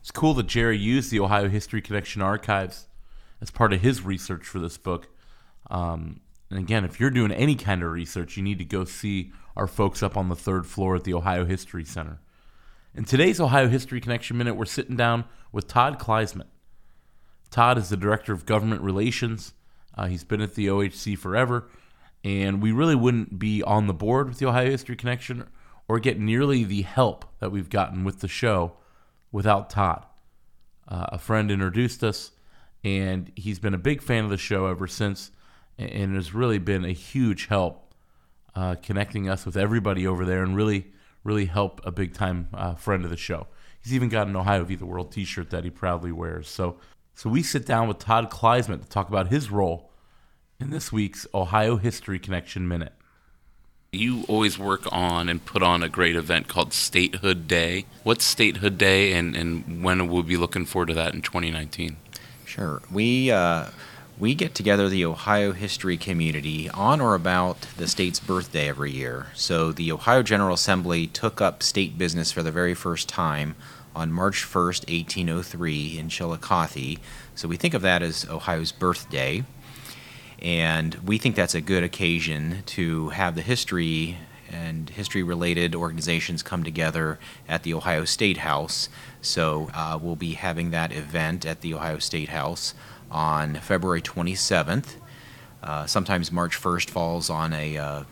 It's 0.01 0.11
cool 0.11 0.35
that 0.35 0.47
Jerry 0.47 0.79
used 0.79 1.11
the 1.11 1.21
Ohio 1.21 1.49
History 1.49 1.83
Connection 1.83 2.23
archives 2.23 2.89
as 3.41 3.51
part 3.51 3.73
of 3.73 3.83
his 3.83 4.03
research 4.03 4.47
for 4.47 4.59
this 4.59 4.79
book. 4.79 5.09
Um, 5.73 6.21
and 6.51 6.59
again, 6.61 6.85
if 6.85 7.01
you're 7.01 7.11
doing 7.11 7.33
any 7.33 7.57
kind 7.57 7.83
of 7.83 7.91
research, 7.91 8.37
you 8.37 8.43
need 8.43 8.59
to 8.59 8.65
go 8.65 8.85
see 8.85 9.33
our 9.57 9.67
folks 9.67 10.03
up 10.03 10.17
on 10.17 10.29
the 10.29 10.37
third 10.37 10.67
floor 10.67 10.95
at 10.97 11.05
the 11.05 11.15
Ohio 11.15 11.47
History 11.47 11.85
Center. 11.85 12.21
In 12.95 13.05
today's 13.05 13.41
Ohio 13.41 13.69
History 13.69 14.01
Connection 14.01 14.37
Minute, 14.37 14.55
we're 14.55 14.67
sitting 14.67 14.97
down 14.97 15.25
with 15.51 15.67
Todd 15.67 15.99
Kleismit. 15.99 16.47
Todd 17.51 17.79
is 17.79 17.89
the 17.89 17.97
Director 17.97 18.35
of 18.35 18.45
Government 18.45 18.83
Relations. 18.83 19.55
Uh, 19.97 20.07
he's 20.07 20.25
been 20.25 20.43
at 20.43 20.55
the 20.55 20.67
OHC 20.67 21.17
forever, 21.17 21.71
and 22.23 22.61
we 22.61 22.71
really 22.71 22.95
wouldn't 22.95 23.39
be 23.39 23.63
on 23.63 23.87
the 23.87 23.95
board 23.95 24.29
with 24.29 24.39
the 24.39 24.47
Ohio 24.47 24.71
History 24.71 24.97
Connection 24.97 25.49
or 25.89 25.99
get 25.99 26.21
nearly 26.21 26.65
the 26.65 26.83
help 26.83 27.25
that 27.41 27.51
we've 27.51 27.71
gotten 27.71 28.05
with 28.05 28.21
the 28.21 28.29
show 28.29 28.75
without 29.31 29.71
Todd. 29.71 30.05
Uh, 30.87 31.07
a 31.09 31.19
friend 31.19 31.51
introduced 31.51 32.05
us, 32.05 32.33
and 32.85 33.33
he's 33.37 33.59
been 33.59 33.75
a 33.75 33.79
big 33.79 34.03
fan 34.03 34.25
of 34.25 34.31
the 34.31 34.37
show 34.37 34.67
ever 34.67 34.87
since, 34.87 35.31
and 35.79 36.15
has 36.15 36.35
really 36.35 36.59
been 36.59 36.85
a 36.85 36.93
huge 36.93 37.47
help 37.47 37.95
uh, 38.55 38.77
connecting 38.83 39.29
us 39.29 39.47
with 39.47 39.57
everybody 39.57 40.07
over 40.07 40.25
there, 40.25 40.43
and 40.43 40.57
really, 40.57 40.87
really 41.25 41.47
help 41.47 41.81
a 41.85 41.91
big 41.91 42.15
time 42.15 42.49
uh, 42.53 42.75
friend 42.75 43.05
of 43.05 43.11
the 43.11 43.17
show. 43.17 43.47
He's 43.83 43.95
even 43.95 44.09
got 44.09 44.27
an 44.27 44.37
Ohio 44.37 44.65
v. 44.65 44.75
the 44.75 44.87
World 44.87 45.11
T-shirt 45.11 45.51
that 45.51 45.65
he 45.65 45.71
proudly 45.71 46.13
wears. 46.13 46.49
So, 46.49 46.77
so 47.15 47.29
we 47.29 47.43
sit 47.43 47.67
down 47.67 47.89
with 47.89 47.99
Todd 47.99 48.31
Kleismit 48.31 48.83
to 48.83 48.89
talk 48.89 49.09
about 49.09 49.29
his 49.29 49.51
role 49.51 49.91
in 50.61 50.71
this 50.71 50.93
week's 50.93 51.27
Ohio 51.35 51.77
History 51.77 52.19
Connection 52.19 52.69
Minute. 52.69 52.93
You 53.93 54.25
always 54.29 54.59
work 54.59 54.91
on 54.91 55.29
and 55.29 55.45
put 55.45 55.63
on 55.63 55.83
a 55.83 55.89
great 55.89 56.17
event 56.17 56.49
called 56.49 56.73
Statehood 56.73 57.47
Day. 57.47 57.85
What's 58.05 58.25
Statehood 58.25 58.79
Day, 58.79 59.13
and, 59.13 59.37
and 59.37 59.85
when 59.85 60.09
will 60.09 60.17
we 60.17 60.23
be 60.23 60.37
looking 60.37 60.65
forward 60.65 60.89
to 60.89 60.95
that 60.95 61.13
in 61.13 61.21
2019? 61.21 61.97
Sure. 62.47 62.81
We 62.91 63.31
uh, 63.31 63.67
we 64.23 64.37
get 64.37 64.55
together 64.55 64.89
the 64.89 65.05
Ohio 65.05 65.51
history 65.51 65.97
community 65.97 66.71
on 66.71 67.01
or 67.01 67.17
about 67.17 67.61
the 67.77 67.89
state's 67.89 68.21
birthday 68.21 68.69
every 68.69 68.93
year. 68.93 69.27
So 69.35 69.73
the 69.73 69.91
Ohio 69.91 70.23
General 70.23 70.55
Assembly 70.55 71.09
took 71.09 71.41
up 71.41 71.61
state 71.61 71.99
business 71.99 72.31
for 72.31 72.41
the 72.41 72.53
very 72.53 72.73
first 72.73 73.09
time 73.09 73.57
on 73.97 74.13
March 74.13 74.45
1st, 74.45 74.89
1803, 74.89 75.99
in 75.99 76.09
Chillicothe. 76.09 77.01
So 77.35 77.49
we 77.49 77.57
think 77.57 77.75
of 77.75 77.83
that 77.83 78.01
as 78.01 78.25
Ohio's 78.31 78.71
birthday. 78.71 79.43
And 80.41 80.95
we 81.05 81.19
think 81.19 81.35
that's 81.35 81.57
a 81.57 81.61
good 81.61 81.83
occasion 81.83 82.63
to 82.67 83.09
have 83.09 83.35
the 83.35 83.43
history 83.43 84.19
and 84.49 84.89
history 84.91 85.25
related 85.25 85.75
organizations 85.75 86.45
come 86.45 86.63
together 86.63 87.19
at 87.49 87.65
the 87.65 87.75
Ohio 87.75 88.05
State 88.05 88.37
House. 88.39 88.89
So 89.21 89.69
uh, 89.75 89.99
we'll 90.01 90.15
be 90.15 90.35
having 90.35 90.71
that 90.71 90.93
event 90.93 91.45
at 91.45 91.61
the 91.61 91.75
Ohio 91.75 91.99
State 91.99 92.29
House 92.29 92.75
on 93.13 93.55
February 93.57 94.03
27th. 94.03 94.97
Uh, 95.63 95.87
sometimes 95.87 96.33
March 96.33 96.61
1st 96.61 96.91
falls 96.91 97.31
on 97.31 97.53
a, 97.53 97.77
uh, 97.77 98.03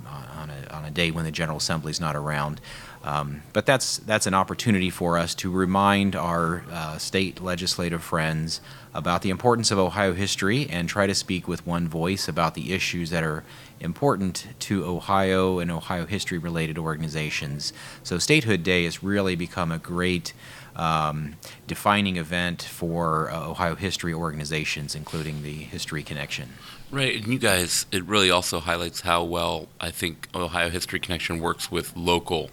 on 0.41 0.51
a 0.51 0.75
on 0.75 0.85
a 0.85 0.91
day 0.91 1.11
when 1.11 1.25
the 1.25 1.31
General 1.31 1.59
Assembly 1.59 1.91
is 1.91 2.01
not 2.01 2.17
around. 2.17 2.61
Um, 3.03 3.43
but 3.53 3.65
that's 3.65 3.99
that's 3.99 4.27
an 4.27 4.35
opportunity 4.35 4.91
for 4.91 5.17
us 5.17 5.35
to 5.37 5.51
remind 5.51 6.15
our 6.15 6.65
uh, 6.71 6.99
state 6.99 7.41
legislative 7.41 8.03
friends 8.03 8.61
about 8.93 9.23
the 9.23 9.31
importance 9.31 9.71
of 9.71 9.79
Ohio 9.79 10.13
history 10.13 10.69
and 10.69 10.89
try 10.89 11.07
to 11.07 11.15
speak 11.15 11.49
with 11.49 11.67
one 11.67 11.89
voice 11.89 12.29
about 12.29 12.55
the 12.55 12.73
issues 12.73 13.11
that 13.11 13.23
are 13.23 13.45
important 13.79 14.49
to 14.59 14.85
Ohio 14.85 15.61
and 15.61 15.71
Ohio 15.71 16.05
history 16.07 16.39
related 16.39 16.77
organizations. 16.77 17.73
So 18.03 18.19
Statehood 18.19 18.63
Day 18.63 18.85
has 18.85 19.03
really 19.03 19.37
become 19.37 19.73
a 19.73 19.79
great 19.79 20.35
um, 20.77 21.37
defining 21.67 22.17
event 22.17 22.63
for 22.63 23.31
uh, 23.31 23.49
Ohio 23.49 23.75
history 23.75 24.15
organizations, 24.15 24.95
including 24.95 25.43
the 25.43 25.53
History 25.53 26.03
Connection. 26.03 26.51
Right, 26.91 27.23
and 27.23 27.33
you 27.33 27.39
guys, 27.39 27.87
it 27.93 28.05
really 28.05 28.31
also 28.31 28.59
highlights 28.59 29.03
how 29.03 29.23
well 29.23 29.69
I 29.81 29.91
think 29.91 30.29
Ohio 30.35 30.71
History 30.71 31.01
Connection 31.01 31.41
works 31.41 31.71
with 31.71 31.97
local 31.97 32.51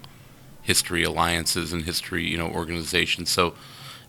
history 0.61 1.03
alliances 1.03 1.71
and 1.71 1.85
history, 1.85 2.25
you 2.25 2.37
know, 2.37 2.47
organizations. 2.47 3.29
So 3.29 3.53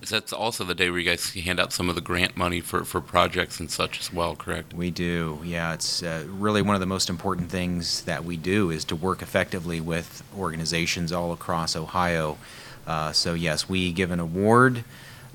that's 0.09 0.33
also 0.33 0.65
the 0.65 0.75
day 0.75 0.91
where 0.91 0.99
you 0.99 1.09
guys 1.09 1.33
hand 1.35 1.61
out 1.61 1.73
some 1.73 1.89
of 1.89 1.95
the 1.95 2.01
grant 2.01 2.37
money 2.37 2.61
for, 2.61 2.85
for 2.85 3.01
projects 3.01 3.61
and 3.61 3.71
such 3.71 4.01
as 4.01 4.13
well, 4.13 4.37
correct? 4.37 4.73
We 4.73 4.91
do, 4.91 5.41
yeah. 5.45 5.75
It's 5.75 6.03
uh, 6.03 6.25
really 6.29 6.63
one 6.63 6.75
of 6.75 6.81
the 6.81 6.87
most 6.87 7.11
important 7.11 7.51
things 7.51 8.03
that 8.03 8.25
we 8.25 8.37
do 8.37 8.71
is 8.71 8.85
to 8.87 8.97
work 8.97 9.23
effectively 9.23 9.81
with 9.81 10.23
organizations 10.37 11.13
all 11.13 11.33
across 11.33 11.77
Ohio. 11.77 12.39
Uh, 12.87 13.13
so 13.13 13.35
yes, 13.35 13.69
we 13.69 13.93
give 13.93 14.11
an 14.11 14.21
award 14.21 14.85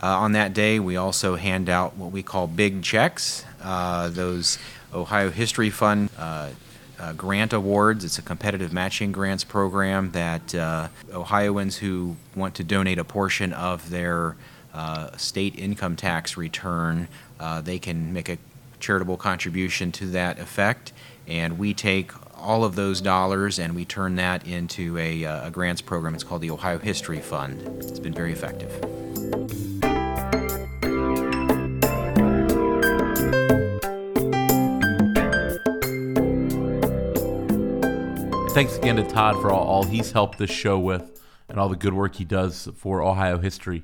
uh, 0.01 0.07
on 0.07 0.31
that 0.31 0.53
day. 0.53 0.79
We 0.79 0.95
also 0.97 1.35
hand 1.35 1.69
out 1.69 1.95
what 1.97 2.11
we 2.11 2.23
call 2.23 2.47
big 2.47 2.83
checks. 2.83 3.45
Uh, 3.61 4.09
those 4.09 4.57
Ohio 4.93 5.29
History 5.29 5.69
Fund 5.69 6.09
uh, 7.03 7.13
grant 7.13 7.51
awards. 7.51 8.05
It's 8.05 8.17
a 8.17 8.21
competitive 8.21 8.71
matching 8.71 9.11
grants 9.11 9.43
program 9.43 10.11
that 10.11 10.55
uh, 10.55 10.87
Ohioans 11.11 11.77
who 11.77 12.15
want 12.35 12.55
to 12.55 12.63
donate 12.63 12.97
a 12.97 13.03
portion 13.03 13.51
of 13.51 13.89
their 13.89 14.35
uh, 14.73 15.15
state 15.17 15.57
income 15.59 15.95
tax 15.95 16.37
return, 16.37 17.07
uh, 17.39 17.61
they 17.61 17.77
can 17.77 18.13
make 18.13 18.29
a 18.29 18.37
charitable 18.79 19.17
contribution 19.17 19.91
to 19.91 20.07
that 20.07 20.39
effect, 20.39 20.93
and 21.27 21.59
we 21.59 21.73
take 21.73 22.11
all 22.37 22.63
of 22.63 22.75
those 22.75 22.99
dollars 22.99 23.59
and 23.59 23.73
we 23.73 23.85
turn 23.85 24.15
that 24.15 24.45
into 24.45 24.97
a, 24.97 25.23
uh, 25.25 25.47
a 25.47 25.51
grants 25.51 25.81
program. 25.81 26.13
It's 26.13 26.23
called 26.23 26.41
the 26.41 26.51
Ohio 26.51 26.77
History 26.77 27.21
Fund. 27.21 27.61
It's 27.79 27.99
been 27.99 28.13
very 28.13 28.33
effective. 28.33 28.71
Thanks 38.53 38.77
again 38.77 38.97
to 38.97 39.03
Todd 39.03 39.41
for 39.41 39.51
all, 39.51 39.65
all 39.65 39.83
he's 39.83 40.11
helped 40.11 40.37
this 40.37 40.51
show 40.51 40.77
with 40.77 41.19
and 41.49 41.59
all 41.59 41.69
the 41.69 41.75
good 41.75 41.95
work 41.95 42.17
he 42.17 42.23
does 42.23 42.69
for 42.75 43.01
Ohio 43.01 43.39
history. 43.39 43.81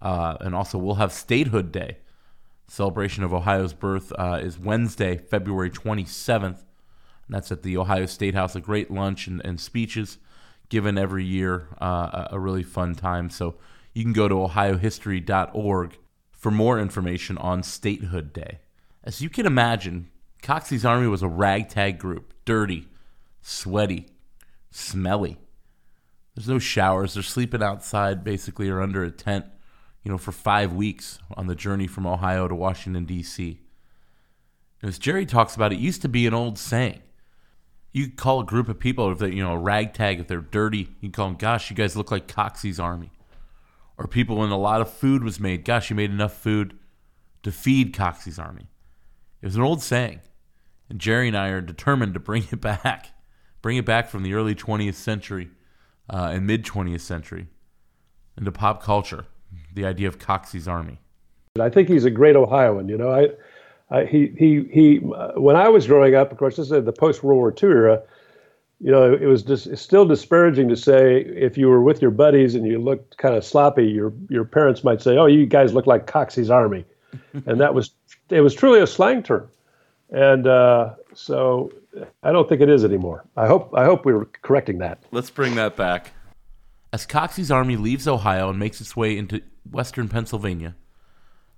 Uh, 0.00 0.36
and 0.40 0.54
also, 0.54 0.78
we'll 0.78 0.94
have 0.94 1.12
Statehood 1.12 1.72
Day. 1.72 1.96
Celebration 2.68 3.24
of 3.24 3.34
Ohio's 3.34 3.74
birth 3.74 4.12
uh, 4.16 4.38
is 4.40 4.60
Wednesday, 4.60 5.16
February 5.16 5.70
27th. 5.70 6.44
And 6.44 6.56
that's 7.30 7.50
at 7.50 7.64
the 7.64 7.76
Ohio 7.76 8.06
State 8.06 8.36
House. 8.36 8.54
A 8.54 8.60
great 8.60 8.92
lunch 8.92 9.26
and, 9.26 9.44
and 9.44 9.60
speeches 9.60 10.18
given 10.68 10.96
every 10.96 11.24
year. 11.24 11.66
Uh, 11.80 12.26
a, 12.30 12.36
a 12.36 12.38
really 12.38 12.62
fun 12.62 12.94
time. 12.94 13.28
So 13.28 13.56
you 13.92 14.04
can 14.04 14.12
go 14.12 14.28
to 14.28 14.36
ohiohistory.org 14.36 15.98
for 16.30 16.50
more 16.52 16.78
information 16.78 17.36
on 17.38 17.64
Statehood 17.64 18.32
Day. 18.32 18.60
As 19.02 19.20
you 19.20 19.28
can 19.28 19.46
imagine, 19.46 20.10
Coxey's 20.44 20.84
Army 20.84 21.08
was 21.08 21.22
a 21.22 21.28
ragtag 21.28 21.98
group, 21.98 22.32
dirty, 22.44 22.86
sweaty, 23.42 24.08
smelly. 24.70 25.36
There's 26.34 26.48
no 26.48 26.58
showers. 26.58 27.14
They're 27.14 27.22
sleeping 27.22 27.62
outside 27.62 28.24
basically 28.24 28.70
or 28.70 28.80
under 28.80 29.04
a 29.04 29.10
tent, 29.10 29.44
you 30.02 30.10
know, 30.10 30.16
for 30.16 30.32
five 30.32 30.72
weeks 30.72 31.18
on 31.36 31.46
the 31.46 31.54
journey 31.54 31.86
from 31.86 32.06
Ohio 32.06 32.48
to 32.48 32.54
Washington, 32.54 33.04
D.C. 33.04 33.60
And 34.80 34.88
as 34.88 34.98
Jerry 34.98 35.26
talks 35.26 35.54
about, 35.54 35.72
it 35.72 35.78
used 35.78 36.02
to 36.02 36.08
be 36.08 36.26
an 36.26 36.34
old 36.34 36.58
saying. 36.58 37.02
You 37.92 38.10
call 38.10 38.40
a 38.40 38.46
group 38.46 38.70
of 38.70 38.80
people, 38.80 39.12
if 39.12 39.18
they, 39.18 39.32
you 39.32 39.42
know, 39.42 39.52
a 39.52 39.58
ragtag, 39.58 40.18
if 40.18 40.26
they're 40.26 40.40
dirty, 40.40 40.88
you 41.00 41.10
call 41.10 41.28
them, 41.28 41.36
gosh, 41.36 41.68
you 41.68 41.76
guys 41.76 41.94
look 41.94 42.10
like 42.10 42.26
Coxey's 42.26 42.80
Army. 42.80 43.10
Or 43.98 44.06
people 44.06 44.36
when 44.36 44.50
a 44.50 44.58
lot 44.58 44.80
of 44.80 44.90
food 44.90 45.22
was 45.22 45.38
made, 45.38 45.66
gosh, 45.66 45.90
you 45.90 45.96
made 45.96 46.10
enough 46.10 46.32
food 46.32 46.78
to 47.42 47.52
feed 47.52 47.94
Coxey's 47.94 48.38
Army. 48.38 48.68
It 49.42 49.46
was 49.46 49.56
an 49.56 49.62
old 49.62 49.82
saying. 49.82 50.20
And 50.88 50.98
Jerry 50.98 51.28
and 51.28 51.36
I 51.36 51.48
are 51.48 51.60
determined 51.60 52.14
to 52.14 52.20
bring 52.20 52.44
it 52.50 52.60
back, 52.60 53.10
bring 53.62 53.76
it 53.76 53.86
back 53.86 54.08
from 54.08 54.22
the 54.22 54.34
early 54.34 54.54
20th 54.54 54.94
century 54.94 55.48
uh, 56.10 56.30
and 56.32 56.46
mid 56.46 56.64
20th 56.64 57.00
century. 57.00 57.46
into 58.36 58.52
pop 58.52 58.82
culture, 58.82 59.26
the 59.72 59.84
idea 59.84 60.08
of 60.08 60.18
Coxey's 60.18 60.68
Army. 60.68 60.98
I 61.60 61.70
think 61.70 61.88
he's 61.88 62.04
a 62.04 62.10
great 62.10 62.36
Ohioan. 62.36 62.88
You 62.88 62.98
know, 62.98 63.10
I, 63.10 63.28
I 63.96 64.04
he 64.04 64.32
he 64.38 64.64
he. 64.70 65.00
Uh, 65.14 65.32
when 65.40 65.56
I 65.56 65.68
was 65.68 65.86
growing 65.86 66.14
up, 66.14 66.32
of 66.32 66.38
course, 66.38 66.56
this 66.56 66.70
is 66.70 66.84
the 66.84 66.92
post 66.92 67.22
World 67.22 67.38
War 67.38 67.54
II 67.62 67.68
era. 67.68 68.02
You 68.80 68.90
know, 68.90 69.12
it 69.12 69.26
was 69.26 69.42
just 69.42 69.76
still 69.76 70.04
disparaging 70.04 70.68
to 70.68 70.76
say 70.76 71.20
if 71.20 71.56
you 71.56 71.68
were 71.68 71.82
with 71.82 72.02
your 72.02 72.10
buddies 72.10 72.56
and 72.56 72.66
you 72.66 72.78
looked 72.78 73.16
kind 73.18 73.36
of 73.36 73.44
sloppy, 73.44 73.86
your 73.86 74.12
your 74.28 74.44
parents 74.44 74.82
might 74.82 75.02
say, 75.02 75.16
"Oh, 75.16 75.26
you 75.26 75.46
guys 75.46 75.74
look 75.74 75.86
like 75.86 76.06
Coxey's 76.06 76.50
Army," 76.50 76.84
and 77.46 77.60
that 77.60 77.74
was 77.74 77.90
it 78.30 78.40
was 78.40 78.54
truly 78.54 78.80
a 78.80 78.86
slang 78.86 79.22
term. 79.22 79.48
And 80.10 80.46
uh, 80.46 80.94
so 81.14 81.70
I 82.22 82.32
don't 82.32 82.48
think 82.48 82.60
it 82.60 82.70
is 82.70 82.84
anymore. 82.84 83.24
I 83.36 83.46
hope 83.46 83.72
I 83.74 83.84
hope 83.84 84.04
we 84.04 84.12
are 84.12 84.24
correcting 84.42 84.78
that. 84.78 85.02
Let's 85.10 85.30
bring 85.30 85.54
that 85.56 85.76
back. 85.76 86.12
As 86.92 87.06
Coxey's 87.06 87.50
army 87.50 87.76
leaves 87.76 88.06
Ohio 88.06 88.50
and 88.50 88.58
makes 88.58 88.80
its 88.80 88.96
way 88.96 89.16
into 89.16 89.42
western 89.70 90.08
Pennsylvania, 90.08 90.76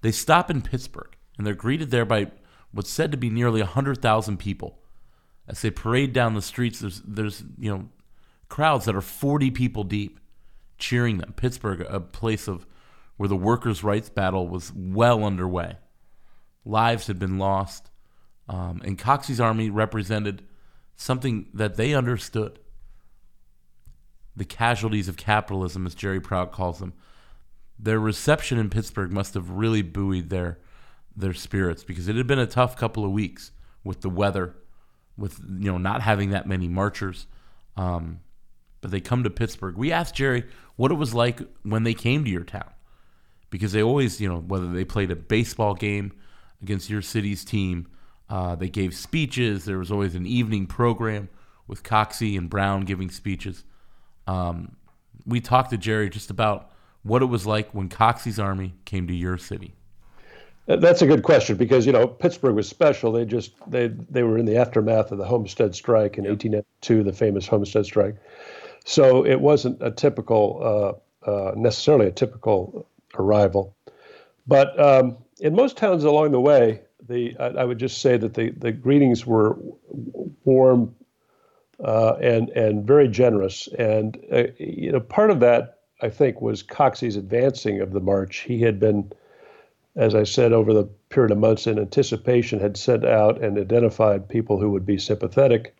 they 0.00 0.12
stop 0.12 0.50
in 0.50 0.62
Pittsburgh 0.62 1.16
and 1.36 1.46
they're 1.46 1.54
greeted 1.54 1.90
there 1.90 2.04
by 2.04 2.30
what's 2.72 2.90
said 2.90 3.10
to 3.12 3.16
be 3.16 3.30
nearly 3.30 3.60
100,000 3.60 4.36
people. 4.36 4.78
As 5.46 5.60
they 5.60 5.70
parade 5.70 6.12
down 6.12 6.34
the 6.34 6.42
streets, 6.42 6.80
there's, 6.80 7.02
there's 7.02 7.44
you 7.58 7.70
know 7.70 7.88
crowds 8.48 8.84
that 8.84 8.94
are 8.94 9.00
40 9.00 9.50
people 9.50 9.84
deep 9.84 10.20
cheering 10.78 11.18
them. 11.18 11.32
Pittsburgh, 11.36 11.82
a 11.88 12.00
place 12.00 12.48
of 12.48 12.66
where 13.16 13.28
the 13.28 13.36
workers' 13.36 13.84
rights 13.84 14.08
battle 14.08 14.48
was 14.48 14.72
well 14.74 15.24
underway. 15.24 15.76
Lives 16.64 17.06
had 17.06 17.18
been 17.18 17.38
lost, 17.38 17.90
um, 18.48 18.82
and 18.84 18.98
Coxey's 18.98 19.40
army 19.40 19.70
represented 19.70 20.42
something 20.96 21.46
that 21.54 21.76
they 21.76 21.94
understood 21.94 22.58
the 24.36 24.44
casualties 24.44 25.08
of 25.08 25.16
capitalism, 25.16 25.86
as 25.86 25.94
Jerry 25.94 26.20
Prout 26.20 26.52
calls 26.52 26.78
them. 26.78 26.92
Their 27.78 27.98
reception 27.98 28.58
in 28.58 28.70
Pittsburgh 28.70 29.12
must 29.12 29.34
have 29.34 29.50
really 29.50 29.82
buoyed 29.82 30.30
their 30.30 30.58
their 31.16 31.32
spirits 31.32 31.84
because 31.84 32.08
it 32.08 32.16
had 32.16 32.26
been 32.26 32.40
a 32.40 32.46
tough 32.46 32.76
couple 32.76 33.04
of 33.04 33.12
weeks 33.12 33.52
with 33.84 34.00
the 34.00 34.10
weather, 34.10 34.56
with 35.16 35.38
you 35.38 35.70
know 35.70 35.78
not 35.78 36.02
having 36.02 36.30
that 36.30 36.46
many 36.46 36.68
marchers. 36.68 37.26
Um, 37.76 38.20
but 38.80 38.90
they 38.90 39.00
come 39.00 39.24
to 39.24 39.30
Pittsburgh. 39.30 39.76
We 39.76 39.92
asked 39.92 40.14
Jerry 40.14 40.44
what 40.76 40.90
it 40.90 40.96
was 40.96 41.14
like 41.14 41.40
when 41.62 41.84
they 41.84 41.94
came 41.94 42.22
to 42.24 42.30
your 42.30 42.44
town 42.44 42.70
because 43.48 43.72
they 43.72 43.82
always, 43.82 44.20
you 44.20 44.28
know, 44.28 44.40
whether 44.40 44.70
they 44.70 44.84
played 44.84 45.10
a 45.10 45.16
baseball 45.16 45.74
game 45.74 46.12
against 46.60 46.90
your 46.90 47.00
city's 47.00 47.44
team, 47.44 47.86
uh, 48.28 48.54
they 48.54 48.68
gave 48.68 48.94
speeches. 48.94 49.64
There 49.64 49.78
was 49.78 49.90
always 49.90 50.14
an 50.14 50.26
evening 50.26 50.66
program 50.66 51.28
with 51.66 51.82
Coxey 51.82 52.36
and 52.36 52.48
Browne 52.48 52.82
giving 52.82 53.10
speeches. 53.10 53.64
Um, 54.26 54.76
we 55.26 55.40
talked 55.40 55.70
to 55.70 55.78
Jerry 55.78 56.10
just 56.10 56.30
about 56.30 56.70
what 57.02 57.22
it 57.22 57.26
was 57.26 57.46
like 57.46 57.70
when 57.72 57.88
Coxey's 57.88 58.38
army 58.38 58.74
came 58.84 59.06
to 59.06 59.14
your 59.14 59.38
city. 59.38 59.74
That's 60.66 61.02
a 61.02 61.06
good 61.06 61.22
question 61.22 61.56
because 61.56 61.84
you 61.84 61.92
know 61.92 62.06
Pittsburgh 62.06 62.54
was 62.54 62.66
special. 62.66 63.12
They 63.12 63.26
just 63.26 63.52
they 63.70 63.88
they 63.88 64.22
were 64.22 64.38
in 64.38 64.46
the 64.46 64.56
aftermath 64.56 65.12
of 65.12 65.18
the 65.18 65.26
Homestead 65.26 65.74
Strike 65.74 66.16
in 66.16 66.24
1892, 66.24 67.02
the 67.02 67.12
famous 67.12 67.46
Homestead 67.46 67.84
Strike. 67.84 68.16
So 68.86 69.26
it 69.26 69.40
wasn't 69.40 69.82
a 69.82 69.90
typical, 69.90 71.00
uh, 71.26 71.30
uh, 71.30 71.52
necessarily 71.56 72.06
a 72.06 72.12
typical 72.12 72.86
arrival, 73.14 73.74
but 74.46 74.78
um, 74.78 75.18
in 75.40 75.54
most 75.54 75.76
towns 75.76 76.04
along 76.04 76.32
the 76.32 76.40
way, 76.40 76.80
the 77.08 77.36
I, 77.38 77.46
I, 77.46 77.64
would 77.64 77.78
just 77.78 78.00
say 78.00 78.16
that 78.16 78.34
the 78.34 78.50
the 78.50 78.72
greetings 78.72 79.26
were 79.26 79.56
warm, 80.44 80.94
uh, 81.84 82.14
and 82.20 82.48
and 82.50 82.86
very 82.86 83.08
generous. 83.08 83.68
And 83.78 84.18
uh, 84.32 84.44
you 84.58 84.92
know, 84.92 85.00
part 85.00 85.30
of 85.30 85.40
that 85.40 85.80
I 86.00 86.10
think 86.10 86.40
was 86.40 86.62
Coxey's 86.62 87.16
advancing 87.16 87.80
of 87.80 87.92
the 87.92 88.00
march. 88.00 88.40
He 88.40 88.60
had 88.60 88.80
been, 88.80 89.10
as 89.96 90.14
I 90.14 90.24
said, 90.24 90.52
over 90.52 90.72
the 90.72 90.84
period 91.08 91.32
of 91.32 91.38
months 91.38 91.66
in 91.66 91.78
anticipation, 91.78 92.60
had 92.60 92.76
sent 92.76 93.04
out 93.04 93.42
and 93.42 93.58
identified 93.58 94.28
people 94.28 94.58
who 94.58 94.70
would 94.70 94.86
be 94.86 94.98
sympathetic. 94.98 95.74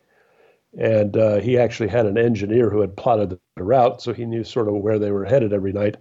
And 0.78 1.16
uh, 1.16 1.40
he 1.40 1.56
actually 1.56 1.88
had 1.88 2.06
an 2.06 2.18
engineer 2.18 2.68
who 2.68 2.80
had 2.80 2.96
plotted 2.96 3.30
the 3.30 3.62
route, 3.62 4.02
so 4.02 4.12
he 4.12 4.24
knew 4.24 4.42
sort 4.42 4.66
of 4.66 4.74
where 4.74 4.98
they 4.98 5.12
were 5.12 5.24
headed 5.24 5.52
every 5.52 5.72
night. 5.72 5.96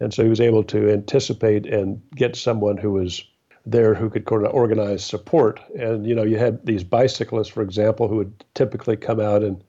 And 0.00 0.14
so 0.14 0.22
he 0.22 0.28
was 0.28 0.40
able 0.40 0.64
to 0.64 0.90
anticipate 0.90 1.66
and 1.66 2.00
get 2.14 2.36
someone 2.36 2.76
who 2.76 2.92
was 2.92 3.24
there 3.66 3.94
who 3.94 4.10
could 4.10 4.26
kind 4.26 4.44
of 4.44 4.52
organize 4.52 5.04
support. 5.04 5.60
And 5.78 6.06
you 6.06 6.14
know, 6.14 6.22
you 6.22 6.38
had 6.38 6.64
these 6.66 6.84
bicyclists, 6.84 7.48
for 7.48 7.62
example, 7.62 8.08
who 8.08 8.16
would 8.16 8.44
typically 8.54 8.96
come 8.96 9.20
out 9.20 9.42
and 9.42 9.62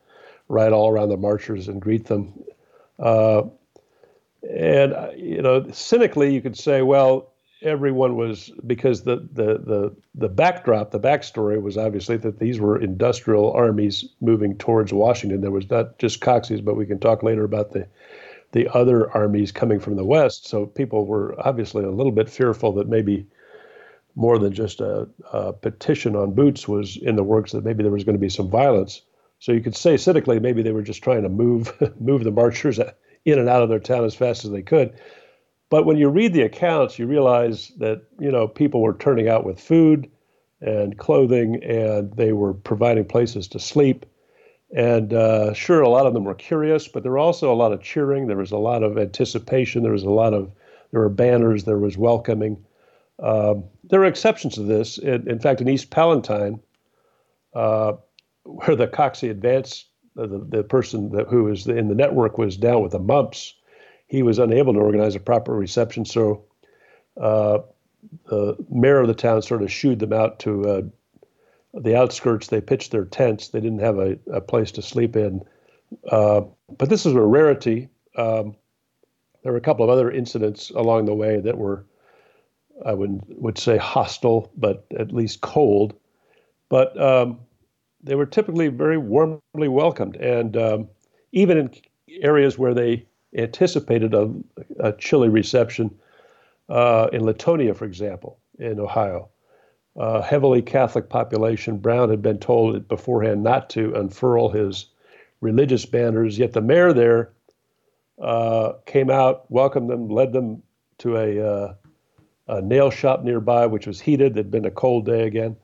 ride 0.49 0.73
all 0.73 0.89
around 0.89 1.09
the 1.09 1.17
marchers 1.17 1.67
and 1.67 1.81
greet 1.81 2.05
them. 2.05 2.33
Uh, 2.99 3.43
and 4.49 4.93
uh, 4.93 5.09
you 5.15 5.41
know, 5.41 5.69
cynically, 5.71 6.33
you 6.33 6.41
could 6.41 6.57
say, 6.57 6.81
well, 6.81 7.31
everyone 7.61 8.15
was 8.15 8.51
because 8.67 9.03
the 9.03 9.17
the 9.31 9.57
the 9.59 9.95
the 10.13 10.29
backdrop, 10.29 10.91
the 10.91 10.99
backstory 10.99 11.61
was 11.61 11.77
obviously 11.77 12.17
that 12.17 12.39
these 12.39 12.59
were 12.59 12.79
industrial 12.79 13.51
armies 13.53 14.05
moving 14.21 14.57
towards 14.57 14.93
Washington. 14.93 15.41
There 15.41 15.51
was 15.51 15.69
not 15.69 15.97
just 15.99 16.21
Coxey's, 16.21 16.61
but 16.61 16.75
we 16.75 16.85
can 16.85 16.99
talk 16.99 17.23
later 17.23 17.43
about 17.43 17.71
the 17.71 17.87
the 18.51 18.73
other 18.73 19.11
armies 19.11 19.51
coming 19.51 19.79
from 19.79 19.95
the 19.95 20.05
west. 20.05 20.47
So 20.47 20.65
people 20.65 21.05
were 21.05 21.35
obviously 21.45 21.83
a 21.83 21.91
little 21.91 22.11
bit 22.11 22.29
fearful 22.29 22.71
that 22.73 22.87
maybe 22.87 23.25
more 24.15 24.39
than 24.39 24.53
just 24.53 24.79
a, 24.79 25.07
a, 25.31 25.53
petition 25.53 26.15
on 26.15 26.33
boots 26.33 26.67
was 26.67 26.97
in 26.97 27.15
the 27.15 27.23
works 27.23 27.51
that 27.51 27.65
maybe 27.65 27.83
there 27.83 27.91
was 27.91 28.03
going 28.03 28.15
to 28.15 28.19
be 28.19 28.29
some 28.29 28.49
violence. 28.49 29.01
So 29.39 29.51
you 29.51 29.61
could 29.61 29.75
say 29.75 29.97
cynically 29.97 30.39
maybe 30.39 30.63
they 30.63 30.71
were 30.71 30.81
just 30.81 31.03
trying 31.03 31.23
to 31.23 31.29
move 31.29 31.73
move 31.99 32.23
the 32.23 32.31
marchers 32.31 32.79
in 33.25 33.39
and 33.39 33.49
out 33.49 33.61
of 33.61 33.69
their 33.69 33.79
town 33.79 34.05
as 34.05 34.15
fast 34.15 34.45
as 34.45 34.51
they 34.51 34.61
could. 34.61 34.97
But 35.69 35.85
when 35.85 35.97
you 35.97 36.09
read 36.09 36.33
the 36.33 36.43
accounts, 36.43 36.97
you 36.97 37.07
realize 37.07 37.71
that 37.79 38.03
you 38.19 38.31
know 38.31 38.47
people 38.47 38.81
were 38.81 38.93
turning 38.93 39.27
out 39.27 39.45
with 39.45 39.59
food 39.59 40.09
and 40.61 40.97
clothing, 40.97 41.63
and 41.63 42.13
they 42.13 42.31
were 42.31 42.53
providing 42.53 43.05
places 43.05 43.47
to 43.49 43.59
sleep. 43.59 44.05
And 44.75 45.13
uh, 45.13 45.53
sure, 45.53 45.81
a 45.81 45.89
lot 45.89 46.05
of 46.05 46.13
them 46.13 46.23
were 46.23 46.35
curious, 46.35 46.87
but 46.87 47.03
there 47.03 47.11
were 47.11 47.17
also 47.17 47.53
a 47.53 47.55
lot 47.55 47.71
of 47.71 47.81
cheering. 47.81 48.27
There 48.27 48.37
was 48.37 48.51
a 48.51 48.57
lot 48.57 48.83
of 48.83 48.97
anticipation. 48.97 49.83
There 49.83 49.91
was 49.91 50.03
a 50.03 50.09
lot 50.09 50.33
of 50.33 50.51
there 50.91 51.01
were 51.01 51.09
banners. 51.09 51.65
There 51.65 51.77
was 51.77 51.97
welcoming. 51.97 52.63
Um, 53.21 53.65
there 53.89 54.01
are 54.01 54.05
exceptions 54.05 54.55
to 54.55 54.63
this. 54.63 54.97
In, 54.97 55.29
in 55.29 55.39
fact, 55.39 55.61
in 55.61 55.69
East 55.69 55.89
Palestine, 55.89 56.59
uh, 57.53 57.93
where 58.43 58.75
the 58.75 58.87
Coxey 58.87 59.29
Advance, 59.29 59.85
uh, 60.17 60.27
the, 60.27 60.39
the 60.39 60.63
person 60.63 61.11
that, 61.11 61.27
who 61.27 61.45
was 61.45 61.67
in 61.67 61.87
the 61.87 61.95
network 61.95 62.37
was 62.37 62.57
down 62.57 62.81
with 62.81 62.91
the 62.91 62.99
mumps, 62.99 63.53
he 64.07 64.23
was 64.23 64.39
unable 64.39 64.73
to 64.73 64.79
organize 64.79 65.15
a 65.15 65.19
proper 65.19 65.53
reception. 65.55 66.05
So 66.05 66.45
uh, 67.19 67.59
the 68.29 68.55
mayor 68.69 68.99
of 68.99 69.07
the 69.07 69.13
town 69.13 69.41
sort 69.41 69.63
of 69.63 69.71
shooed 69.71 69.99
them 69.99 70.13
out 70.13 70.39
to 70.39 70.69
uh, 70.69 70.81
the 71.73 71.95
outskirts. 71.95 72.47
They 72.47 72.61
pitched 72.61 72.91
their 72.91 73.05
tents. 73.05 73.49
They 73.49 73.61
didn't 73.61 73.79
have 73.79 73.97
a, 73.97 74.17
a 74.31 74.41
place 74.41 74.71
to 74.73 74.81
sleep 74.81 75.15
in. 75.15 75.43
Uh, 76.09 76.41
but 76.77 76.89
this 76.89 77.05
is 77.05 77.13
a 77.13 77.21
rarity. 77.21 77.89
Um, 78.15 78.55
there 79.43 79.51
were 79.51 79.57
a 79.57 79.61
couple 79.61 79.83
of 79.83 79.91
other 79.91 80.11
incidents 80.11 80.71
along 80.71 81.05
the 81.05 81.13
way 81.13 81.39
that 81.39 81.57
were 81.57 81.85
I 82.83 82.93
would 82.93 83.21
would 83.27 83.57
say 83.57 83.77
hostile, 83.77 84.51
but 84.57 84.85
at 84.97 85.13
least 85.13 85.41
cold. 85.41 85.93
But 86.69 86.99
um, 86.99 87.39
they 88.03 88.15
were 88.15 88.25
typically 88.25 88.67
very 88.67 88.97
warmly 88.97 89.67
welcomed, 89.67 90.15
and 90.17 90.57
um, 90.57 90.89
even 91.31 91.57
in 91.57 91.71
areas 92.21 92.57
where 92.57 92.73
they 92.73 93.05
anticipated 93.37 94.13
a, 94.13 94.33
a 94.79 94.93
chilly 94.93 95.29
reception, 95.29 95.93
uh, 96.69 97.09
in 97.13 97.21
Latonia, 97.21 97.75
for 97.75 97.85
example, 97.85 98.39
in 98.59 98.79
Ohio, 98.79 99.29
uh, 99.97 100.21
heavily 100.21 100.61
Catholic 100.61 101.09
population. 101.09 101.77
Browne 101.77 102.09
had 102.09 102.21
been 102.21 102.39
told 102.39 102.87
beforehand 102.87 103.43
not 103.43 103.69
to 103.71 103.93
unfurl 103.95 104.49
his 104.49 104.87
religious 105.41 105.85
banners, 105.85 106.39
yet 106.39 106.53
the 106.53 106.61
mayor 106.61 106.93
there 106.93 107.33
uh, 108.21 108.73
came 108.85 109.09
out, 109.09 109.49
welcomed 109.51 109.89
them, 109.89 110.09
led 110.09 110.33
them 110.33 110.61
to 110.97 111.17
a 111.17 111.47
uh, 111.47 111.73
a 112.47 112.61
nail 112.61 112.89
shop 112.89 113.23
nearby, 113.23 113.65
which 113.65 113.87
was 113.87 113.99
heated. 113.99 114.33
It'd 114.33 114.51
been 114.51 114.65
a 114.65 114.71
cold 114.71 115.05
day 115.05 115.25
again. 115.25 115.55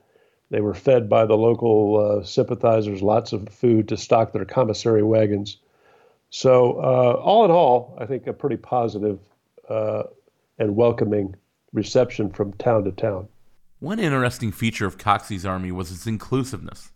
They 0.50 0.62
were 0.62 0.74
fed 0.74 1.10
by 1.10 1.26
the 1.26 1.38
local 1.38 2.20
uh, 2.22 2.26
sympathizers 2.26 3.02
lots 3.02 3.32
of 3.32 3.48
food 3.50 3.88
to 3.88 3.98
stock 3.98 4.34
their 4.34 4.46
commissary 4.46 5.04
wagons. 5.04 5.58
So, 6.30 6.80
uh, 6.80 7.22
all 7.22 7.46
in 7.46 7.52
all, 7.52 7.98
I 8.00 8.06
think 8.06 8.28
a 8.28 8.34
pretty 8.34 8.58
positive 8.58 9.20
uh, 9.70 10.04
and 10.60 10.76
welcoming 10.76 11.36
reception 11.74 12.32
from 12.32 12.54
town 12.54 12.84
to 12.86 12.92
town. 12.92 13.28
One 13.80 14.00
interesting 14.00 14.52
feature 14.52 14.86
of 14.86 14.98
Coxey's 14.98 15.46
army 15.46 15.72
was 15.72 15.92
its 15.92 16.06
inclusiveness. 16.06 16.92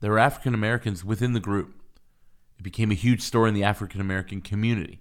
There 0.00 0.10
were 0.10 0.18
African 0.18 0.54
Americans 0.54 1.04
within 1.04 1.32
the 1.32 1.40
group. 1.40 1.74
It 2.58 2.62
became 2.62 2.90
a 2.90 2.94
huge 2.94 3.22
story 3.22 3.48
in 3.48 3.54
the 3.54 3.64
African 3.64 4.00
American 4.00 4.40
community. 4.40 5.00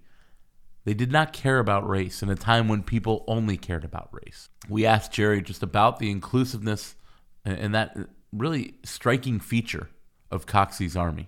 They 0.85 0.93
did 0.93 1.11
not 1.11 1.33
care 1.33 1.59
about 1.59 1.87
race 1.87 2.23
in 2.23 2.29
a 2.29 2.35
time 2.35 2.67
when 2.67 2.83
people 2.83 3.25
only 3.27 3.57
cared 3.57 3.83
about 3.83 4.09
race. 4.11 4.47
We 4.69 4.85
asked 4.85 5.11
Jerry 5.11 5.41
just 5.41 5.63
about 5.63 5.99
the 5.99 6.11
inclusiveness 6.11 6.95
and 7.43 7.73
that 7.75 7.97
really 8.31 8.75
striking 8.83 9.39
feature 9.39 9.89
of 10.31 10.45
Coxey's 10.45 10.95
army. 10.95 11.27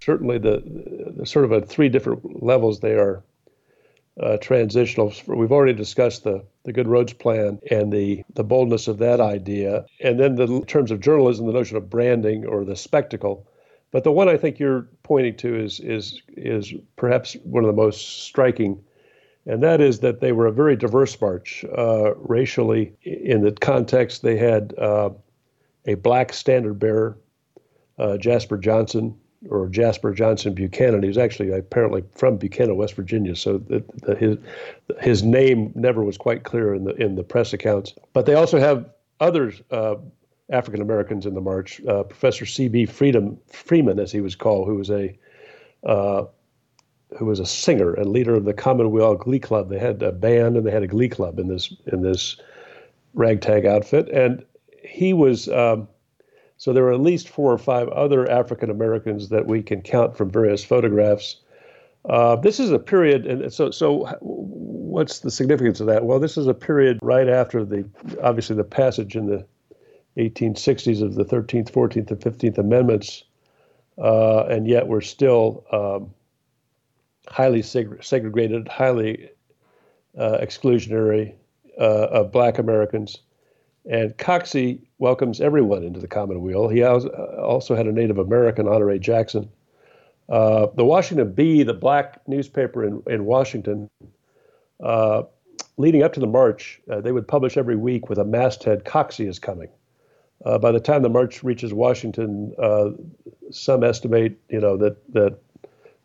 certainly 0.00 0.38
the, 0.38 0.62
the 1.16 1.26
sort 1.26 1.44
of 1.44 1.52
a 1.52 1.60
three 1.60 1.88
different 1.88 2.42
levels 2.42 2.80
they 2.80 2.94
are 2.94 3.22
uh, 4.20 4.36
transitional. 4.38 5.12
We've 5.26 5.52
already 5.52 5.72
discussed 5.72 6.24
the, 6.24 6.44
the 6.64 6.72
Good 6.72 6.88
Roads 6.88 7.12
Plan 7.12 7.58
and 7.70 7.92
the, 7.92 8.22
the 8.34 8.44
boldness 8.44 8.88
of 8.88 8.98
that 8.98 9.20
idea. 9.20 9.86
And 10.00 10.18
then 10.18 10.34
the 10.34 10.46
in 10.46 10.66
terms 10.66 10.90
of 10.90 11.00
journalism, 11.00 11.46
the 11.46 11.52
notion 11.52 11.76
of 11.76 11.88
branding 11.88 12.44
or 12.46 12.64
the 12.64 12.76
spectacle. 12.76 13.46
But 13.92 14.04
the 14.04 14.12
one 14.12 14.28
I 14.28 14.36
think 14.36 14.58
you're 14.58 14.88
pointing 15.02 15.36
to 15.38 15.56
is 15.56 15.80
is 15.80 16.22
is 16.28 16.72
perhaps 16.96 17.34
one 17.42 17.64
of 17.64 17.68
the 17.68 17.82
most 17.82 18.24
striking, 18.24 18.82
and 19.46 19.62
that 19.62 19.80
is 19.80 20.00
that 20.00 20.20
they 20.20 20.32
were 20.32 20.46
a 20.46 20.52
very 20.52 20.76
diverse 20.76 21.20
march 21.20 21.64
uh, 21.76 22.14
racially. 22.16 22.92
In 23.02 23.42
the 23.42 23.52
context, 23.52 24.22
they 24.22 24.36
had 24.36 24.74
uh, 24.78 25.10
a 25.86 25.94
black 25.94 26.32
standard 26.32 26.78
bearer, 26.78 27.18
uh, 27.98 28.16
Jasper 28.16 28.58
Johnson, 28.58 29.16
or 29.48 29.68
Jasper 29.68 30.12
Johnson 30.12 30.54
Buchanan. 30.54 31.02
He 31.02 31.08
was 31.08 31.18
actually 31.18 31.50
apparently 31.50 32.04
from 32.14 32.36
Buchanan, 32.36 32.76
West 32.76 32.94
Virginia, 32.94 33.34
so 33.34 33.58
the, 33.58 33.82
the, 34.02 34.14
his 34.14 34.36
his 35.00 35.22
name 35.24 35.72
never 35.74 36.04
was 36.04 36.16
quite 36.16 36.44
clear 36.44 36.74
in 36.74 36.84
the 36.84 36.94
in 36.94 37.16
the 37.16 37.24
press 37.24 37.52
accounts. 37.52 37.94
But 38.12 38.26
they 38.26 38.34
also 38.34 38.60
have 38.60 38.88
other 39.18 39.52
uh, 39.70 39.96
African 40.50 40.82
Americans 40.82 41.26
in 41.26 41.34
the 41.34 41.40
march. 41.40 41.80
Uh, 41.86 42.02
Professor 42.02 42.46
C.B. 42.46 42.86
Freedom 42.86 43.38
Freeman, 43.46 43.98
as 43.98 44.12
he 44.12 44.20
was 44.20 44.34
called, 44.34 44.66
who 44.66 44.76
was 44.76 44.90
a 44.90 45.16
uh, 45.84 46.24
who 47.18 47.24
was 47.24 47.40
a 47.40 47.46
singer 47.46 47.94
and 47.94 48.10
leader 48.10 48.34
of 48.34 48.44
the 48.44 48.54
Commonwealth 48.54 49.20
Glee 49.20 49.40
Club. 49.40 49.68
They 49.68 49.78
had 49.78 50.02
a 50.02 50.12
band 50.12 50.56
and 50.56 50.66
they 50.66 50.70
had 50.70 50.82
a 50.82 50.88
glee 50.88 51.08
club 51.08 51.38
in 51.38 51.48
this 51.48 51.74
in 51.86 52.02
this 52.02 52.36
ragtag 53.14 53.66
outfit, 53.66 54.08
and 54.08 54.44
he 54.82 55.12
was. 55.12 55.48
Um, 55.48 55.88
so 56.56 56.74
there 56.74 56.82
were 56.82 56.92
at 56.92 57.00
least 57.00 57.30
four 57.30 57.50
or 57.50 57.56
five 57.56 57.88
other 57.88 58.30
African 58.30 58.68
Americans 58.68 59.30
that 59.30 59.46
we 59.46 59.62
can 59.62 59.80
count 59.80 60.14
from 60.14 60.30
various 60.30 60.62
photographs. 60.62 61.36
Uh, 62.04 62.36
this 62.36 62.60
is 62.60 62.70
a 62.70 62.78
period, 62.78 63.26
and 63.26 63.50
so 63.50 63.70
so 63.70 64.04
what's 64.20 65.20
the 65.20 65.30
significance 65.30 65.80
of 65.80 65.86
that? 65.86 66.04
Well, 66.04 66.18
this 66.18 66.36
is 66.36 66.46
a 66.46 66.54
period 66.54 66.98
right 67.00 67.28
after 67.28 67.64
the 67.64 67.88
obviously 68.22 68.56
the 68.56 68.64
passage 68.64 69.16
in 69.16 69.26
the 69.26 69.46
1860s 70.28 71.02
of 71.02 71.14
the 71.14 71.24
13th, 71.24 71.70
14th, 71.70 72.10
and 72.10 72.20
15th 72.20 72.58
Amendments, 72.58 73.24
uh, 73.98 74.44
and 74.44 74.66
yet 74.66 74.88
we're 74.88 75.00
still 75.00 75.64
um, 75.72 76.12
highly 77.28 77.62
seg- 77.62 78.02
segregated, 78.02 78.68
highly 78.68 79.30
uh, 80.18 80.38
exclusionary 80.40 81.34
uh, 81.78 82.08
of 82.10 82.32
Black 82.32 82.58
Americans. 82.58 83.18
And 83.90 84.16
Coxey 84.18 84.80
welcomes 84.98 85.40
everyone 85.40 85.82
into 85.82 86.00
the 86.00 86.08
Commonweal. 86.08 86.68
He 86.68 86.82
also 86.82 87.74
had 87.74 87.86
a 87.86 87.92
Native 87.92 88.18
American, 88.18 88.66
Honore 88.68 88.98
Jaxon. 88.98 89.48
Uh, 90.28 90.68
the 90.76 90.84
Washington 90.84 91.32
Bee, 91.32 91.62
the 91.62 91.74
black 91.74 92.20
newspaper 92.28 92.84
in, 92.84 93.02
in 93.08 93.24
Washington, 93.24 93.90
uh, 94.82 95.22
leading 95.76 96.02
up 96.02 96.12
to 96.12 96.20
the 96.20 96.26
march, 96.26 96.80
uh, 96.90 97.00
they 97.00 97.10
would 97.10 97.26
publish 97.26 97.56
every 97.56 97.74
week 97.74 98.08
with 98.08 98.18
a 98.18 98.24
masthead, 98.24 98.84
Coxey 98.84 99.26
is 99.26 99.38
coming. 99.38 99.68
Uh, 100.44 100.58
by 100.58 100.72
the 100.72 100.80
time 100.80 101.02
the 101.02 101.08
march 101.08 101.42
reaches 101.42 101.72
Washington, 101.74 102.54
uh, 102.58 102.90
some 103.50 103.84
estimate, 103.84 104.38
you 104.48 104.60
know, 104.60 104.76
that 104.76 104.96
that 105.12 105.38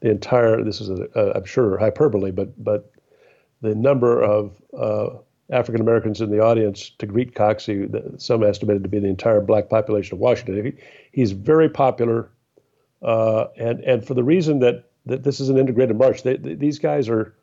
the 0.01 0.09
entire 0.11 0.63
this 0.63 0.81
is 0.81 0.89
a, 0.89 1.07
a, 1.15 1.37
I'm 1.37 1.45
sure 1.45 1.77
hyperbole, 1.77 2.31
but 2.31 2.63
but 2.63 2.91
the 3.61 3.73
number 3.73 4.21
of 4.21 4.61
uh, 4.77 5.17
African 5.49 5.81
Americans 5.81 6.21
in 6.21 6.31
the 6.31 6.39
audience 6.39 6.91
to 6.99 7.05
greet 7.05 7.33
Coxey, 7.33 7.87
some 8.19 8.43
estimated 8.43 8.83
to 8.83 8.89
be 8.89 8.99
the 8.99 9.07
entire 9.07 9.41
black 9.41 9.69
population 9.69 10.15
of 10.15 10.19
Washington. 10.19 10.65
He, 10.65 10.73
he's 11.11 11.31
very 11.31 11.69
popular, 11.69 12.29
uh, 13.01 13.45
and 13.57 13.79
and 13.81 14.05
for 14.05 14.15
the 14.15 14.23
reason 14.23 14.59
that 14.59 14.89
that 15.05 15.23
this 15.23 15.39
is 15.39 15.49
an 15.49 15.57
integrated 15.57 15.97
march. 15.97 16.23
They, 16.23 16.37
they, 16.37 16.55
these 16.55 16.79
guys 16.79 17.07
are 17.07 17.35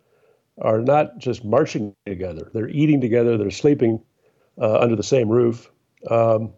are 0.61 0.81
not 0.81 1.19
just 1.19 1.45
marching 1.45 1.95
together; 2.05 2.51
they're 2.53 2.69
eating 2.69 3.01
together, 3.01 3.39
they're 3.39 3.51
sleeping 3.51 4.03
uh, 4.61 4.79
under 4.79 4.97
the 4.97 5.03
same 5.03 5.29
roof. 5.31 5.71
Um, 6.11 6.53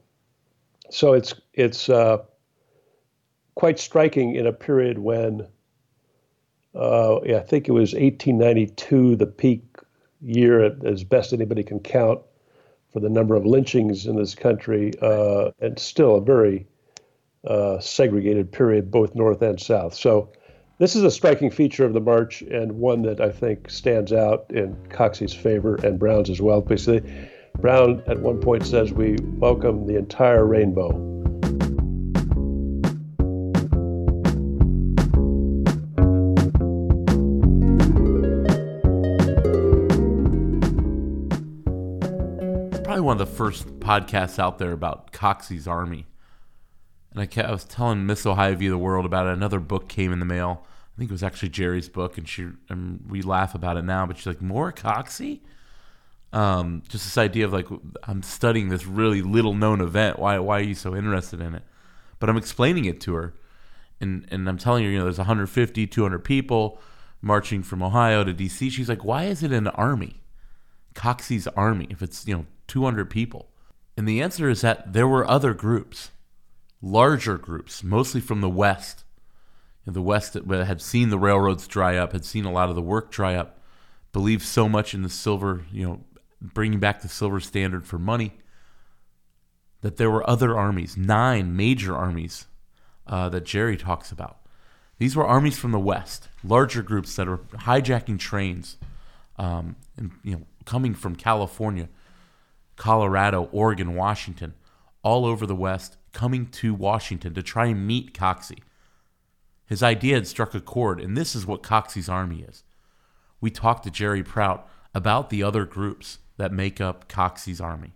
so 0.91 1.13
it's 1.13 1.35
it's 1.53 1.89
uh, 1.89 2.19
quite 3.55 3.79
striking 3.79 4.35
in 4.35 4.47
a 4.47 4.53
period 4.53 4.99
when 4.99 5.47
uh, 6.75 7.21
yeah, 7.25 7.37
I 7.37 7.43
think 7.43 7.69
it 7.69 7.73
was 7.73 7.93
1892, 7.93 9.17
the 9.17 9.27
peak 9.27 9.63
year, 10.21 10.77
as 10.85 11.05
best 11.05 11.33
anybody 11.33 11.63
can 11.63 11.79
count, 11.81 12.21
for 12.93 13.01
the 13.01 13.09
number 13.09 13.37
of 13.37 13.47
lynchings 13.47 14.07
in 14.07 14.17
this 14.17 14.35
country, 14.35 14.93
uh, 15.01 15.51
and 15.61 15.79
still 15.79 16.17
a 16.17 16.21
very 16.21 16.67
uh, 17.47 17.79
segregated 17.79 18.51
period, 18.51 18.91
both 18.91 19.15
north 19.15 19.43
and 19.43 19.61
south. 19.61 19.95
So, 19.95 20.31
this 20.79 20.97
is 20.97 21.05
a 21.05 21.11
striking 21.11 21.51
feature 21.51 21.85
of 21.85 21.93
the 21.93 22.01
march, 22.01 22.43
and 22.43 22.73
one 22.73 23.03
that 23.03 23.21
I 23.21 23.31
think 23.31 23.71
stands 23.71 24.13
out 24.13 24.47
in 24.51 24.77
Coxey's 24.89 25.33
favor 25.33 25.77
and 25.77 26.01
Browne's 26.01 26.31
as 26.31 26.43
well. 26.43 26.61
Because 26.61 26.89
Browne 27.61 28.03
at 28.07 28.21
one 28.21 28.41
point 28.41 28.67
says, 28.67 28.93
"We 28.93 29.17
welcome 29.39 29.87
the 29.87 29.97
entire 29.97 30.45
rainbow." 30.45 30.91
Probably 42.85 43.01
one 43.01 43.19
of 43.19 43.27
the 43.27 43.35
first 43.35 43.81
podcasts 43.81 44.39
out 44.39 44.59
there 44.59 44.73
about 44.73 45.13
Coxey's 45.13 45.67
Army. 45.67 46.07
And 47.13 47.23
I, 47.23 47.27
kept, 47.27 47.49
I 47.49 47.53
was 47.53 47.65
telling 47.65 48.05
Miss 48.05 48.27
Ohio 48.27 48.55
v. 48.57 48.69
the 48.69 48.77
World 48.77 49.07
about 49.07 49.27
it. 49.27 49.33
Another 49.33 49.59
book 49.59 49.89
came 49.89 50.13
in 50.13 50.19
the 50.19 50.27
mail. 50.27 50.67
I 50.95 50.99
think 50.99 51.11
it 51.11 51.15
was 51.15 51.23
actually 51.23 51.49
Jerry's 51.49 51.89
book, 51.89 52.19
and 52.19 52.29
she 52.29 52.49
and 52.69 53.01
we 53.09 53.23
laugh 53.23 53.55
about 53.55 53.79
it 53.79 53.85
now. 53.85 54.05
But 54.05 54.19
she's 54.19 54.27
like, 54.27 54.43
"More 54.43 54.71
Coxey?" 54.71 55.43
Um, 56.35 56.83
just 56.89 57.05
this 57.05 57.17
idea 57.17 57.45
of 57.45 57.53
like, 57.53 57.69
I'm 58.03 58.23
studying 58.23 58.69
this 58.69 58.87
really 58.87 59.23
little 59.23 59.55
known 59.55 59.81
event. 59.81 60.19
Why 60.19 60.39
why 60.39 60.59
are 60.59 60.65
you 60.65 60.75
so 60.75 60.97
interested 60.97 61.41
in 61.41 61.55
it? 61.55 61.63
But 62.19 62.29
I'm 62.29 62.37
explaining 62.37 62.87
it 62.87 63.01
to 63.03 63.15
her, 63.15 63.35
and 64.01 64.27
and 64.31 64.49
I'm 64.49 64.59
telling 64.59 64.85
her, 64.85 64.91
you 64.91 64.99
know, 64.99 65.05
there's 65.05 65.19
150, 65.19 65.87
200 65.87 66.19
people 66.21 66.81
marching 67.21 67.63
from 67.63 67.83
Ohio 67.83 68.25
to 68.25 68.33
D.C. 68.33 68.69
She's 68.71 68.89
like, 68.89 69.05
"Why 69.05 69.25
is 69.25 69.43
it 69.43 69.53
an 69.53 69.69
army?" 69.69 70.21
Coxey's 70.95 71.47
army 71.49 71.87
if 71.91 72.03
it's 72.03 72.27
you 72.27 72.35
know 72.37 72.47
200 72.69 73.11
people? 73.11 73.49
And 73.97 74.09
the 74.09 74.21
answer 74.23 74.49
is 74.49 74.63
that 74.63 74.93
there 74.93 75.07
were 75.07 75.29
other 75.29 75.55
groups, 75.55 76.11
larger 76.83 77.39
groups, 77.39 77.85
mostly 77.85 78.21
from 78.21 78.41
the 78.41 78.49
West. 78.49 79.05
the 79.87 80.03
West 80.03 80.33
that 80.33 80.67
had 80.67 80.81
seen 80.81 81.11
the 81.11 81.19
railroads 81.19 81.69
dry 81.69 81.97
up, 81.97 82.13
had 82.13 82.25
seen 82.25 82.45
a 82.45 82.53
lot 82.53 82.71
of 82.71 82.75
the 82.75 82.83
work 82.83 83.11
dry 83.11 83.35
up, 83.35 83.61
believed 84.13 84.43
so 84.43 84.69
much 84.69 84.95
in 84.95 85.03
the 85.03 85.09
silver, 85.09 85.65
you 85.71 85.87
know, 85.87 86.01
bringing 86.53 86.81
back 86.81 87.01
the 87.01 87.09
silver 87.09 87.41
standard 87.41 87.87
for 87.87 87.99
money, 87.99 88.33
that 89.81 89.97
there 89.97 90.11
were 90.11 90.29
other 90.29 90.57
armies, 90.57 90.97
nine 90.97 91.57
major 91.57 91.97
armies 91.97 92.47
uh, 93.07 93.29
that 93.31 93.45
Jerry 93.45 93.77
talks 93.77 94.13
about. 94.13 94.39
These 94.99 95.17
were 95.17 95.27
armies 95.27 95.59
from 95.59 95.73
the 95.73 95.79
West, 95.79 96.29
larger 96.43 96.83
groups 96.83 97.17
that 97.17 97.29
are 97.29 97.39
hijacking 97.39 98.19
trains, 98.19 98.77
um, 99.37 99.77
and 99.97 100.13
you 100.23 100.33
know, 100.37 100.43
coming 100.65 100.95
from 100.95 101.17
California 101.17 101.89
Colorado, 102.77 103.49
Oregon, 103.53 103.95
Washington, 103.95 104.55
all 105.03 105.25
over 105.25 105.47
the 105.47 105.55
West, 105.55 105.97
coming 106.13 106.47
to 106.47 106.75
Washington 106.75 107.35
to 107.35 107.43
try 107.43 107.67
and 107.67 107.87
meet 107.87 108.15
Coxey. 108.15 108.59
His 109.67 109.83
idea 109.83 110.17
had 110.17 110.27
struck 110.27 110.55
a 110.55 110.61
chord, 110.61 111.01
and 111.01 111.17
this 111.17 111.35
is 111.35 111.47
what 111.47 111.63
Coxey's 111.63 112.09
army 112.09 112.43
is. 112.43 112.65
We 113.41 113.51
talked 113.51 113.85
to 113.85 113.91
Jerry 113.91 114.23
Prout 114.23 114.69
about 114.95 115.31
the 115.31 115.43
other 115.43 115.65
groups 115.65 116.19
that 116.37 116.53
make 116.53 116.81
up 116.81 117.09
Coxey's 117.09 117.61
army. 117.61 117.93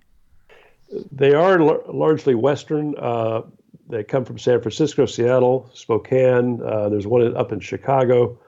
They 1.12 1.34
are 1.34 1.60
l- 1.60 1.82
largely 1.88 2.34
Western. 2.34 2.94
Uh, 2.96 3.42
they 3.88 4.04
come 4.04 4.24
from 4.24 4.38
San 4.38 4.60
Francisco, 4.60 5.06
Seattle, 5.06 5.70
Spokane. 5.74 6.60
Uh, 6.62 6.88
there's 6.88 7.06
one 7.06 7.36
up 7.36 7.52
in 7.52 7.60
Chicago, 7.60 8.38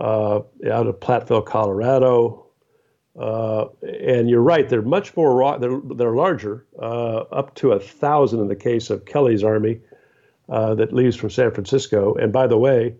uh, 0.00 0.40
out 0.70 0.86
of 0.86 1.00
Platteville, 1.00 1.44
Colorado, 1.44 2.46
uh, 3.18 3.66
and 3.82 4.30
you're 4.30 4.42
right; 4.42 4.68
they're 4.68 4.82
much 4.82 5.16
more 5.16 5.34
raw. 5.34 5.58
They're 5.58 5.80
they're 5.96 6.14
larger, 6.14 6.64
uh, 6.80 7.24
up 7.32 7.54
to 7.56 7.72
a 7.72 7.80
thousand 7.80 8.40
in 8.40 8.48
the 8.48 8.56
case 8.56 8.90
of 8.90 9.04
Kelly's 9.04 9.42
army 9.42 9.80
uh, 10.48 10.74
that 10.76 10.92
leaves 10.92 11.16
from 11.16 11.30
San 11.30 11.50
Francisco. 11.50 12.14
And 12.14 12.32
by 12.32 12.46
the 12.46 12.58
way, 12.58 12.94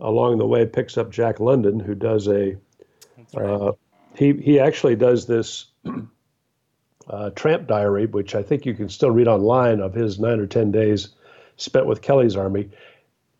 along 0.00 0.38
the 0.38 0.46
way 0.46 0.66
picks 0.66 0.98
up 0.98 1.10
Jack 1.10 1.40
London, 1.40 1.80
who 1.80 1.94
does 1.94 2.28
a. 2.28 2.56
Right. 3.34 3.74
He 4.16 4.32
he 4.32 4.60
actually 4.60 4.96
does 4.96 5.26
this 5.26 5.66
uh, 7.08 7.30
tramp 7.30 7.66
diary, 7.66 8.06
which 8.06 8.34
I 8.34 8.42
think 8.42 8.66
you 8.66 8.74
can 8.74 8.88
still 8.88 9.10
read 9.10 9.28
online 9.28 9.80
of 9.80 9.94
his 9.94 10.18
nine 10.18 10.40
or 10.40 10.46
ten 10.46 10.70
days 10.70 11.10
spent 11.56 11.86
with 11.86 12.02
Kelly's 12.02 12.36
army. 12.36 12.70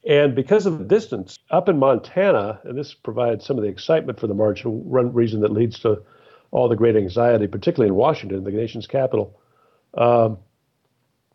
And 0.06 0.34
because 0.34 0.66
of 0.66 0.78
the 0.78 0.84
distance, 0.84 1.38
up 1.50 1.68
in 1.68 1.78
Montana, 1.78 2.60
and 2.64 2.76
this 2.76 2.92
provides 2.92 3.46
some 3.46 3.56
of 3.56 3.64
the 3.64 3.70
excitement 3.70 4.20
for 4.20 4.26
the 4.26 4.34
march, 4.34 4.64
one 4.64 5.14
reason 5.14 5.40
that 5.40 5.52
leads 5.52 5.78
to 5.80 6.02
all 6.50 6.68
the 6.68 6.76
great 6.76 6.94
anxiety, 6.94 7.46
particularly 7.46 7.88
in 7.88 7.94
Washington, 7.94 8.44
the 8.44 8.50
nation's 8.50 8.86
capital. 8.86 9.40
Um, 9.94 10.38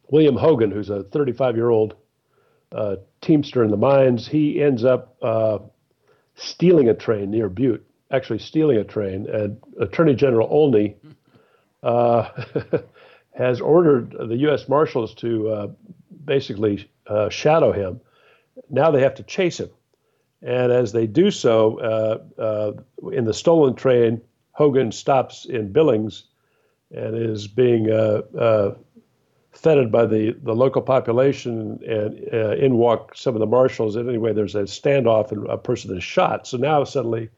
William 0.09 0.35
Hogan, 0.35 0.71
who's 0.71 0.89
a 0.89 1.03
35 1.03 1.55
year 1.55 1.69
old 1.69 1.95
uh, 2.71 2.97
teamster 3.21 3.63
in 3.63 3.71
the 3.71 3.77
mines. 3.77 4.27
He 4.27 4.61
ends 4.61 4.85
up 4.85 5.15
uh, 5.21 5.59
stealing 6.35 6.89
a 6.89 6.93
train 6.93 7.31
near 7.31 7.49
Butte, 7.49 7.88
actually 8.11 8.39
stealing 8.39 8.77
a 8.77 8.83
train. 8.83 9.27
And 9.29 9.57
Attorney 9.79 10.15
General 10.15 10.47
Olney 10.49 10.95
uh, 11.83 12.29
has 13.33 13.61
ordered 13.61 14.15
the 14.27 14.37
U.S. 14.37 14.67
Marshals 14.67 15.13
to 15.15 15.49
uh, 15.49 15.67
basically 16.25 16.89
uh, 17.07 17.29
shadow 17.29 17.71
him. 17.71 18.01
Now 18.69 18.91
they 18.91 19.01
have 19.01 19.15
to 19.15 19.23
chase 19.23 19.59
him. 19.59 19.69
And 20.41 20.71
as 20.71 20.91
they 20.91 21.05
do 21.05 21.31
so, 21.31 21.79
uh, 21.79 22.41
uh, 22.41 23.09
in 23.11 23.25
the 23.25 23.33
stolen 23.33 23.75
train, 23.75 24.21
Hogan 24.53 24.91
stops 24.91 25.45
in 25.45 25.71
Billings 25.71 26.25
and 26.91 27.15
is 27.15 27.47
being 27.47 27.91
uh, 27.91 28.73
feted 29.51 29.91
by 29.91 30.05
the, 30.05 30.35
the 30.43 30.55
local 30.55 30.81
population, 30.81 31.79
and 31.85 32.17
in 32.57 32.77
walk 32.77 33.15
some 33.15 33.35
of 33.35 33.39
the 33.39 33.45
marshals. 33.45 33.95
And 33.95 34.09
anyway, 34.09 34.33
there's 34.33 34.55
a 34.55 34.63
standoff, 34.63 35.31
and 35.31 35.45
a 35.47 35.57
person 35.57 35.95
is 35.95 36.03
shot. 36.03 36.47
So 36.47 36.57
now, 36.57 36.83
suddenly, 36.83 37.29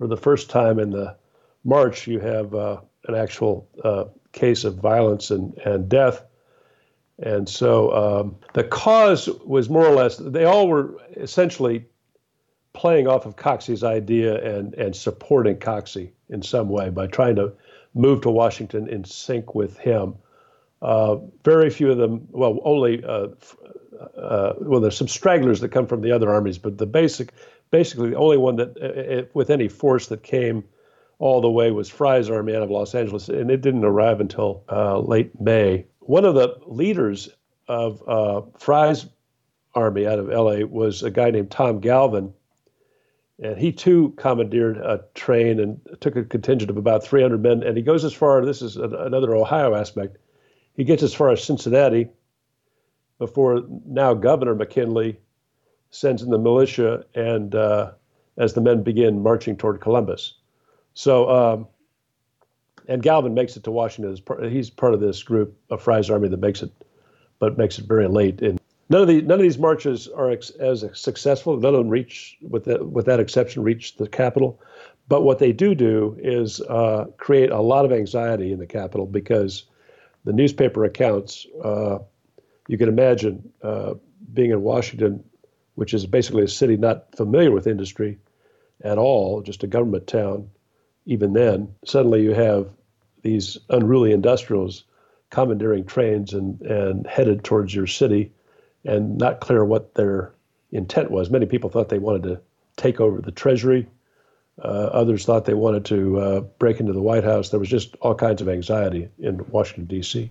for 0.00 0.06
the 0.06 0.16
first 0.16 0.48
time 0.48 0.78
in 0.78 0.88
the 0.88 1.14
march, 1.62 2.06
you 2.06 2.20
have 2.20 2.54
uh, 2.54 2.80
an 3.06 3.14
actual 3.14 3.68
uh, 3.84 4.04
case 4.32 4.64
of 4.64 4.76
violence 4.76 5.30
and, 5.30 5.54
and 5.58 5.90
death. 5.90 6.24
And 7.18 7.46
so 7.46 7.92
um, 7.92 8.36
the 8.54 8.64
cause 8.64 9.28
was 9.44 9.68
more 9.68 9.86
or 9.86 9.94
less, 9.94 10.16
they 10.16 10.46
all 10.46 10.68
were 10.68 10.96
essentially 11.18 11.84
playing 12.72 13.08
off 13.08 13.26
of 13.26 13.36
Coxey's 13.36 13.84
idea 13.84 14.42
and, 14.42 14.72
and 14.72 14.96
supporting 14.96 15.56
Coxey 15.56 16.12
in 16.30 16.40
some 16.40 16.70
way 16.70 16.88
by 16.88 17.06
trying 17.06 17.36
to 17.36 17.52
move 17.92 18.22
to 18.22 18.30
Washington 18.30 18.88
in 18.88 19.04
sync 19.04 19.54
with 19.54 19.76
him. 19.76 20.14
Uh, 20.80 21.16
very 21.44 21.68
few 21.68 21.90
of 21.90 21.98
them, 21.98 22.26
well, 22.30 22.58
only, 22.64 23.04
uh, 23.04 23.28
uh, 24.16 24.54
well, 24.60 24.80
there's 24.80 24.96
some 24.96 25.08
stragglers 25.08 25.60
that 25.60 25.68
come 25.68 25.86
from 25.86 26.00
the 26.00 26.10
other 26.10 26.30
armies, 26.30 26.56
but 26.56 26.78
the 26.78 26.86
basic, 26.86 27.34
basically 27.70 28.10
the 28.10 28.16
only 28.16 28.36
one 28.36 28.56
that, 28.56 28.76
uh, 28.80 29.20
uh, 29.20 29.24
with 29.34 29.50
any 29.50 29.68
force 29.68 30.06
that 30.08 30.22
came 30.22 30.64
all 31.18 31.40
the 31.40 31.50
way 31.50 31.70
was 31.70 31.88
Fry's 31.88 32.30
army 32.30 32.54
out 32.54 32.62
of 32.62 32.70
Los 32.70 32.94
Angeles, 32.94 33.28
and 33.28 33.50
it 33.50 33.60
didn't 33.60 33.84
arrive 33.84 34.20
until 34.20 34.64
uh, 34.70 34.98
late 34.98 35.38
May. 35.40 35.86
One 36.00 36.24
of 36.24 36.34
the 36.34 36.58
leaders 36.66 37.28
of 37.68 38.02
Fry's 38.58 39.06
army 39.74 40.06
out 40.06 40.18
of 40.18 40.28
LA 40.28 40.66
was 40.66 41.02
a 41.02 41.10
guy 41.10 41.30
named 41.30 41.50
Tom 41.50 41.80
Galvin, 41.80 42.32
and 43.38 43.58
he 43.58 43.72
too 43.72 44.12
commandeered 44.16 44.78
a 44.78 45.04
train 45.14 45.60
and 45.60 45.80
took 46.00 46.16
a 46.16 46.24
contingent 46.24 46.70
of 46.70 46.76
about 46.76 47.04
300 47.04 47.40
men. 47.40 47.62
And 47.62 47.76
he 47.76 47.82
goes 47.82 48.04
as 48.04 48.12
far, 48.12 48.44
this 48.44 48.62
is 48.62 48.76
another 48.76 49.34
Ohio 49.34 49.74
aspect, 49.74 50.18
he 50.74 50.84
gets 50.84 51.02
as 51.02 51.14
far 51.14 51.30
as 51.30 51.44
Cincinnati 51.44 52.08
before 53.18 53.62
now 53.86 54.14
Governor 54.14 54.54
McKinley 54.54 55.18
sends 55.90 56.22
in 56.22 56.30
the 56.30 56.38
militia 56.38 57.04
and 57.14 57.54
uh, 57.54 57.92
as 58.36 58.54
the 58.54 58.60
men 58.60 58.82
begin 58.82 59.22
marching 59.22 59.56
toward 59.56 59.80
Columbus. 59.80 60.34
So, 60.94 61.30
um, 61.30 61.68
and 62.88 63.02
Galvin 63.02 63.34
makes 63.34 63.56
it 63.56 63.64
to 63.64 63.70
Washington. 63.70 64.50
he's 64.50 64.70
part 64.70 64.94
of 64.94 65.00
this 65.00 65.22
group 65.22 65.56
of 65.70 65.82
Fry's 65.82 66.10
army 66.10 66.28
that 66.28 66.40
makes 66.40 66.62
it, 66.62 66.72
but 67.38 67.58
makes 67.58 67.78
it 67.78 67.86
very 67.86 68.08
late 68.08 68.40
in 68.40 68.58
None 68.90 69.02
of 69.02 69.06
the 69.06 69.22
none 69.22 69.38
of 69.38 69.42
these 69.42 69.58
marches 69.58 70.08
are 70.08 70.30
ex, 70.30 70.50
as 70.50 70.84
successful. 70.94 71.56
None 71.56 71.74
of 71.74 71.78
them 71.78 71.88
reach, 71.88 72.36
with 72.42 72.64
that 72.64 72.88
with 72.88 73.06
that 73.06 73.20
exception, 73.20 73.62
reach 73.62 73.96
the 73.96 74.08
capital. 74.08 74.60
But 75.06 75.22
what 75.22 75.38
they 75.38 75.52
do 75.52 75.76
do 75.76 76.16
is 76.20 76.60
uh, 76.62 77.06
create 77.16 77.50
a 77.50 77.60
lot 77.60 77.84
of 77.84 77.92
anxiety 77.92 78.52
in 78.52 78.58
the 78.58 78.66
capital 78.66 79.06
because 79.06 79.64
the 80.24 80.32
newspaper 80.32 80.84
accounts. 80.84 81.46
Uh, 81.64 82.00
you 82.66 82.78
can 82.78 82.88
imagine 82.88 83.52
uh, 83.62 83.94
being 84.32 84.50
in 84.50 84.62
Washington, 84.62 85.24
which 85.74 85.94
is 85.94 86.06
basically 86.06 86.42
a 86.42 86.48
city 86.48 86.76
not 86.76 87.14
familiar 87.16 87.50
with 87.50 87.66
industry 87.66 88.18
at 88.82 88.98
all, 88.98 89.42
just 89.42 89.62
a 89.62 89.66
government 89.66 90.06
town. 90.06 90.50
Even 91.06 91.32
then, 91.32 91.74
suddenly 91.84 92.22
you 92.22 92.32
have 92.32 92.68
these 93.22 93.58
unruly 93.68 94.12
industrials 94.12 94.84
commandeering 95.30 95.84
trains 95.84 96.32
and, 96.32 96.60
and 96.62 97.06
headed 97.06 97.44
towards 97.44 97.74
your 97.74 97.86
city 97.86 98.32
and 98.84 99.18
not 99.18 99.40
clear 99.40 99.64
what 99.64 99.94
their 99.94 100.32
intent 100.72 101.10
was. 101.10 101.30
Many 101.30 101.46
people 101.46 101.70
thought 101.70 101.88
they 101.88 101.98
wanted 101.98 102.22
to 102.24 102.40
take 102.76 103.00
over 103.00 103.20
the 103.20 103.30
Treasury. 103.30 103.86
Uh, 104.62 104.66
others 104.92 105.24
thought 105.24 105.44
they 105.44 105.54
wanted 105.54 105.84
to 105.86 106.18
uh, 106.18 106.40
break 106.40 106.80
into 106.80 106.92
the 106.92 107.00
White 107.00 107.24
House. 107.24 107.48
There 107.48 107.60
was 107.60 107.68
just 107.68 107.96
all 107.96 108.14
kinds 108.14 108.42
of 108.42 108.48
anxiety 108.48 109.08
in 109.18 109.44
Washington, 109.50 109.86
D.C. 109.86 110.30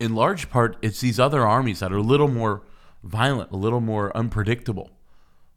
In 0.00 0.14
large 0.14 0.50
part, 0.50 0.76
it's 0.82 1.00
these 1.00 1.20
other 1.20 1.46
armies 1.46 1.80
that 1.80 1.92
are 1.92 1.98
a 1.98 2.02
little 2.02 2.28
more 2.28 2.62
violent, 3.02 3.50
a 3.50 3.56
little 3.56 3.80
more 3.80 4.16
unpredictable, 4.16 4.90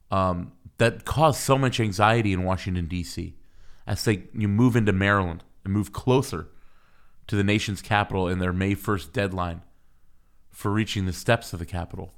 um, 0.09 0.51
that 0.77 1.05
caused 1.05 1.39
so 1.39 1.57
much 1.57 1.79
anxiety 1.79 2.33
in 2.33 2.43
Washington, 2.43 2.87
D.C. 2.87 3.35
As 3.85 4.03
they 4.03 4.23
you 4.33 4.47
move 4.47 4.75
into 4.75 4.91
Maryland 4.91 5.43
and 5.63 5.73
move 5.73 5.93
closer 5.93 6.47
to 7.27 7.35
the 7.35 7.43
nation's 7.43 7.81
capital 7.81 8.27
in 8.27 8.39
their 8.39 8.53
May 8.53 8.75
1st 8.75 9.13
deadline 9.13 9.61
for 10.49 10.71
reaching 10.71 11.05
the 11.05 11.13
steps 11.13 11.53
of 11.53 11.59
the 11.59 11.65
Capitol. 11.65 12.13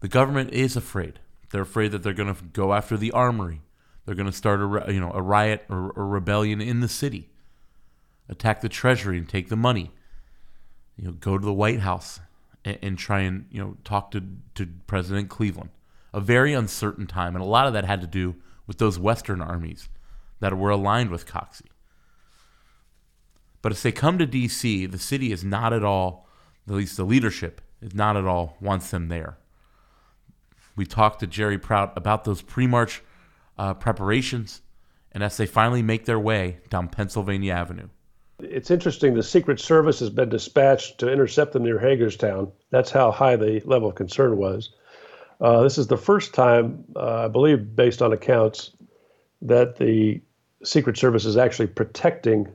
The 0.00 0.08
government 0.08 0.52
is 0.52 0.76
afraid. 0.76 1.18
They're 1.50 1.62
afraid 1.62 1.92
that 1.92 2.02
they're 2.02 2.12
going 2.12 2.34
to 2.34 2.44
go 2.44 2.72
after 2.72 2.96
the 2.96 3.10
armory. 3.12 3.62
They're 4.04 4.14
going 4.14 4.30
to 4.30 4.32
start 4.32 4.60
a 4.60 4.92
you 4.92 5.00
know 5.00 5.10
a 5.12 5.20
riot 5.20 5.64
or 5.68 5.92
a 5.96 6.04
rebellion 6.04 6.60
in 6.60 6.80
the 6.80 6.88
city, 6.88 7.28
attack 8.28 8.60
the 8.60 8.68
treasury 8.68 9.18
and 9.18 9.28
take 9.28 9.48
the 9.48 9.56
money. 9.56 9.92
You 10.96 11.04
know, 11.04 11.12
go 11.12 11.36
to 11.36 11.44
the 11.44 11.52
White 11.52 11.80
House 11.80 12.20
and, 12.64 12.78
and 12.82 12.98
try 12.98 13.20
and 13.20 13.46
you 13.50 13.60
know 13.60 13.76
talk 13.84 14.10
to 14.12 14.22
to 14.54 14.66
President 14.86 15.28
Cleveland. 15.28 15.70
A 16.12 16.20
very 16.20 16.54
uncertain 16.54 17.06
time, 17.06 17.34
and 17.36 17.44
a 17.44 17.48
lot 17.48 17.66
of 17.66 17.72
that 17.74 17.84
had 17.84 18.00
to 18.00 18.06
do 18.06 18.36
with 18.66 18.78
those 18.78 18.98
Western 18.98 19.40
armies 19.40 19.88
that 20.40 20.56
were 20.56 20.70
aligned 20.70 21.10
with 21.10 21.26
Coxey. 21.26 21.66
But 23.60 23.72
as 23.72 23.82
they 23.82 23.92
come 23.92 24.18
to 24.18 24.26
D.C., 24.26 24.86
the 24.86 24.98
city 24.98 25.32
is 25.32 25.44
not 25.44 25.72
at 25.72 25.84
all, 25.84 26.28
at 26.66 26.74
least 26.74 26.96
the 26.96 27.04
leadership 27.04 27.60
is 27.82 27.94
not 27.94 28.16
at 28.16 28.24
all 28.24 28.56
wants 28.60 28.90
them 28.90 29.08
there. 29.08 29.38
We 30.76 30.86
talked 30.86 31.20
to 31.20 31.26
Jerry 31.26 31.58
Prout 31.58 31.92
about 31.96 32.24
those 32.24 32.40
pre 32.40 32.66
March 32.66 33.02
uh, 33.58 33.74
preparations 33.74 34.62
and 35.12 35.22
as 35.22 35.36
they 35.36 35.46
finally 35.46 35.82
make 35.82 36.04
their 36.04 36.18
way 36.18 36.58
down 36.70 36.88
Pennsylvania 36.88 37.52
Avenue. 37.52 37.88
It's 38.40 38.70
interesting. 38.70 39.14
The 39.14 39.22
Secret 39.22 39.60
Service 39.60 40.00
has 40.00 40.10
been 40.10 40.28
dispatched 40.28 40.98
to 40.98 41.12
intercept 41.12 41.52
them 41.52 41.64
near 41.64 41.78
Hagerstown. 41.78 42.52
That's 42.70 42.90
how 42.90 43.10
high 43.10 43.36
the 43.36 43.60
level 43.64 43.88
of 43.88 43.94
concern 43.94 44.36
was. 44.36 44.70
Uh, 45.40 45.62
this 45.62 45.78
is 45.78 45.86
the 45.86 45.96
first 45.96 46.34
time, 46.34 46.84
uh, 46.96 47.24
I 47.24 47.28
believe, 47.28 47.74
based 47.74 48.02
on 48.02 48.12
accounts, 48.12 48.72
that 49.42 49.76
the 49.76 50.20
Secret 50.64 50.96
Service 50.96 51.24
is 51.24 51.36
actually 51.36 51.68
protecting 51.68 52.48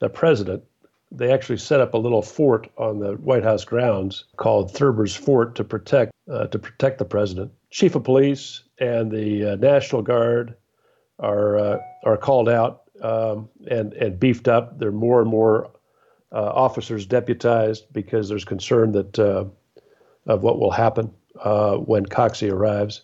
the 0.00 0.08
president 0.08 0.62
they 1.10 1.32
actually 1.32 1.58
set 1.58 1.80
up 1.80 1.94
a 1.94 1.98
little 1.98 2.22
fort 2.22 2.70
on 2.76 2.98
the 3.00 3.12
White 3.14 3.44
House 3.44 3.64
grounds 3.64 4.24
called 4.36 4.72
Thurber's 4.72 5.16
Fort 5.16 5.54
to 5.56 5.64
protect 5.64 6.12
uh, 6.30 6.46
to 6.48 6.58
protect 6.58 6.98
the 6.98 7.04
president. 7.04 7.50
Chief 7.70 7.94
of 7.94 8.04
police 8.04 8.62
and 8.78 9.10
the 9.10 9.52
uh, 9.52 9.56
National 9.56 10.02
Guard 10.02 10.54
are 11.18 11.58
uh, 11.58 11.78
are 12.04 12.16
called 12.16 12.48
out 12.48 12.82
um, 13.02 13.48
and 13.70 13.92
and 13.94 14.18
beefed 14.18 14.48
up. 14.48 14.78
There 14.78 14.88
are 14.88 14.92
more 14.92 15.20
and 15.20 15.30
more 15.30 15.70
uh, 16.32 16.52
officers 16.54 17.06
deputized 17.06 17.92
because 17.92 18.28
there's 18.28 18.44
concern 18.44 18.92
that 18.92 19.18
uh, 19.18 19.44
of 20.26 20.42
what 20.42 20.58
will 20.58 20.70
happen 20.70 21.12
uh, 21.42 21.76
when 21.76 22.06
Coxey 22.06 22.50
arrives. 22.50 23.02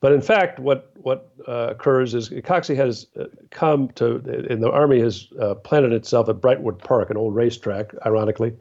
But 0.00 0.12
in 0.12 0.20
fact, 0.20 0.58
what 0.58 0.90
what 0.96 1.30
uh, 1.48 1.68
occurs 1.70 2.14
is 2.14 2.28
Coxey 2.28 2.76
has 2.76 3.06
uh, 3.18 3.24
come 3.50 3.88
to, 3.94 4.16
and 4.50 4.62
the 4.62 4.70
Army 4.70 5.00
has 5.00 5.28
uh, 5.40 5.54
planted 5.54 5.92
itself 5.92 6.28
at 6.28 6.36
Brightwood 6.36 6.78
Park, 6.78 7.10
an 7.10 7.16
old 7.16 7.34
racetrack, 7.34 7.94
ironically, 8.04 8.54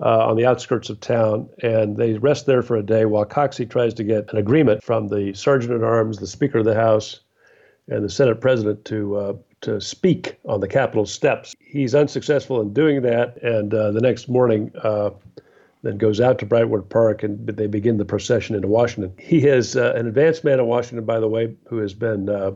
on 0.00 0.36
the 0.36 0.44
outskirts 0.44 0.90
of 0.90 1.00
town, 1.00 1.48
and 1.62 1.96
they 1.96 2.18
rest 2.18 2.44
there 2.44 2.62
for 2.62 2.76
a 2.76 2.82
day 2.82 3.06
while 3.06 3.24
Coxey 3.24 3.64
tries 3.64 3.94
to 3.94 4.04
get 4.04 4.30
an 4.32 4.38
agreement 4.38 4.82
from 4.82 5.08
the 5.08 5.32
Sergeant 5.32 5.72
at 5.72 5.82
Arms, 5.82 6.18
the 6.18 6.26
Speaker 6.26 6.58
of 6.58 6.66
the 6.66 6.74
House, 6.74 7.20
and 7.88 8.04
the 8.04 8.10
Senate 8.10 8.42
President 8.42 8.84
to 8.84 9.40
to 9.62 9.80
speak 9.80 10.38
on 10.44 10.60
the 10.60 10.68
Capitol 10.68 11.06
steps. 11.06 11.54
He's 11.60 11.94
unsuccessful 11.94 12.60
in 12.60 12.72
doing 12.72 13.02
that, 13.02 13.42
and 13.42 13.72
uh, 13.72 13.90
the 13.92 14.00
next 14.00 14.28
morning 14.28 14.70
then 15.86 15.98
goes 15.98 16.20
out 16.20 16.38
to 16.38 16.46
Brightwood 16.46 16.88
Park 16.88 17.22
and 17.22 17.46
they 17.46 17.66
begin 17.66 17.96
the 17.96 18.04
procession 18.04 18.56
into 18.56 18.68
Washington. 18.68 19.14
He 19.18 19.46
is 19.46 19.76
uh, 19.76 19.92
an 19.94 20.06
advanced 20.06 20.44
man 20.44 20.58
in 20.58 20.66
Washington, 20.66 21.04
by 21.04 21.20
the 21.20 21.28
way, 21.28 21.54
who 21.68 21.78
has 21.78 21.94
been 21.94 22.28
uh, 22.28 22.52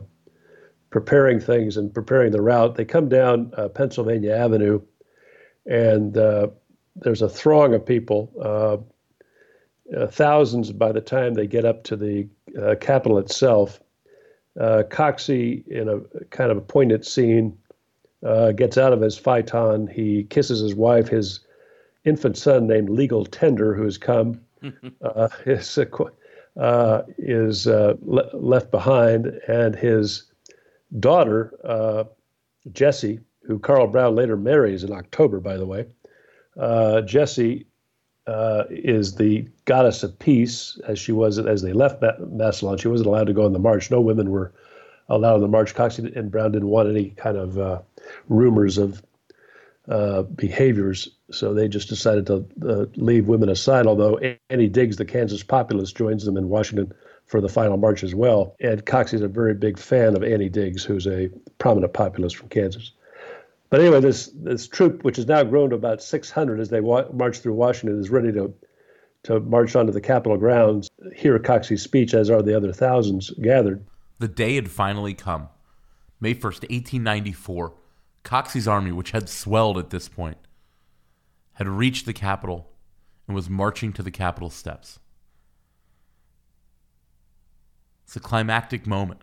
preparing 0.89 1.39
things 1.39 1.77
and 1.77 1.93
preparing 1.93 2.31
the 2.31 2.41
route. 2.41 2.75
They 2.75 2.85
come 2.85 3.09
down 3.09 3.53
uh, 3.55 3.69
Pennsylvania 3.69 4.35
Avenue, 4.35 4.81
and 5.65 6.17
uh, 6.17 6.47
there's 6.97 7.21
a 7.21 7.29
throng 7.29 7.73
of 7.73 7.85
people, 7.85 8.31
uh, 8.43 9.97
uh, 9.97 10.07
thousands 10.07 10.71
by 10.71 10.91
the 10.91 11.01
time 11.01 11.33
they 11.33 11.47
get 11.47 11.65
up 11.65 11.83
to 11.85 11.95
the 11.95 12.27
Capitol 12.81 13.17
itself. 13.17 13.79
Coxey, 14.57 15.63
in 15.67 15.87
a 15.89 15.99
kind 16.25 16.51
of 16.51 16.57
a 16.57 16.61
poignant 16.61 17.05
scene, 17.05 17.57
gets 18.55 18.77
out 18.77 18.93
of 18.93 19.01
his 19.01 19.17
phaeton. 19.17 19.87
He 19.87 20.23
kisses 20.25 20.59
his 20.59 20.75
wife. 20.75 21.07
His 21.07 21.39
infant 22.05 22.37
son 22.37 22.67
named 22.67 22.89
Legal 22.89 23.25
Tender, 23.25 23.73
who 23.73 23.83
has 23.83 23.97
come. 23.97 24.41
uh, 25.01 25.27
uh, 26.57 27.01
is 27.17 27.67
uh, 27.67 27.93
le- 28.01 28.29
left 28.33 28.71
behind, 28.71 29.27
and 29.47 29.75
his 29.75 30.31
daughter, 30.99 31.53
uh, 31.63 32.03
Jessie, 32.71 33.19
who 33.43 33.59
Carl 33.59 33.87
Browne 33.87 34.15
later 34.15 34.37
marries 34.37 34.83
in 34.83 34.91
October, 34.91 35.39
by 35.39 35.57
the 35.57 35.65
way. 35.65 35.85
Uh, 36.59 37.01
Jessie 37.01 37.65
uh, 38.27 38.63
is 38.69 39.15
the 39.15 39.47
goddess 39.65 40.03
of 40.03 40.17
peace, 40.19 40.79
as 40.87 40.99
she 40.99 41.11
was 41.11 41.39
as 41.39 41.61
they 41.61 41.73
left 41.73 42.01
Massillon. 42.01 42.77
She 42.79 42.87
wasn't 42.87 43.07
allowed 43.07 43.27
to 43.27 43.33
go 43.33 43.45
on 43.45 43.53
the 43.53 43.59
march. 43.59 43.89
No 43.89 44.01
women 44.01 44.29
were 44.29 44.53
allowed 45.09 45.35
on 45.35 45.41
the 45.41 45.47
march. 45.47 45.73
Cox 45.75 45.97
and 45.97 46.31
Browne 46.31 46.51
didn't 46.51 46.69
want 46.69 46.89
any 46.89 47.09
kind 47.11 47.37
of 47.37 47.57
uh, 47.57 47.81
rumors 48.29 48.77
of 48.77 49.03
uh, 49.89 50.21
behaviors, 50.21 51.09
so 51.31 51.53
they 51.53 51.67
just 51.67 51.89
decided 51.89 52.27
to 52.27 52.45
uh, 52.67 52.85
leave 52.95 53.27
women 53.27 53.49
aside. 53.49 53.87
Although 53.87 54.19
Annie 54.49 54.69
Diggs, 54.69 54.97
the 54.97 55.05
Kansas 55.05 55.43
populist, 55.43 55.97
joins 55.97 56.23
them 56.23 56.37
in 56.37 56.49
Washington 56.49 56.93
for 57.25 57.41
the 57.41 57.49
final 57.49 57.77
march 57.77 58.03
as 58.03 58.13
well. 58.13 58.55
And 58.59 58.85
Cox 58.85 59.13
is 59.13 59.21
a 59.21 59.27
very 59.27 59.53
big 59.53 59.79
fan 59.79 60.15
of 60.15 60.23
Annie 60.23 60.49
Diggs, 60.49 60.83
who's 60.83 61.07
a 61.07 61.29
prominent 61.57 61.93
populist 61.93 62.35
from 62.35 62.49
Kansas. 62.49 62.91
But 63.71 63.79
anyway, 63.79 64.01
this 64.01 64.29
this 64.35 64.67
troop, 64.67 65.03
which 65.03 65.15
has 65.15 65.27
now 65.27 65.43
grown 65.43 65.69
to 65.69 65.77
about 65.77 66.03
600 66.03 66.59
as 66.59 66.69
they 66.69 66.81
wa- 66.81 67.07
march 67.13 67.39
through 67.39 67.53
Washington, 67.53 67.99
is 67.99 68.11
ready 68.11 68.31
to 68.33 68.53
to 69.23 69.39
march 69.39 69.75
onto 69.75 69.93
the 69.93 70.01
Capitol 70.01 70.37
grounds, 70.37 70.89
hear 71.15 71.39
Coxey's 71.39 71.81
speech, 71.81 72.13
as 72.13 72.29
are 72.29 72.41
the 72.41 72.55
other 72.55 72.73
thousands 72.73 73.29
gathered. 73.41 73.85
The 74.19 74.27
day 74.27 74.55
had 74.55 74.69
finally 74.69 75.13
come. 75.13 75.47
May 76.19 76.33
1st, 76.33 76.69
1894, 76.69 77.73
Coxey's 78.23 78.67
army, 78.67 78.91
which 78.91 79.11
had 79.11 79.29
swelled 79.29 79.77
at 79.77 79.89
this 79.89 80.09
point, 80.09 80.37
had 81.53 81.67
reached 81.67 82.05
the 82.05 82.13
Capitol 82.13 82.71
and 83.27 83.35
was 83.35 83.49
marching 83.49 83.93
to 83.93 84.03
the 84.03 84.11
Capitol 84.11 84.49
steps. 84.49 84.99
It's 88.03 88.15
a 88.15 88.19
climactic 88.19 88.85
moment. 88.85 89.21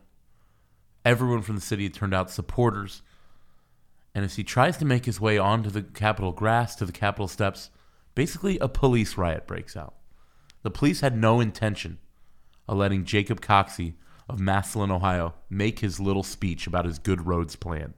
Everyone 1.05 1.43
from 1.43 1.57
the 1.57 1.61
city 1.61 1.83
had 1.85 1.95
turned 1.95 2.15
out 2.15 2.31
supporters 2.31 3.03
and 4.15 4.25
as 4.25 4.37
he 4.37 4.45
tries 4.45 4.77
to 4.79 4.85
make 4.85 5.05
his 5.05 5.21
way 5.21 5.39
onto 5.39 5.71
the 5.71 5.83
Capitol 5.83 6.33
grass 6.33 6.75
to 6.77 6.85
the 6.85 6.93
Capitol 6.93 7.29
steps, 7.29 7.71
basically 8.15 8.59
a 8.59 8.69
police 8.69 9.17
riot 9.17 9.47
breaks 9.47 9.77
out. 9.77 9.95
The 10.63 10.71
police 10.71 11.01
had 11.01 11.17
no 11.17 11.41
intention 11.41 11.99
of 12.67 12.79
letting 12.79 13.05
Jacob 13.05 13.41
Coxey 13.41 13.95
of 14.29 14.41
Massillon, 14.41 14.91
Ohio, 14.91 15.35
make 15.49 15.79
his 15.79 16.01
little 16.01 16.23
speech 16.23 16.67
about 16.67 16.85
his 16.85 16.99
good 16.99 17.27
roads 17.27 17.57
plan. 17.57 17.95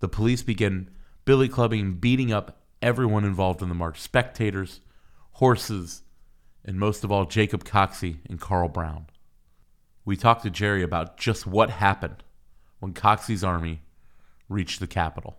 The 0.00 0.08
police 0.08 0.42
begin 0.42 0.90
billy 1.24 1.48
clubbing 1.48 1.94
beating 1.94 2.32
up 2.32 2.62
everyone 2.82 3.24
involved 3.24 3.62
in 3.62 3.68
the 3.68 3.74
march 3.74 4.00
spectators, 4.00 4.80
horses, 5.32 6.02
and 6.64 6.78
most 6.78 7.04
of 7.04 7.12
all, 7.12 7.24
Jacob 7.24 7.64
Coxey 7.64 8.18
and 8.28 8.40
Carl 8.40 8.68
Browne. 8.68 9.06
We 10.04 10.16
talked 10.16 10.42
to 10.42 10.50
Jerry 10.50 10.82
about 10.82 11.16
just 11.16 11.46
what 11.46 11.70
happened 11.70 12.22
when 12.80 12.92
Coxey's 12.92 13.44
army 13.44 13.82
reach 14.48 14.78
the 14.78 14.86
Capitol. 14.86 15.36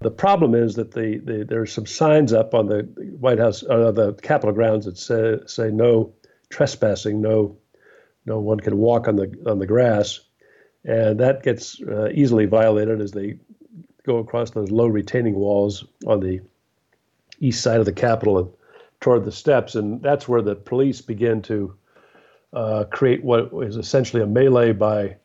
The 0.00 0.10
problem 0.10 0.54
is 0.54 0.76
that 0.76 0.92
the, 0.92 1.18
the 1.18 1.44
there's 1.44 1.72
some 1.72 1.86
signs 1.86 2.32
up 2.32 2.54
on 2.54 2.66
the 2.66 2.82
White 3.18 3.38
House, 3.38 3.62
uh, 3.62 3.90
the 3.90 4.14
Capitol 4.14 4.54
grounds 4.54 4.86
that 4.86 4.96
say, 4.96 5.38
say 5.46 5.70
no 5.70 6.12
trespassing, 6.48 7.20
no 7.20 7.56
no 8.26 8.38
one 8.38 8.60
can 8.60 8.78
walk 8.78 9.08
on 9.08 9.16
the 9.16 9.32
on 9.46 9.58
the 9.58 9.66
grass, 9.66 10.20
and 10.84 11.20
that 11.20 11.42
gets 11.42 11.80
uh, 11.82 12.08
easily 12.14 12.46
violated 12.46 13.00
as 13.00 13.12
they 13.12 13.38
go 14.06 14.18
across 14.18 14.50
those 14.50 14.70
low 14.70 14.86
retaining 14.86 15.34
walls 15.34 15.84
on 16.06 16.20
the 16.20 16.40
east 17.40 17.62
side 17.62 17.80
of 17.80 17.86
the 17.86 17.92
Capitol 17.92 18.38
and 18.38 18.50
toward 19.00 19.24
the 19.24 19.32
steps, 19.32 19.74
and 19.74 20.02
that's 20.02 20.28
where 20.28 20.42
the 20.42 20.54
police 20.54 21.00
begin 21.00 21.42
to 21.42 21.74
uh, 22.52 22.84
create 22.90 23.24
what 23.24 23.50
is 23.62 23.76
essentially 23.76 24.22
a 24.22 24.26
melee 24.26 24.72
by 24.72 25.16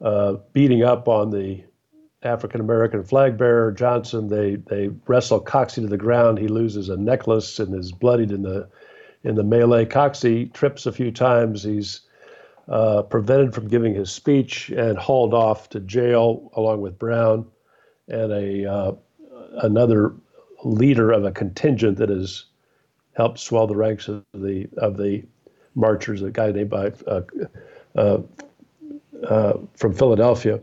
uh, 0.00 0.36
beating 0.52 0.82
up 0.82 1.08
on 1.08 1.30
the 1.30 1.62
African 2.24 2.60
American 2.60 3.02
flag 3.02 3.36
bearer 3.36 3.72
Johnson. 3.72 4.28
They 4.28 4.56
they 4.56 4.90
wrestle 5.06 5.40
Coxey 5.40 5.82
to 5.82 5.88
the 5.88 5.96
ground. 5.96 6.38
He 6.38 6.48
loses 6.48 6.88
a 6.88 6.96
necklace 6.96 7.58
and 7.58 7.74
is 7.74 7.92
bloodied 7.92 8.30
in 8.30 8.42
the 8.42 8.68
in 9.24 9.34
the 9.34 9.42
melee. 9.42 9.84
Coxey 9.84 10.46
trips 10.52 10.86
a 10.86 10.92
few 10.92 11.10
times. 11.10 11.62
He's 11.62 12.02
uh, 12.68 13.02
prevented 13.02 13.54
from 13.54 13.68
giving 13.68 13.94
his 13.94 14.10
speech 14.12 14.70
and 14.70 14.96
hauled 14.96 15.34
off 15.34 15.68
to 15.70 15.80
jail 15.80 16.50
along 16.54 16.80
with 16.80 16.98
Browne 16.98 17.44
and 18.08 18.32
a 18.32 18.70
uh, 18.70 18.92
another 19.62 20.14
leader 20.64 21.10
of 21.10 21.24
a 21.24 21.32
contingent 21.32 21.98
that 21.98 22.08
has 22.08 22.44
helped 23.14 23.38
swell 23.38 23.66
the 23.66 23.76
ranks 23.76 24.08
of 24.08 24.24
the 24.32 24.68
of 24.78 24.96
the 24.96 25.24
marchers. 25.74 26.22
A 26.22 26.30
guy 26.30 26.52
named 26.52 26.70
by 26.70 26.92
uh, 27.06 27.22
uh, 27.96 28.18
uh 29.28 29.54
from 29.76 29.92
Philadelphia. 29.92 30.60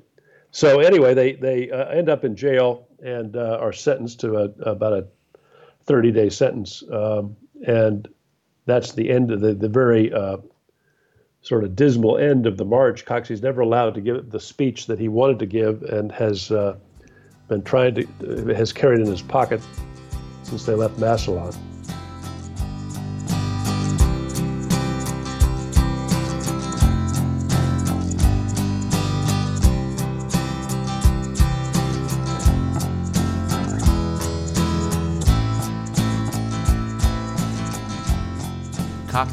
So 0.51 0.79
anyway, 0.79 1.13
they 1.13 1.33
they 1.33 1.69
uh, 1.69 1.85
end 1.89 2.09
up 2.09 2.23
in 2.23 2.35
jail 2.35 2.87
and 3.03 3.35
uh, 3.35 3.57
are 3.59 3.73
sentenced 3.73 4.19
to 4.21 4.37
a, 4.37 4.43
about 4.69 4.93
a 4.93 5.07
30 5.85 6.11
day 6.11 6.29
sentence, 6.29 6.83
um, 6.91 7.35
and 7.65 8.07
that's 8.65 8.93
the 8.93 9.09
end 9.09 9.31
of 9.31 9.41
the 9.41 9.53
the 9.53 9.69
very 9.69 10.11
uh, 10.11 10.37
sort 11.41 11.63
of 11.63 11.75
dismal 11.75 12.17
end 12.17 12.45
of 12.45 12.57
the 12.57 12.65
march. 12.65 13.05
Coxey's 13.05 13.41
never 13.41 13.61
allowed 13.61 13.93
to 13.95 14.01
give 14.01 14.31
the 14.31 14.39
speech 14.39 14.87
that 14.87 14.99
he 14.99 15.07
wanted 15.07 15.39
to 15.39 15.45
give, 15.45 15.83
and 15.83 16.11
has 16.11 16.51
uh, 16.51 16.77
been 17.47 17.63
trying 17.63 17.95
to 17.95 18.53
has 18.55 18.73
carried 18.73 19.01
in 19.01 19.07
his 19.07 19.21
pocket 19.21 19.61
since 20.43 20.65
they 20.65 20.73
left 20.73 20.97
Massillon. 20.97 21.53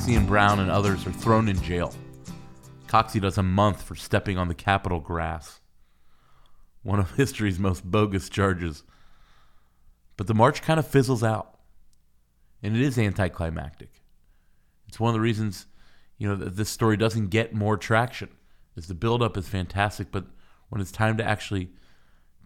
Coxey 0.07 0.19
and 0.19 0.29
Browne 0.29 0.61
and 0.61 0.71
others 0.71 1.05
are 1.05 1.11
thrown 1.11 1.49
in 1.49 1.61
jail. 1.63 1.93
Coxey 2.87 3.19
does 3.19 3.39
a 3.39 3.43
month 3.43 3.83
for 3.83 3.97
stepping 3.97 4.39
on 4.39 4.47
the 4.47 4.55
Capitol 4.55 5.01
grass. 5.01 5.59
One 6.85 7.01
of 7.01 7.11
history's 7.17 7.59
most 7.59 7.85
bogus 7.85 8.29
charges. 8.29 8.85
But 10.17 10.29
the 10.29 10.35
march 10.35 10.63
kind 10.63 10.79
of 10.79 10.87
fizzles 10.87 11.25
out. 11.25 11.59
And 12.63 12.77
it 12.77 12.83
is 12.83 12.97
anticlimactic. 12.97 14.01
It's 14.87 15.01
one 15.01 15.09
of 15.09 15.15
the 15.15 15.21
reasons, 15.21 15.67
you 16.19 16.29
know, 16.29 16.37
that 16.37 16.55
this 16.55 16.71
story 16.71 16.97
doesn't 16.97 17.31
get 17.31 17.53
more 17.53 17.77
traction. 17.77 18.29
Is 18.77 18.87
the 18.87 18.95
buildup 18.95 19.37
is 19.37 19.49
fantastic, 19.49 20.13
but 20.13 20.27
when 20.69 20.81
it's 20.81 20.93
time 20.93 21.17
to 21.17 21.25
actually 21.25 21.71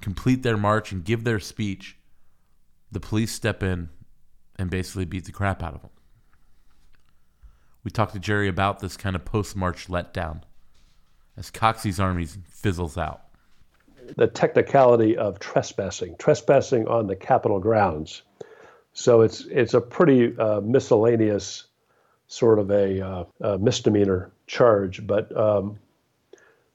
complete 0.01 0.43
their 0.43 0.57
march 0.57 0.93
and 0.93 1.05
give 1.05 1.25
their 1.25 1.39
speech, 1.39 1.99
the 2.91 3.01
police 3.01 3.35
step 3.35 3.63
in 3.63 3.91
and 4.57 4.71
basically 4.71 5.05
beat 5.05 5.27
the 5.27 5.33
crap 5.33 5.63
out 5.63 5.75
of 5.75 5.83
them. 5.83 5.91
We 7.85 7.91
talked 7.91 8.12
to 8.12 8.18
Jerry 8.18 8.49
about 8.49 8.81
this 8.81 8.97
kind 8.97 9.16
of 9.16 9.24
post 9.24 9.57
March 9.57 9.89
letdown 9.89 10.43
as 11.37 11.51
Coxey's 11.51 11.99
army 11.99 12.26
fizzles 12.26 12.99
out. 12.99 13.22
The 14.16 14.26
technicality 14.26 15.16
of 15.16 15.39
trespassing, 15.39 16.16
trespassing 16.18 16.89
on 16.89 17.07
the 17.07 17.16
Capitol 17.16 17.61
grounds. 17.61 18.22
So 18.93 19.22
it's 19.22 19.45
it's 19.47 19.74
a 19.74 19.81
pretty 19.81 20.37
uh, 20.37 20.61
miscellaneous 20.61 21.64
sort 22.26 22.59
of 22.59 22.70
a, 22.70 23.01
uh, 23.01 23.24
a 23.41 23.59
misdemeanor 23.59 24.31
charge, 24.47 25.07
but 25.07 25.37
um, 25.37 25.78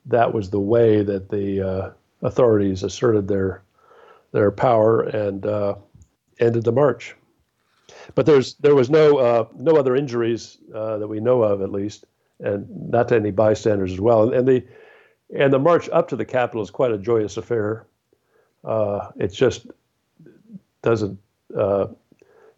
that 0.06 0.34
was 0.34 0.50
the 0.50 0.60
way 0.60 1.04
that 1.04 1.30
the 1.30 1.62
uh, 1.62 1.92
authorities 2.22 2.84
asserted 2.84 3.28
their 3.28 3.64
their 4.32 4.52
power 4.52 5.02
and 5.02 5.46
uh, 5.46 5.76
ended 6.40 6.64
the 6.64 6.72
march. 6.72 7.16
But 8.14 8.26
there's 8.26 8.56
there 8.56 8.76
was 8.76 8.90
no 8.90 9.18
uh, 9.18 9.48
no 9.56 9.76
other 9.78 9.96
injuries 9.96 10.58
uh, 10.74 10.98
that 11.00 11.08
we 11.08 11.20
know 11.20 11.42
of, 11.42 11.62
at 11.62 11.72
least, 11.72 12.06
and 12.40 12.68
not 12.92 13.08
to 13.10 13.16
any 13.16 13.32
bystanders 13.32 13.92
as 13.92 14.00
well. 14.00 14.24
And, 14.24 14.34
and 14.34 14.48
the 14.48 14.64
and 15.36 15.52
the 15.52 15.60
march 15.60 15.90
up 15.92 16.08
to 16.10 16.16
the 16.16 16.26
Capitol 16.26 16.62
is 16.62 16.70
quite 16.70 16.92
a 16.92 16.98
joyous 16.98 17.38
affair. 17.38 17.88
Uh, 18.64 19.12
it 19.18 19.34
just 19.34 19.68
doesn't 20.82 21.20
uh, 21.58 21.88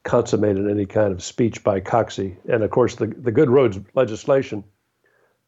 consummate 0.03 0.57
in 0.57 0.69
any 0.69 0.85
kind 0.85 1.11
of 1.11 1.23
speech 1.23 1.63
by 1.63 1.79
Coxey. 1.79 2.35
And 2.49 2.63
of 2.63 2.71
course, 2.71 2.95
the 2.95 3.07
the 3.07 3.31
good 3.31 3.49
roads 3.49 3.79
legislation, 3.93 4.63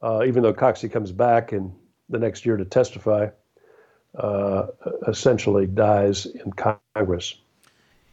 uh, 0.02 0.24
even 0.26 0.44
though 0.44 0.54
Coxey 0.54 0.90
comes 0.90 1.12
back 1.12 1.52
in 1.52 1.74
the 2.10 2.20
next 2.20 2.46
year 2.46 2.58
to 2.58 2.66
testify, 2.66 3.28
uh, 4.18 4.68
essentially 5.08 5.68
dies 5.68 6.26
in 6.26 6.54
Congress. 6.54 7.36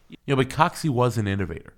You 0.08 0.16
know, 0.28 0.36
but 0.36 0.50
Coxey 0.50 0.88
was 0.88 1.18
an 1.18 1.26
innovator. 1.26 1.74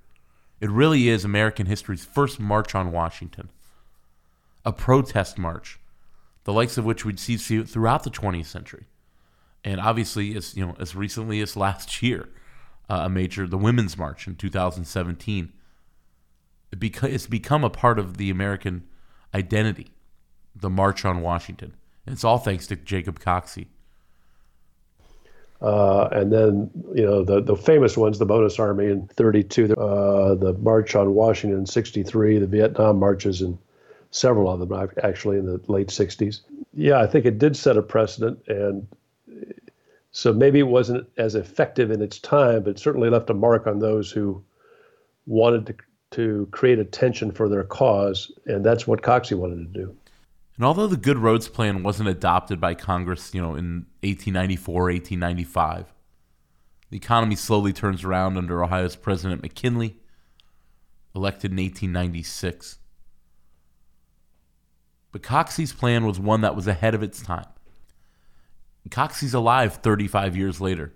It 0.61 0.70
really 0.70 1.09
is 1.09 1.24
American 1.24 1.66
history's 1.66 2.05
first 2.05 2.41
march 2.41 2.74
on 2.74 2.93
Washington, 2.93 3.51
a 4.64 4.72
protest 4.72 5.39
march, 5.39 5.79
the 6.45 6.53
likes 6.53 6.76
of 6.76 6.85
which 6.85 7.05
we'd 7.05 7.20
see 7.20 7.37
throughout 7.37 8.03
the 8.03 8.11
20th 8.11 8.47
century, 8.47 8.87
and 9.64 9.81
obviously, 9.81 10.37
as 10.37 10.57
you 10.57 10.66
know, 10.66 10.74
as 10.79 10.95
recently 10.95 11.41
as 11.41 11.57
last 11.57 12.03
year, 12.03 12.29
uh, 12.89 13.03
a 13.05 13.09
major 13.09 13.47
the 13.47 13.59
Women's 13.59 13.97
March 13.97 14.26
in 14.26 14.35
2017. 14.35 15.53
it 16.72 16.81
beca- 16.81 17.12
it's 17.12 17.26
become 17.26 17.64
a 17.64 17.70
part 17.70 17.99
of 17.99 18.16
the 18.16 18.31
American 18.31 18.85
identity, 19.35 19.89
the 20.55 20.70
March 20.70 21.05
on 21.05 21.20
Washington. 21.20 21.74
And 22.07 22.14
it's 22.14 22.24
all 22.24 22.39
thanks 22.39 22.66
to 22.68 22.76
Jacob 22.76 23.20
Coxey. 23.20 23.68
Uh, 25.61 26.09
and 26.12 26.32
then, 26.32 26.70
you 26.94 27.04
know, 27.04 27.24
the, 27.24 27.40
the 27.40 27.56
famous 27.56 27.96
ones, 27.96 28.18
the 28.18 28.26
Bonus 28.26 28.59
Army 28.59 28.86
in 28.86 29.09
32, 29.09 29.74
uh, 29.74 30.34
the 30.36 30.52
March 30.61 30.94
on 30.94 31.14
Washington 31.14 31.61
in 31.61 31.66
63, 31.66 32.38
the 32.38 32.46
Vietnam 32.46 32.98
marches 32.98 33.42
in 33.42 33.59
several 34.11 34.50
of 34.50 34.61
them 34.61 34.90
actually 35.02 35.36
in 35.36 35.46
the 35.46 35.61
late 35.66 35.88
60s. 35.88 36.40
Yeah, 36.74 37.00
I 37.00 37.06
think 37.06 37.26
it 37.26 37.38
did 37.38 37.56
set 37.56 37.76
a 37.76 37.82
precedent. 37.82 38.40
And 38.46 38.86
so 40.12 40.32
maybe 40.32 40.61
it 40.61 40.68
wasn't 40.68 41.09
as 41.16 41.34
effective 41.34 41.90
in 41.90 42.02
its 42.02 42.18
time, 42.20 42.62
but 42.62 42.78
certainly 42.78 43.11
left 43.11 43.30
a 43.30 43.34
mark 43.34 43.66
on 43.66 43.80
those 43.80 44.12
who 44.12 44.42
wanted 45.26 45.66
to, 45.66 45.74
to 46.12 46.48
create 46.52 46.78
attention 46.78 47.32
for 47.32 47.48
their 47.48 47.64
cause. 47.64 48.30
And 48.46 48.64
that's 48.64 48.86
what 48.86 49.02
Coxey 49.02 49.36
wanted 49.36 49.72
to 49.72 49.80
do. 49.80 49.96
And 50.59 50.64
although 50.64 50.88
the 50.88 50.96
Good 50.96 51.18
Roads 51.18 51.46
Plan 51.46 51.84
wasn't 51.84 52.09
adopted 52.09 52.61
by 52.61 52.74
Congress, 52.74 53.32
you 53.32 53.40
know, 53.40 53.54
in 53.54 53.86
1894, 54.02 54.82
1895, 54.82 55.94
the 56.90 56.96
economy 56.96 57.36
slowly 57.36 57.72
turns 57.72 58.02
around 58.02 58.36
under 58.36 58.64
Ohio's 58.64 58.96
President 58.96 59.40
McKinley, 59.40 59.98
elected 61.14 61.52
in 61.52 61.59
1896. 61.59 62.78
But 65.12 65.22
Coxey's 65.22 65.72
plan 65.72 66.04
was 66.04 66.18
one 66.18 66.40
that 66.40 66.56
was 66.56 66.66
ahead 66.66 66.94
of 66.94 67.04
its 67.04 67.22
time. 67.22 67.46
Coxey's 68.90 69.34
alive 69.34 69.74
35 69.74 70.36
years 70.36 70.61
later, 70.61 70.92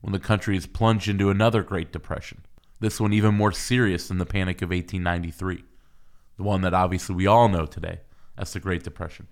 when 0.00 0.12
the 0.12 0.18
country 0.18 0.56
is 0.56 0.66
plunged 0.66 1.08
into 1.08 1.28
another 1.28 1.62
Great 1.62 1.92
Depression. 1.92 2.42
This 2.80 2.98
one 2.98 3.12
even 3.12 3.34
more 3.34 3.52
serious 3.52 4.08
than 4.08 4.16
the 4.16 4.24
Panic 4.24 4.62
of 4.62 4.70
1893, 4.70 5.62
the 6.38 6.42
one 6.42 6.62
that 6.62 6.72
obviously 6.72 7.14
we 7.14 7.26
all 7.26 7.50
know 7.50 7.66
today 7.66 8.00
as 8.36 8.52
the 8.52 8.60
Great 8.60 8.82
Depression. 8.82 9.28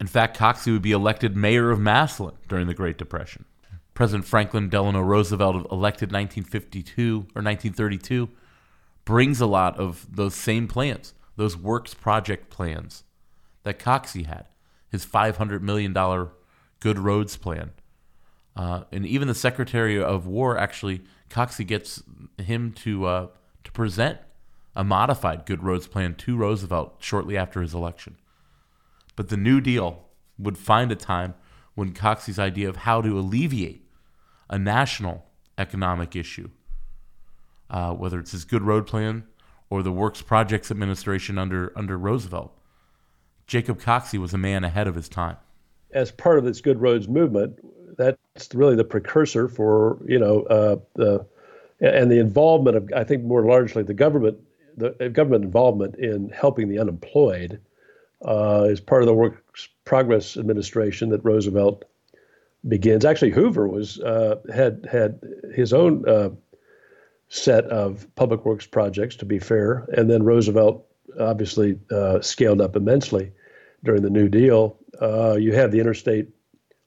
In 0.00 0.06
fact, 0.06 0.36
Coxey 0.36 0.72
would 0.72 0.82
be 0.82 0.92
elected 0.92 1.36
mayor 1.36 1.70
of 1.70 1.78
Massillon 1.78 2.34
during 2.48 2.66
the 2.66 2.74
Great 2.74 2.98
Depression. 2.98 3.44
President 3.94 4.24
Franklin 4.24 4.68
Delano 4.68 5.00
Roosevelt, 5.00 5.70
elected 5.70 6.10
1952 6.10 7.26
or 7.34 7.42
1932, 7.42 8.28
brings 9.04 9.40
a 9.40 9.46
lot 9.46 9.78
of 9.78 10.06
those 10.10 10.34
same 10.34 10.66
plans, 10.66 11.14
those 11.36 11.56
works 11.56 11.94
project 11.94 12.50
plans 12.50 13.04
that 13.64 13.78
Coxey 13.78 14.24
had, 14.24 14.46
his 14.90 15.04
$500 15.04 15.60
million 15.60 15.92
good 16.80 16.98
roads 16.98 17.36
plan. 17.36 17.70
Uh, 18.56 18.84
and 18.90 19.06
even 19.06 19.28
the 19.28 19.34
Secretary 19.34 20.02
of 20.02 20.26
War 20.26 20.58
actually, 20.58 21.02
Coxey 21.30 21.64
gets 21.64 22.02
him 22.38 22.72
to 22.72 23.06
uh, 23.06 23.26
to 23.64 23.72
present 23.72 24.18
a 24.74 24.84
modified 24.84 25.46
good 25.46 25.62
roads 25.62 25.86
plan 25.86 26.14
to 26.14 26.36
Roosevelt 26.36 26.96
shortly 26.98 27.36
after 27.36 27.62
his 27.62 27.74
election. 27.74 28.16
But 29.16 29.28
the 29.28 29.36
New 29.36 29.60
Deal 29.60 30.04
would 30.38 30.58
find 30.58 30.90
a 30.90 30.96
time 30.96 31.34
when 31.74 31.92
Coxey's 31.92 32.38
idea 32.38 32.68
of 32.68 32.76
how 32.76 33.00
to 33.00 33.18
alleviate 33.18 33.88
a 34.50 34.58
national 34.58 35.24
economic 35.58 36.14
issue, 36.16 36.50
uh, 37.70 37.92
whether 37.92 38.18
it's 38.18 38.32
his 38.32 38.44
good 38.44 38.62
road 38.62 38.86
plan 38.86 39.24
or 39.70 39.82
the 39.82 39.92
Works 39.92 40.22
Projects 40.22 40.70
Administration 40.70 41.38
under, 41.38 41.72
under 41.76 41.96
Roosevelt, 41.96 42.56
Jacob 43.46 43.80
Coxey 43.80 44.18
was 44.18 44.34
a 44.34 44.38
man 44.38 44.64
ahead 44.64 44.86
of 44.86 44.94
his 44.94 45.08
time. 45.08 45.36
As 45.92 46.10
part 46.10 46.38
of 46.38 46.44
this 46.44 46.60
good 46.60 46.80
roads 46.80 47.08
movement, 47.08 47.58
that's 47.96 48.54
really 48.54 48.76
the 48.76 48.84
precursor 48.84 49.48
for 49.48 49.98
you 50.06 50.18
know 50.18 50.42
uh, 50.44 50.76
the 50.94 51.26
and 51.80 52.10
the 52.10 52.18
involvement 52.18 52.76
of 52.76 52.90
I 52.94 53.04
think 53.04 53.24
more 53.24 53.44
largely 53.44 53.82
the 53.82 53.94
government 53.94 54.38
the 54.76 55.10
government 55.12 55.44
involvement 55.44 55.96
in 55.96 56.30
helping 56.30 56.68
the 56.68 56.78
unemployed 56.78 57.60
uh, 58.24 58.66
is 58.68 58.80
part 58.80 59.02
of 59.02 59.06
the 59.06 59.14
Works 59.14 59.68
Progress 59.84 60.36
Administration 60.36 61.10
that 61.10 61.24
Roosevelt 61.24 61.84
begins. 62.68 63.04
Actually, 63.04 63.30
Hoover 63.30 63.68
was 63.68 64.00
uh, 64.00 64.36
had 64.52 64.86
had 64.90 65.20
his 65.54 65.72
own 65.72 66.08
uh, 66.08 66.30
set 67.28 67.64
of 67.66 68.06
public 68.14 68.44
works 68.44 68.66
projects. 68.66 69.16
To 69.16 69.24
be 69.24 69.38
fair, 69.38 69.86
and 69.96 70.10
then 70.10 70.22
Roosevelt 70.22 70.86
obviously 71.18 71.78
uh, 71.90 72.20
scaled 72.20 72.60
up 72.60 72.76
immensely 72.76 73.32
during 73.84 74.02
the 74.02 74.10
New 74.10 74.28
Deal. 74.28 74.76
Uh, 75.00 75.36
you 75.36 75.52
have 75.54 75.72
the 75.72 75.80
interstate 75.80 76.28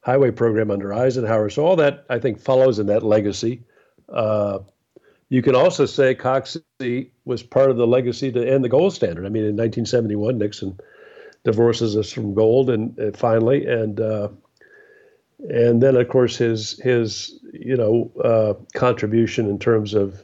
highway 0.01 0.31
program 0.31 0.71
under 0.71 0.93
Eisenhower, 0.93 1.49
so 1.49 1.65
all 1.65 1.75
that 1.75 2.05
I 2.09 2.19
think 2.19 2.39
follows 2.39 2.79
in 2.79 2.87
that 2.87 3.03
legacy. 3.03 3.63
Uh, 4.07 4.59
you 5.29 5.41
can 5.41 5.55
also 5.55 5.85
say 5.85 6.13
Coxey 6.13 7.09
was 7.25 7.41
part 7.41 7.71
of 7.71 7.77
the 7.77 7.87
legacy 7.87 8.31
to 8.31 8.47
end 8.47 8.63
the 8.63 8.69
gold 8.69 8.93
standard. 8.93 9.25
I 9.25 9.29
mean, 9.29 9.43
in 9.43 9.55
1971, 9.55 10.37
Nixon 10.37 10.79
divorces 11.45 11.95
us 11.95 12.11
from 12.11 12.33
gold, 12.33 12.69
and 12.69 12.99
uh, 12.99 13.11
finally, 13.15 13.65
and 13.65 14.01
uh, 14.01 14.27
and 15.49 15.81
then 15.81 15.95
of 15.95 16.09
course 16.09 16.35
his 16.35 16.79
his 16.79 17.39
you 17.53 17.77
know 17.77 18.11
uh, 18.23 18.53
contribution 18.77 19.49
in 19.49 19.59
terms 19.59 19.93
of 19.93 20.23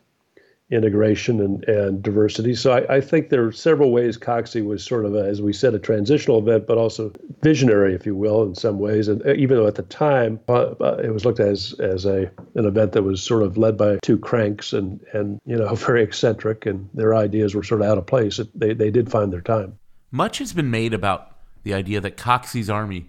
integration 0.72 1.42
and, 1.42 1.64
and 1.66 2.02
diversity. 2.02 2.56
So 2.56 2.72
I, 2.72 2.96
I, 2.96 3.02
think 3.02 3.30
there 3.30 3.46
are 3.46 3.52
several 3.52 3.92
ways 3.92 4.18
Coxey 4.18 4.66
was 4.66 4.84
sort 4.84 5.06
of, 5.06 5.14
a, 5.14 5.28
as 5.28 5.42
we 5.42 5.52
said, 5.52 5.74
a 5.74 5.80
transitional 5.80 6.40
event, 6.40 6.66
but 6.66 6.78
also 6.78 7.12
visionary, 7.42 7.94
if 7.94 8.06
you 8.06 8.16
will, 8.16 8.44
in 8.44 8.56
some 8.56 8.80
ways. 8.80 9.10
And 9.10 9.22
uh, 9.28 9.34
even 9.34 9.58
though 9.58 9.68
at 9.68 9.76
the 9.76 9.84
time 9.84 10.40
uh, 10.48 10.74
uh, 10.80 11.02
it 11.04 11.14
was 11.14 11.26
looked 11.26 11.42
at 11.42 11.50
as 11.50 11.74
as 11.80 12.06
a 12.06 12.32
an 12.56 12.66
event 12.66 12.94
that 12.94 13.04
was 13.04 13.22
sort 13.22 13.44
of 13.44 13.58
led 13.58 13.76
by 13.78 14.00
two 14.02 14.18
cranks 14.18 14.72
and 14.72 15.02
and 15.14 15.42
you 15.46 15.58
know 15.58 15.76
very 15.76 16.04
eccentric, 16.04 16.66
and 16.66 16.90
their 16.94 17.16
ideas 17.16 17.54
were 17.54 17.64
sort 17.64 17.82
of 17.82 17.88
out 17.88 17.98
of 17.98 18.08
place. 18.08 18.40
They 18.56 18.74
they 18.74 18.92
did 18.92 19.12
find 19.12 19.32
their 19.34 19.42
time. 19.42 19.78
Much 20.12 20.40
has 20.40 20.52
been 20.52 20.70
made 20.70 20.94
about 20.94 21.38
the 21.64 21.74
idea 21.74 22.02
that 22.02 22.18
Coxey's 22.18 22.70
army 22.70 23.08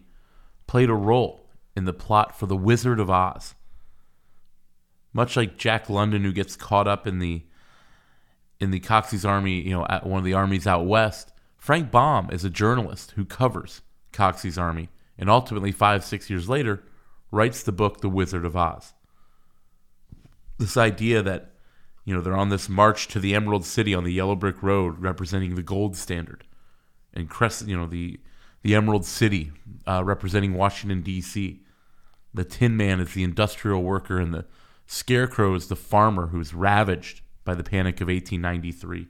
played 0.68 0.88
a 0.88 0.94
role 0.94 1.48
in 1.76 1.84
the 1.84 1.92
plot 1.92 2.38
for 2.38 2.46
The 2.46 2.56
Wizard 2.56 3.00
of 3.00 3.10
Oz. 3.10 3.54
Much 5.12 5.36
like 5.36 5.58
Jack 5.58 5.90
London, 5.90 6.22
who 6.22 6.32
gets 6.32 6.56
caught 6.56 6.86
up 6.86 7.06
in 7.06 7.18
the 7.18 7.42
in 8.60 8.70
the 8.70 8.80
Coxey's 8.80 9.24
army, 9.24 9.60
you 9.60 9.70
know, 9.70 9.84
at 9.86 10.06
one 10.06 10.18
of 10.18 10.24
the 10.24 10.34
armies 10.34 10.68
out 10.68 10.86
west, 10.86 11.32
Frank 11.56 11.90
Baum 11.90 12.30
is 12.30 12.44
a 12.44 12.50
journalist 12.50 13.10
who 13.12 13.24
covers 13.24 13.82
Coxey's 14.12 14.56
army, 14.56 14.88
and 15.18 15.28
ultimately, 15.28 15.72
five 15.72 16.04
six 16.04 16.30
years 16.30 16.48
later, 16.48 16.84
writes 17.32 17.64
the 17.64 17.72
book 17.72 18.00
The 18.00 18.08
Wizard 18.08 18.44
of 18.44 18.56
Oz. 18.56 18.94
This 20.58 20.76
idea 20.76 21.22
that 21.22 21.50
you 22.04 22.14
know 22.14 22.20
they're 22.20 22.36
on 22.36 22.50
this 22.50 22.68
march 22.68 23.08
to 23.08 23.18
the 23.18 23.34
Emerald 23.34 23.64
City 23.64 23.92
on 23.92 24.04
the 24.04 24.12
yellow 24.12 24.36
brick 24.36 24.62
road, 24.62 25.00
representing 25.00 25.56
the 25.56 25.62
gold 25.62 25.96
standard 25.96 26.44
and 27.14 27.28
crest, 27.28 27.66
you 27.66 27.76
know, 27.76 27.86
the 27.86 28.18
the 28.62 28.74
Emerald 28.74 29.04
City 29.04 29.50
uh, 29.86 30.02
representing 30.04 30.54
Washington 30.54 31.02
D.C. 31.02 31.60
The 32.32 32.44
Tin 32.44 32.76
Man 32.76 33.00
is 33.00 33.14
the 33.14 33.24
industrial 33.24 33.82
worker, 33.82 34.18
and 34.18 34.32
the 34.32 34.44
Scarecrow 34.86 35.54
is 35.54 35.68
the 35.68 35.76
farmer 35.76 36.28
who's 36.28 36.54
ravaged 36.54 37.22
by 37.44 37.54
the 37.54 37.64
Panic 37.64 38.00
of 38.00 38.08
1893. 38.08 39.08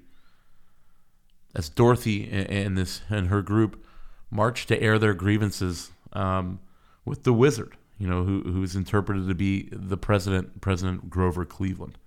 As 1.54 1.68
Dorothy 1.68 2.30
and 2.30 2.78
this 2.78 3.02
and 3.10 3.28
her 3.28 3.42
group 3.42 3.84
march 4.30 4.66
to 4.66 4.80
air 4.80 4.98
their 4.98 5.12
grievances 5.12 5.90
um, 6.14 6.60
with 7.04 7.24
the 7.24 7.32
Wizard, 7.32 7.76
you 7.98 8.06
know, 8.06 8.24
who 8.24 8.40
who's 8.40 8.74
interpreted 8.74 9.28
to 9.28 9.34
be 9.34 9.68
the 9.70 9.98
president, 9.98 10.60
President 10.62 11.10
Grover 11.10 11.44
Cleveland. 11.44 11.98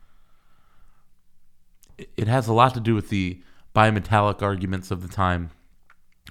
It 1.97 2.27
has 2.27 2.47
a 2.47 2.53
lot 2.53 2.73
to 2.73 2.79
do 2.79 2.95
with 2.95 3.09
the 3.09 3.41
bimetallic 3.75 4.41
arguments 4.41 4.89
of 4.89 5.01
the 5.01 5.07
time 5.07 5.51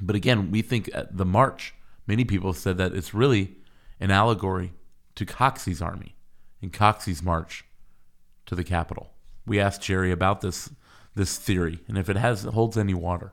but 0.00 0.16
again, 0.16 0.50
we 0.50 0.62
think 0.62 0.90
uh, 0.94 1.04
the 1.10 1.24
march, 1.24 1.74
many 2.06 2.24
people 2.24 2.52
said 2.52 2.78
that 2.78 2.94
it's 2.94 3.14
really 3.14 3.56
an 4.00 4.10
allegory 4.10 4.72
to 5.14 5.24
Coxey's 5.24 5.80
army 5.80 6.16
and 6.60 6.72
Coxey's 6.72 7.22
march 7.22 7.64
to 8.46 8.54
the 8.54 8.64
Capitol. 8.64 9.10
We 9.46 9.60
asked 9.60 9.82
Jerry 9.82 10.10
about 10.10 10.40
this 10.40 10.70
this 11.14 11.36
theory 11.36 11.78
and 11.86 11.96
if 11.96 12.08
it 12.08 12.16
has 12.16 12.42
holds 12.42 12.76
any 12.76 12.94
water. 12.94 13.32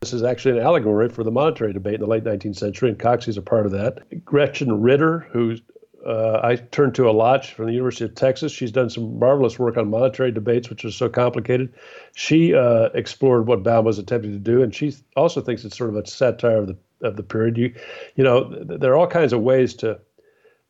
This 0.00 0.12
is 0.12 0.22
actually 0.22 0.58
an 0.58 0.64
allegory 0.64 1.08
for 1.08 1.24
the 1.24 1.30
monetary 1.30 1.72
debate 1.72 1.94
in 1.94 2.00
the 2.00 2.06
late 2.06 2.24
19th 2.24 2.56
century, 2.56 2.90
and 2.90 2.98
Coxey's 2.98 3.36
a 3.36 3.42
part 3.42 3.66
of 3.66 3.72
that. 3.72 4.24
Gretchen 4.24 4.80
Ritter, 4.80 5.20
who's 5.30 5.62
uh, 6.06 6.40
I 6.42 6.56
turn 6.56 6.92
to 6.92 7.08
a 7.08 7.12
lot 7.12 7.44
from 7.44 7.66
the 7.66 7.72
University 7.72 8.04
of 8.04 8.14
Texas. 8.14 8.52
She's 8.52 8.70
done 8.70 8.88
some 8.88 9.18
marvelous 9.18 9.58
work 9.58 9.76
on 9.76 9.90
monetary 9.90 10.30
debates, 10.30 10.70
which 10.70 10.84
are 10.84 10.90
so 10.90 11.08
complicated. 11.08 11.72
She 12.14 12.54
uh, 12.54 12.90
explored 12.94 13.48
what 13.48 13.64
Baum 13.64 13.84
was 13.84 13.98
attempting 13.98 14.32
to 14.32 14.38
do, 14.38 14.62
and 14.62 14.74
she 14.74 14.94
also 15.16 15.40
thinks 15.40 15.64
it's 15.64 15.76
sort 15.76 15.90
of 15.90 15.96
a 15.96 16.06
satire 16.06 16.58
of 16.58 16.68
the 16.68 16.76
of 17.02 17.16
the 17.16 17.22
period. 17.22 17.58
You, 17.58 17.74
you 18.14 18.24
know, 18.24 18.48
th- 18.48 18.80
there 18.80 18.92
are 18.92 18.96
all 18.96 19.08
kinds 19.08 19.32
of 19.32 19.40
ways 19.42 19.74
to 19.74 19.98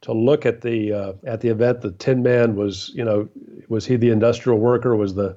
to 0.02 0.12
look 0.12 0.46
at 0.46 0.62
the 0.62 0.92
uh, 0.92 1.12
at 1.26 1.42
the 1.42 1.48
event. 1.48 1.82
The 1.82 1.92
Tin 1.92 2.22
Man 2.22 2.56
was, 2.56 2.90
you 2.94 3.04
know, 3.04 3.28
was 3.68 3.84
he 3.84 3.96
the 3.96 4.10
industrial 4.10 4.58
worker? 4.58 4.96
Was 4.96 5.14
the 5.14 5.36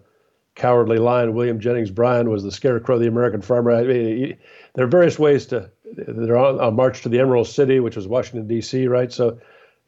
cowardly 0.56 0.98
lion 0.98 1.34
William 1.34 1.60
Jennings 1.60 1.92
Bryan? 1.92 2.30
Was 2.30 2.44
the 2.44 2.52
scarecrow 2.54 3.00
the 3.00 3.08
American 3.08 3.42
farmer? 3.42 3.72
I 3.72 3.84
mean, 3.84 4.38
there 4.76 4.86
are 4.86 4.90
various 4.90 5.20
ways 5.20 5.46
to. 5.48 5.70
They're 5.94 6.38
on 6.38 6.60
a 6.60 6.72
march 6.72 7.02
to 7.02 7.10
the 7.10 7.20
Emerald 7.20 7.48
City, 7.48 7.82
which 7.82 7.96
was 7.96 8.08
Washington 8.08 8.48
D.C., 8.48 8.88
right? 8.88 9.12
So 9.12 9.40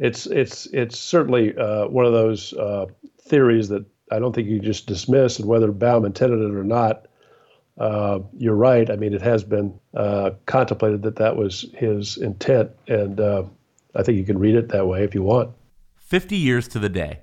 it's 0.01 0.25
it's 0.25 0.65
it's 0.73 0.97
certainly 0.97 1.55
uh, 1.55 1.87
one 1.87 2.05
of 2.05 2.11
those 2.11 2.53
uh, 2.53 2.87
theories 3.21 3.69
that 3.69 3.85
I 4.11 4.17
don't 4.17 4.33
think 4.33 4.49
you 4.49 4.59
just 4.59 4.87
dismiss, 4.87 5.37
and 5.37 5.47
whether 5.47 5.71
Baum 5.71 6.05
intended 6.05 6.41
it 6.41 6.55
or 6.55 6.63
not, 6.63 7.05
uh, 7.77 8.19
you're 8.33 8.55
right. 8.55 8.89
I 8.89 8.95
mean, 8.95 9.13
it 9.13 9.21
has 9.21 9.43
been 9.43 9.79
uh, 9.93 10.31
contemplated 10.47 11.03
that 11.03 11.17
that 11.17 11.37
was 11.37 11.67
his 11.75 12.17
intent, 12.17 12.71
and 12.87 13.19
uh, 13.19 13.43
I 13.95 14.01
think 14.01 14.17
you 14.17 14.25
can 14.25 14.39
read 14.39 14.55
it 14.55 14.69
that 14.69 14.87
way 14.87 15.03
if 15.03 15.13
you 15.13 15.21
want. 15.21 15.51
50 15.97 16.35
years 16.35 16.67
to 16.69 16.79
the 16.79 16.89
day 16.89 17.19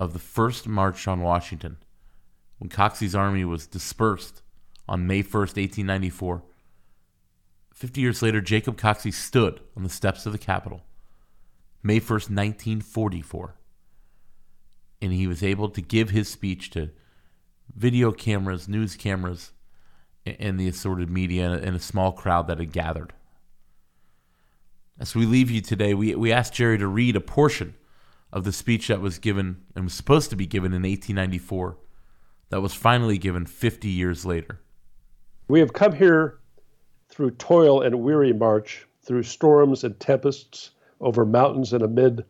of 0.00 0.14
the 0.14 0.18
first 0.18 0.66
march 0.66 1.06
on 1.06 1.20
Washington, 1.20 1.76
when 2.58 2.70
Coxey's 2.70 3.14
army 3.14 3.44
was 3.44 3.66
dispersed 3.66 4.40
on 4.88 5.06
May 5.06 5.22
1st, 5.22 5.58
1894. 5.58 6.42
50 7.74 8.00
years 8.00 8.22
later, 8.22 8.40
Jacob 8.40 8.78
Coxey 8.78 9.12
stood 9.12 9.60
on 9.76 9.82
the 9.82 9.88
steps 9.90 10.24
of 10.24 10.32
the 10.32 10.38
Capitol, 10.38 10.82
May 11.88 12.00
1st, 12.00 12.28
1944, 12.28 13.54
and 15.00 15.10
he 15.10 15.26
was 15.26 15.42
able 15.42 15.70
to 15.70 15.80
give 15.80 16.10
his 16.10 16.28
speech 16.28 16.68
to 16.72 16.90
video 17.74 18.12
cameras, 18.12 18.68
news 18.68 18.94
cameras, 18.94 19.52
and 20.26 20.60
the 20.60 20.68
assorted 20.68 21.08
media 21.08 21.50
and 21.50 21.74
a 21.74 21.80
small 21.80 22.12
crowd 22.12 22.46
that 22.48 22.58
had 22.58 22.72
gathered. 22.72 23.14
As 25.00 25.14
we 25.14 25.24
leave 25.24 25.50
you 25.50 25.62
today, 25.62 25.94
we, 25.94 26.14
we 26.14 26.30
asked 26.30 26.52
Jerry 26.52 26.76
to 26.76 26.86
read 26.86 27.16
a 27.16 27.22
portion 27.22 27.74
of 28.34 28.44
the 28.44 28.52
speech 28.52 28.88
that 28.88 29.00
was 29.00 29.18
given 29.18 29.62
and 29.74 29.84
was 29.84 29.94
supposed 29.94 30.28
to 30.28 30.36
be 30.36 30.44
given 30.44 30.74
in 30.74 30.82
1894 30.82 31.78
that 32.50 32.60
was 32.60 32.74
finally 32.74 33.16
given 33.16 33.46
50 33.46 33.88
years 33.88 34.26
later. 34.26 34.60
We 35.48 35.60
have 35.60 35.72
come 35.72 35.94
here 35.94 36.40
through 37.08 37.30
toil 37.30 37.80
and 37.80 38.02
weary 38.02 38.34
march, 38.34 38.86
through 39.00 39.22
storms 39.22 39.84
and 39.84 39.98
tempests, 39.98 40.72
over 41.00 41.24
mountains 41.24 41.72
and 41.72 41.82
amid 41.82 42.24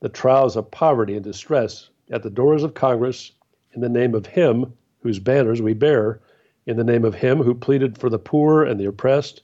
the 0.00 0.08
trials 0.08 0.56
of 0.56 0.70
poverty 0.70 1.14
and 1.14 1.24
distress, 1.24 1.90
at 2.10 2.22
the 2.22 2.30
doors 2.30 2.62
of 2.64 2.74
Congress, 2.74 3.32
in 3.74 3.80
the 3.80 3.88
name 3.88 4.14
of 4.14 4.26
Him 4.26 4.72
whose 5.00 5.18
banners 5.18 5.62
we 5.62 5.74
bear, 5.74 6.20
in 6.66 6.76
the 6.76 6.84
name 6.84 7.04
of 7.04 7.14
Him 7.14 7.38
who 7.38 7.54
pleaded 7.54 7.98
for 7.98 8.10
the 8.10 8.18
poor 8.18 8.64
and 8.64 8.78
the 8.78 8.86
oppressed, 8.86 9.42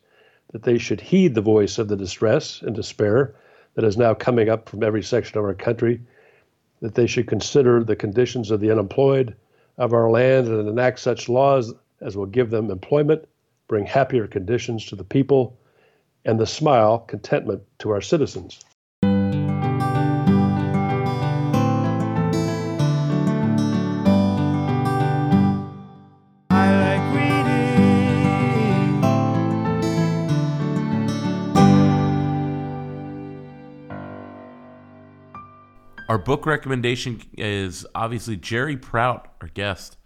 that 0.53 0.63
they 0.63 0.79
should 0.79 1.01
heed 1.01 1.35
the 1.35 1.41
voice 1.41 1.79
of 1.79 1.89
the 1.89 1.97
distress 1.97 2.63
and 2.63 2.75
despair 2.75 3.35
that 3.75 3.85
is 3.85 3.97
now 3.97 4.15
coming 4.15 4.49
up 4.49 4.69
from 4.69 4.83
every 4.83 5.03
section 5.03 5.39
of 5.39 5.45
our 5.45 5.55
country, 5.55 6.01
that 6.81 6.95
they 6.95 7.07
should 7.07 7.27
consider 7.27 7.83
the 7.83 7.97
conditions 7.97 8.51
of 8.51 8.61
the 8.61 8.71
unemployed 8.71 9.35
of 9.79 9.93
our 9.93 10.11
land 10.11 10.47
and 10.47 10.69
enact 10.69 11.01
such 11.01 11.29
laws 11.29 11.75
as 12.01 12.17
will 12.17 12.27
give 12.27 12.51
them 12.51 12.71
employment, 12.71 13.25
bring 13.69 13.87
happier 13.87 14.27
conditions 14.27 14.85
to 14.87 14.97
the 14.97 15.05
people, 15.05 15.57
and 16.25 16.41
the 16.41 16.47
smile, 16.47 17.01
contentment 17.01 17.63
to 17.79 17.91
our 17.91 18.01
citizens. 18.01 18.61
Our 36.07 36.19
book 36.19 36.47
recommendation 36.47 37.23
is 37.37 37.85
obviously 37.95 38.37
Jerry 38.37 38.77
Prout, 38.77 39.35
our 39.41 39.49
guest, 39.49 39.97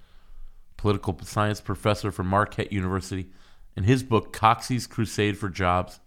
political 0.79 1.19
science 1.23 1.61
professor 1.61 2.11
from 2.11 2.29
Marquette 2.29 2.73
University, 2.73 3.29
and 3.77 3.85
his 3.85 4.03
book, 4.03 4.33
Coxey's 4.33 4.87
Crusade 4.87 5.37
for 5.37 5.49
Jobs 5.49 6.01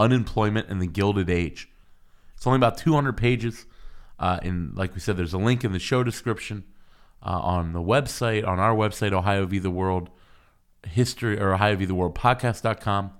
Unemployment 0.00 0.70
in 0.70 0.78
the 0.78 0.86
Gilded 0.86 1.28
Age. 1.28 1.68
It's 2.34 2.46
only 2.46 2.56
about 2.56 2.78
200 2.78 3.18
pages. 3.18 3.66
Uh, 4.18 4.38
and 4.42 4.74
like 4.74 4.94
we 4.94 5.00
said, 5.00 5.18
there's 5.18 5.34
a 5.34 5.38
link 5.38 5.62
in 5.62 5.72
the 5.72 5.78
show 5.78 6.02
description 6.02 6.64
uh, 7.22 7.38
on 7.38 7.74
the 7.74 7.80
website, 7.80 8.46
on 8.46 8.58
our 8.58 8.74
website, 8.74 9.12
Ohio 9.12 9.44
v. 9.44 9.58
the 9.58 9.70
World 9.70 10.08
History 10.88 11.38
or 11.38 11.52
Ohio 11.52 11.76
v. 11.76 11.84
the 11.84 11.94
World 11.94 12.14
Podcast.com. 12.14 13.12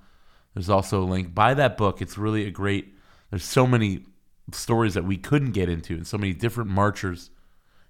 There's 0.55 0.71
also 0.71 1.03
a 1.03 1.05
link. 1.05 1.35
Buy 1.35 1.53
that 1.53 1.77
book. 1.77 2.01
It's 2.01 2.17
really 2.17 2.47
a 2.47 2.51
great, 2.51 2.95
there's 3.29 3.45
so 3.45 3.67
many 3.67 4.07
stories 4.53 4.95
that 4.95 5.05
we 5.05 5.19
couldn't 5.19 5.53
get 5.53 5.69
into 5.69 5.95
and 5.95 6.07
so 6.07 6.17
many 6.17 6.33
different 6.33 6.71
marchers 6.71 7.31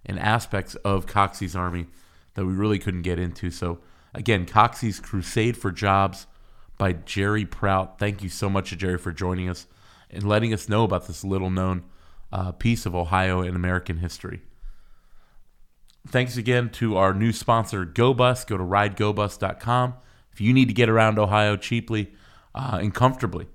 and 0.04 0.18
aspects 0.18 0.74
of 0.76 1.06
Coxey's 1.06 1.54
army 1.54 1.86
that 2.34 2.44
we 2.44 2.52
really 2.52 2.80
couldn't 2.80 3.02
get 3.02 3.20
into. 3.20 3.52
So, 3.52 3.78
again, 4.14 4.46
Coxey's 4.46 4.98
Crusade 4.98 5.56
for 5.56 5.70
Jobs 5.70 6.26
by 6.80 6.94
Jerry 6.94 7.44
Prout. 7.44 7.98
Thank 7.98 8.22
you 8.22 8.30
so 8.30 8.48
much, 8.48 8.74
Jerry, 8.74 8.96
for 8.96 9.12
joining 9.12 9.50
us 9.50 9.66
and 10.08 10.26
letting 10.26 10.54
us 10.54 10.66
know 10.66 10.82
about 10.82 11.06
this 11.06 11.22
little 11.22 11.50
known 11.50 11.84
uh, 12.32 12.52
piece 12.52 12.86
of 12.86 12.94
Ohio 12.94 13.42
and 13.42 13.54
American 13.54 13.98
history. 13.98 14.40
Thanks 16.08 16.38
again 16.38 16.70
to 16.70 16.96
our 16.96 17.12
new 17.12 17.32
sponsor, 17.32 17.84
GoBus. 17.84 18.46
Go 18.46 18.56
to 18.56 18.64
ridegobus.com. 18.64 19.94
If 20.32 20.40
you 20.40 20.54
need 20.54 20.68
to 20.68 20.74
get 20.74 20.88
around 20.88 21.18
Ohio 21.18 21.58
cheaply 21.58 22.14
uh, 22.54 22.78
and 22.80 22.94
comfortably, 22.94 23.48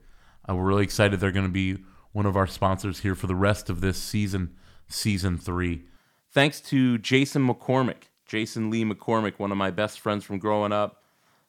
uh, 0.47 0.53
we're 0.53 0.63
really 0.63 0.83
excited 0.83 1.19
they're 1.19 1.31
going 1.31 1.47
to 1.47 1.51
be 1.51 1.83
one 2.11 2.27
of 2.27 2.37
our 2.37 2.45
sponsors 2.45 2.99
here 2.99 3.15
for 3.15 3.25
the 3.25 3.33
rest 3.33 3.71
of 3.71 3.81
this 3.81 3.97
season, 3.97 4.55
season 4.87 5.39
three. 5.39 5.85
Thanks 6.29 6.61
to 6.61 6.99
Jason 6.99 7.47
McCormick, 7.47 8.03
Jason 8.27 8.69
Lee 8.69 8.85
McCormick, 8.85 9.39
one 9.39 9.51
of 9.51 9.57
my 9.57 9.71
best 9.71 9.99
friends 9.99 10.23
from 10.23 10.37
growing 10.37 10.71
up, 10.71 11.01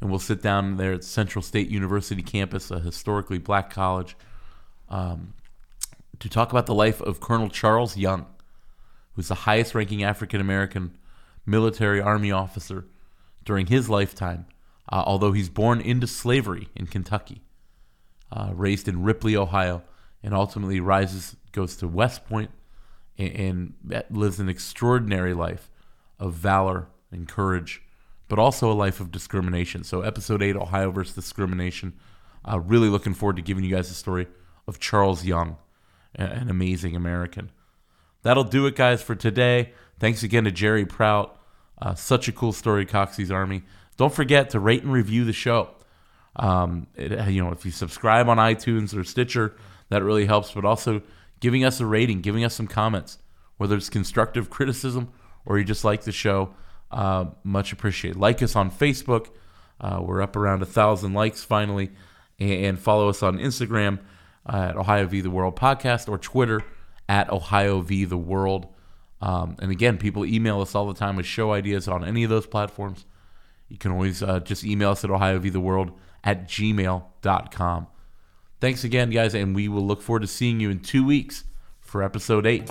And 0.00 0.10
we'll 0.10 0.18
sit 0.18 0.42
down 0.42 0.78
there 0.78 0.94
at 0.94 1.04
Central 1.04 1.42
State 1.42 1.68
University 1.68 2.22
campus, 2.22 2.72
a 2.72 2.80
historically 2.80 3.38
black 3.38 3.70
college, 3.70 4.16
um, 4.88 5.34
to 6.20 6.28
talk 6.28 6.50
about 6.50 6.66
the 6.66 6.74
life 6.74 7.00
of 7.00 7.20
Colonel 7.20 7.48
Charles 7.48 7.96
Young, 7.96 8.26
who's 9.14 9.28
the 9.28 9.34
highest 9.34 9.74
ranking 9.74 10.02
African 10.02 10.40
American 10.40 10.96
military 11.46 12.00
army 12.00 12.30
officer 12.30 12.86
during 13.44 13.66
his 13.66 13.88
lifetime, 13.88 14.46
uh, 14.90 15.02
although 15.06 15.32
he's 15.32 15.48
born 15.48 15.80
into 15.80 16.06
slavery 16.06 16.68
in 16.74 16.86
Kentucky, 16.86 17.42
uh, 18.30 18.50
raised 18.52 18.88
in 18.88 19.02
Ripley, 19.02 19.36
Ohio, 19.36 19.82
and 20.22 20.34
ultimately 20.34 20.80
rises, 20.80 21.36
goes 21.52 21.76
to 21.76 21.88
West 21.88 22.26
Point 22.26 22.50
and, 23.16 23.74
and 23.82 24.04
lives 24.10 24.40
an 24.40 24.48
extraordinary 24.48 25.34
life 25.34 25.70
of 26.18 26.34
valor 26.34 26.88
and 27.10 27.28
courage, 27.28 27.82
but 28.28 28.38
also 28.38 28.70
a 28.70 28.74
life 28.74 29.00
of 29.00 29.10
discrimination. 29.10 29.84
So, 29.84 30.02
episode 30.02 30.42
eight, 30.42 30.56
Ohio 30.56 30.90
versus 30.90 31.14
discrimination. 31.14 31.94
Uh, 32.44 32.60
really 32.60 32.88
looking 32.88 33.14
forward 33.14 33.36
to 33.36 33.42
giving 33.42 33.64
you 33.64 33.74
guys 33.74 33.88
the 33.88 33.94
story 33.94 34.26
of 34.66 34.78
Charles 34.78 35.24
Young, 35.24 35.56
an 36.18 36.50
amazing 36.50 36.96
American. 36.96 37.50
That'll 38.22 38.44
do 38.44 38.66
it, 38.66 38.76
guys, 38.76 39.02
for 39.02 39.14
today. 39.14 39.72
Thanks 39.98 40.22
again 40.22 40.44
to 40.44 40.50
Jerry 40.50 40.84
Prout. 40.84 41.38
Uh, 41.80 41.94
such 41.94 42.28
a 42.28 42.32
cool 42.32 42.52
story, 42.52 42.84
Coxey's 42.84 43.30
Army. 43.30 43.62
Don't 43.96 44.12
forget 44.12 44.50
to 44.50 44.60
rate 44.60 44.82
and 44.82 44.92
review 44.92 45.24
the 45.24 45.32
show. 45.32 45.70
Um, 46.36 46.86
it, 46.94 47.28
you 47.30 47.42
know, 47.42 47.50
if 47.50 47.64
you 47.64 47.70
subscribe 47.70 48.28
on 48.28 48.36
iTunes 48.36 48.96
or 48.96 49.04
Stitcher, 49.04 49.56
that 49.88 50.02
really 50.02 50.26
helps. 50.26 50.52
But 50.52 50.64
also 50.64 51.02
giving 51.40 51.64
us 51.64 51.80
a 51.80 51.86
rating, 51.86 52.20
giving 52.20 52.44
us 52.44 52.54
some 52.54 52.66
comments, 52.66 53.18
whether 53.56 53.76
it's 53.76 53.88
constructive 53.88 54.50
criticism 54.50 55.12
or 55.46 55.58
you 55.58 55.64
just 55.64 55.84
like 55.84 56.02
the 56.02 56.12
show. 56.12 56.54
Uh, 56.90 57.26
much 57.44 57.72
appreciated. 57.72 58.18
Like 58.18 58.42
us 58.42 58.56
on 58.56 58.70
Facebook. 58.70 59.28
Uh, 59.80 60.00
we're 60.02 60.22
up 60.22 60.36
around 60.36 60.62
a 60.62 60.66
thousand 60.66 61.12
likes 61.12 61.44
finally, 61.44 61.90
and, 62.38 62.78
follow 62.78 63.08
us 63.08 63.22
on 63.22 63.38
Instagram 63.38 63.98
at 64.48 64.76
Ohio 64.76 65.06
v 65.06 65.20
the 65.20 65.30
World 65.30 65.56
Podcast 65.56 66.08
or 66.08 66.18
Twitter 66.18 66.62
at 67.08 67.30
Ohio 67.30 67.80
v 67.80 68.04
the 68.04 68.16
World. 68.16 68.66
Um, 69.20 69.56
and 69.60 69.70
again, 69.70 69.98
people 69.98 70.24
email 70.24 70.60
us 70.60 70.74
all 70.74 70.86
the 70.86 70.98
time 70.98 71.16
with 71.16 71.26
show 71.26 71.52
ideas 71.52 71.88
on 71.88 72.04
any 72.04 72.24
of 72.24 72.30
those 72.30 72.46
platforms. 72.46 73.04
You 73.68 73.76
can 73.76 73.92
always 73.92 74.22
uh, 74.22 74.40
just 74.40 74.64
email 74.64 74.90
us 74.90 75.04
at 75.04 75.10
Ohio 75.10 75.38
v 75.38 75.50
the 75.50 75.60
World 75.60 75.92
at 76.24 76.48
gmail.com. 76.48 77.86
Thanks 78.60 78.84
again, 78.84 79.10
guys, 79.10 79.34
and 79.34 79.54
we 79.54 79.68
will 79.68 79.86
look 79.86 80.02
forward 80.02 80.20
to 80.20 80.26
seeing 80.26 80.58
you 80.60 80.70
in 80.70 80.80
two 80.80 81.04
weeks 81.04 81.44
for 81.80 82.02
episode 82.02 82.46
8. 82.46 82.70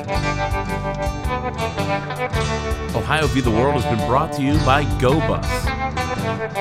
Ohio 2.96 3.28
v 3.28 3.42
the 3.42 3.52
World 3.52 3.82
has 3.82 3.86
been 3.98 4.08
brought 4.08 4.34
to 4.34 4.42
you 4.42 4.54
by 4.66 4.84
GoBus. 5.00 6.07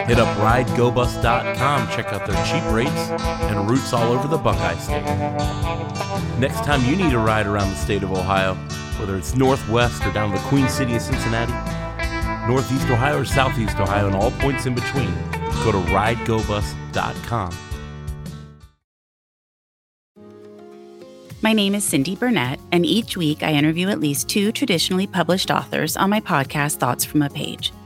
Hit 0.06 0.18
up 0.18 0.28
ridegobus.com, 0.38 1.88
check 1.88 2.06
out 2.12 2.26
their 2.26 2.44
cheap 2.44 2.72
rates 2.72 3.10
and 3.50 3.68
routes 3.68 3.92
all 3.92 4.12
over 4.12 4.28
the 4.28 4.38
Buckeye 4.38 4.76
State. 4.76 5.02
Next 6.38 6.64
time 6.64 6.84
you 6.84 6.94
need 6.96 7.12
a 7.12 7.18
ride 7.18 7.46
around 7.46 7.70
the 7.70 7.76
state 7.76 8.02
of 8.02 8.12
Ohio, 8.12 8.54
whether 9.00 9.16
it's 9.16 9.34
northwest 9.34 10.04
or 10.04 10.12
down 10.12 10.30
to 10.30 10.38
the 10.38 10.48
Queen 10.48 10.68
City 10.68 10.94
of 10.94 11.02
Cincinnati, 11.02 11.52
northeast 12.46 12.88
Ohio 12.88 13.20
or 13.20 13.24
southeast 13.24 13.78
Ohio, 13.80 14.06
and 14.06 14.14
all 14.14 14.30
points 14.32 14.66
in 14.66 14.74
between, 14.74 15.12
go 15.64 15.72
to 15.72 15.78
ridegobus.com. 15.90 17.56
My 21.42 21.52
name 21.52 21.74
is 21.74 21.84
Cindy 21.84 22.16
Burnett, 22.16 22.58
and 22.72 22.86
each 22.86 23.16
week 23.16 23.42
I 23.42 23.52
interview 23.52 23.88
at 23.88 24.00
least 24.00 24.28
two 24.28 24.52
traditionally 24.52 25.06
published 25.06 25.50
authors 25.50 25.96
on 25.96 26.10
my 26.10 26.20
podcast, 26.20 26.76
Thoughts 26.76 27.04
from 27.04 27.22
a 27.22 27.30
Page. 27.30 27.72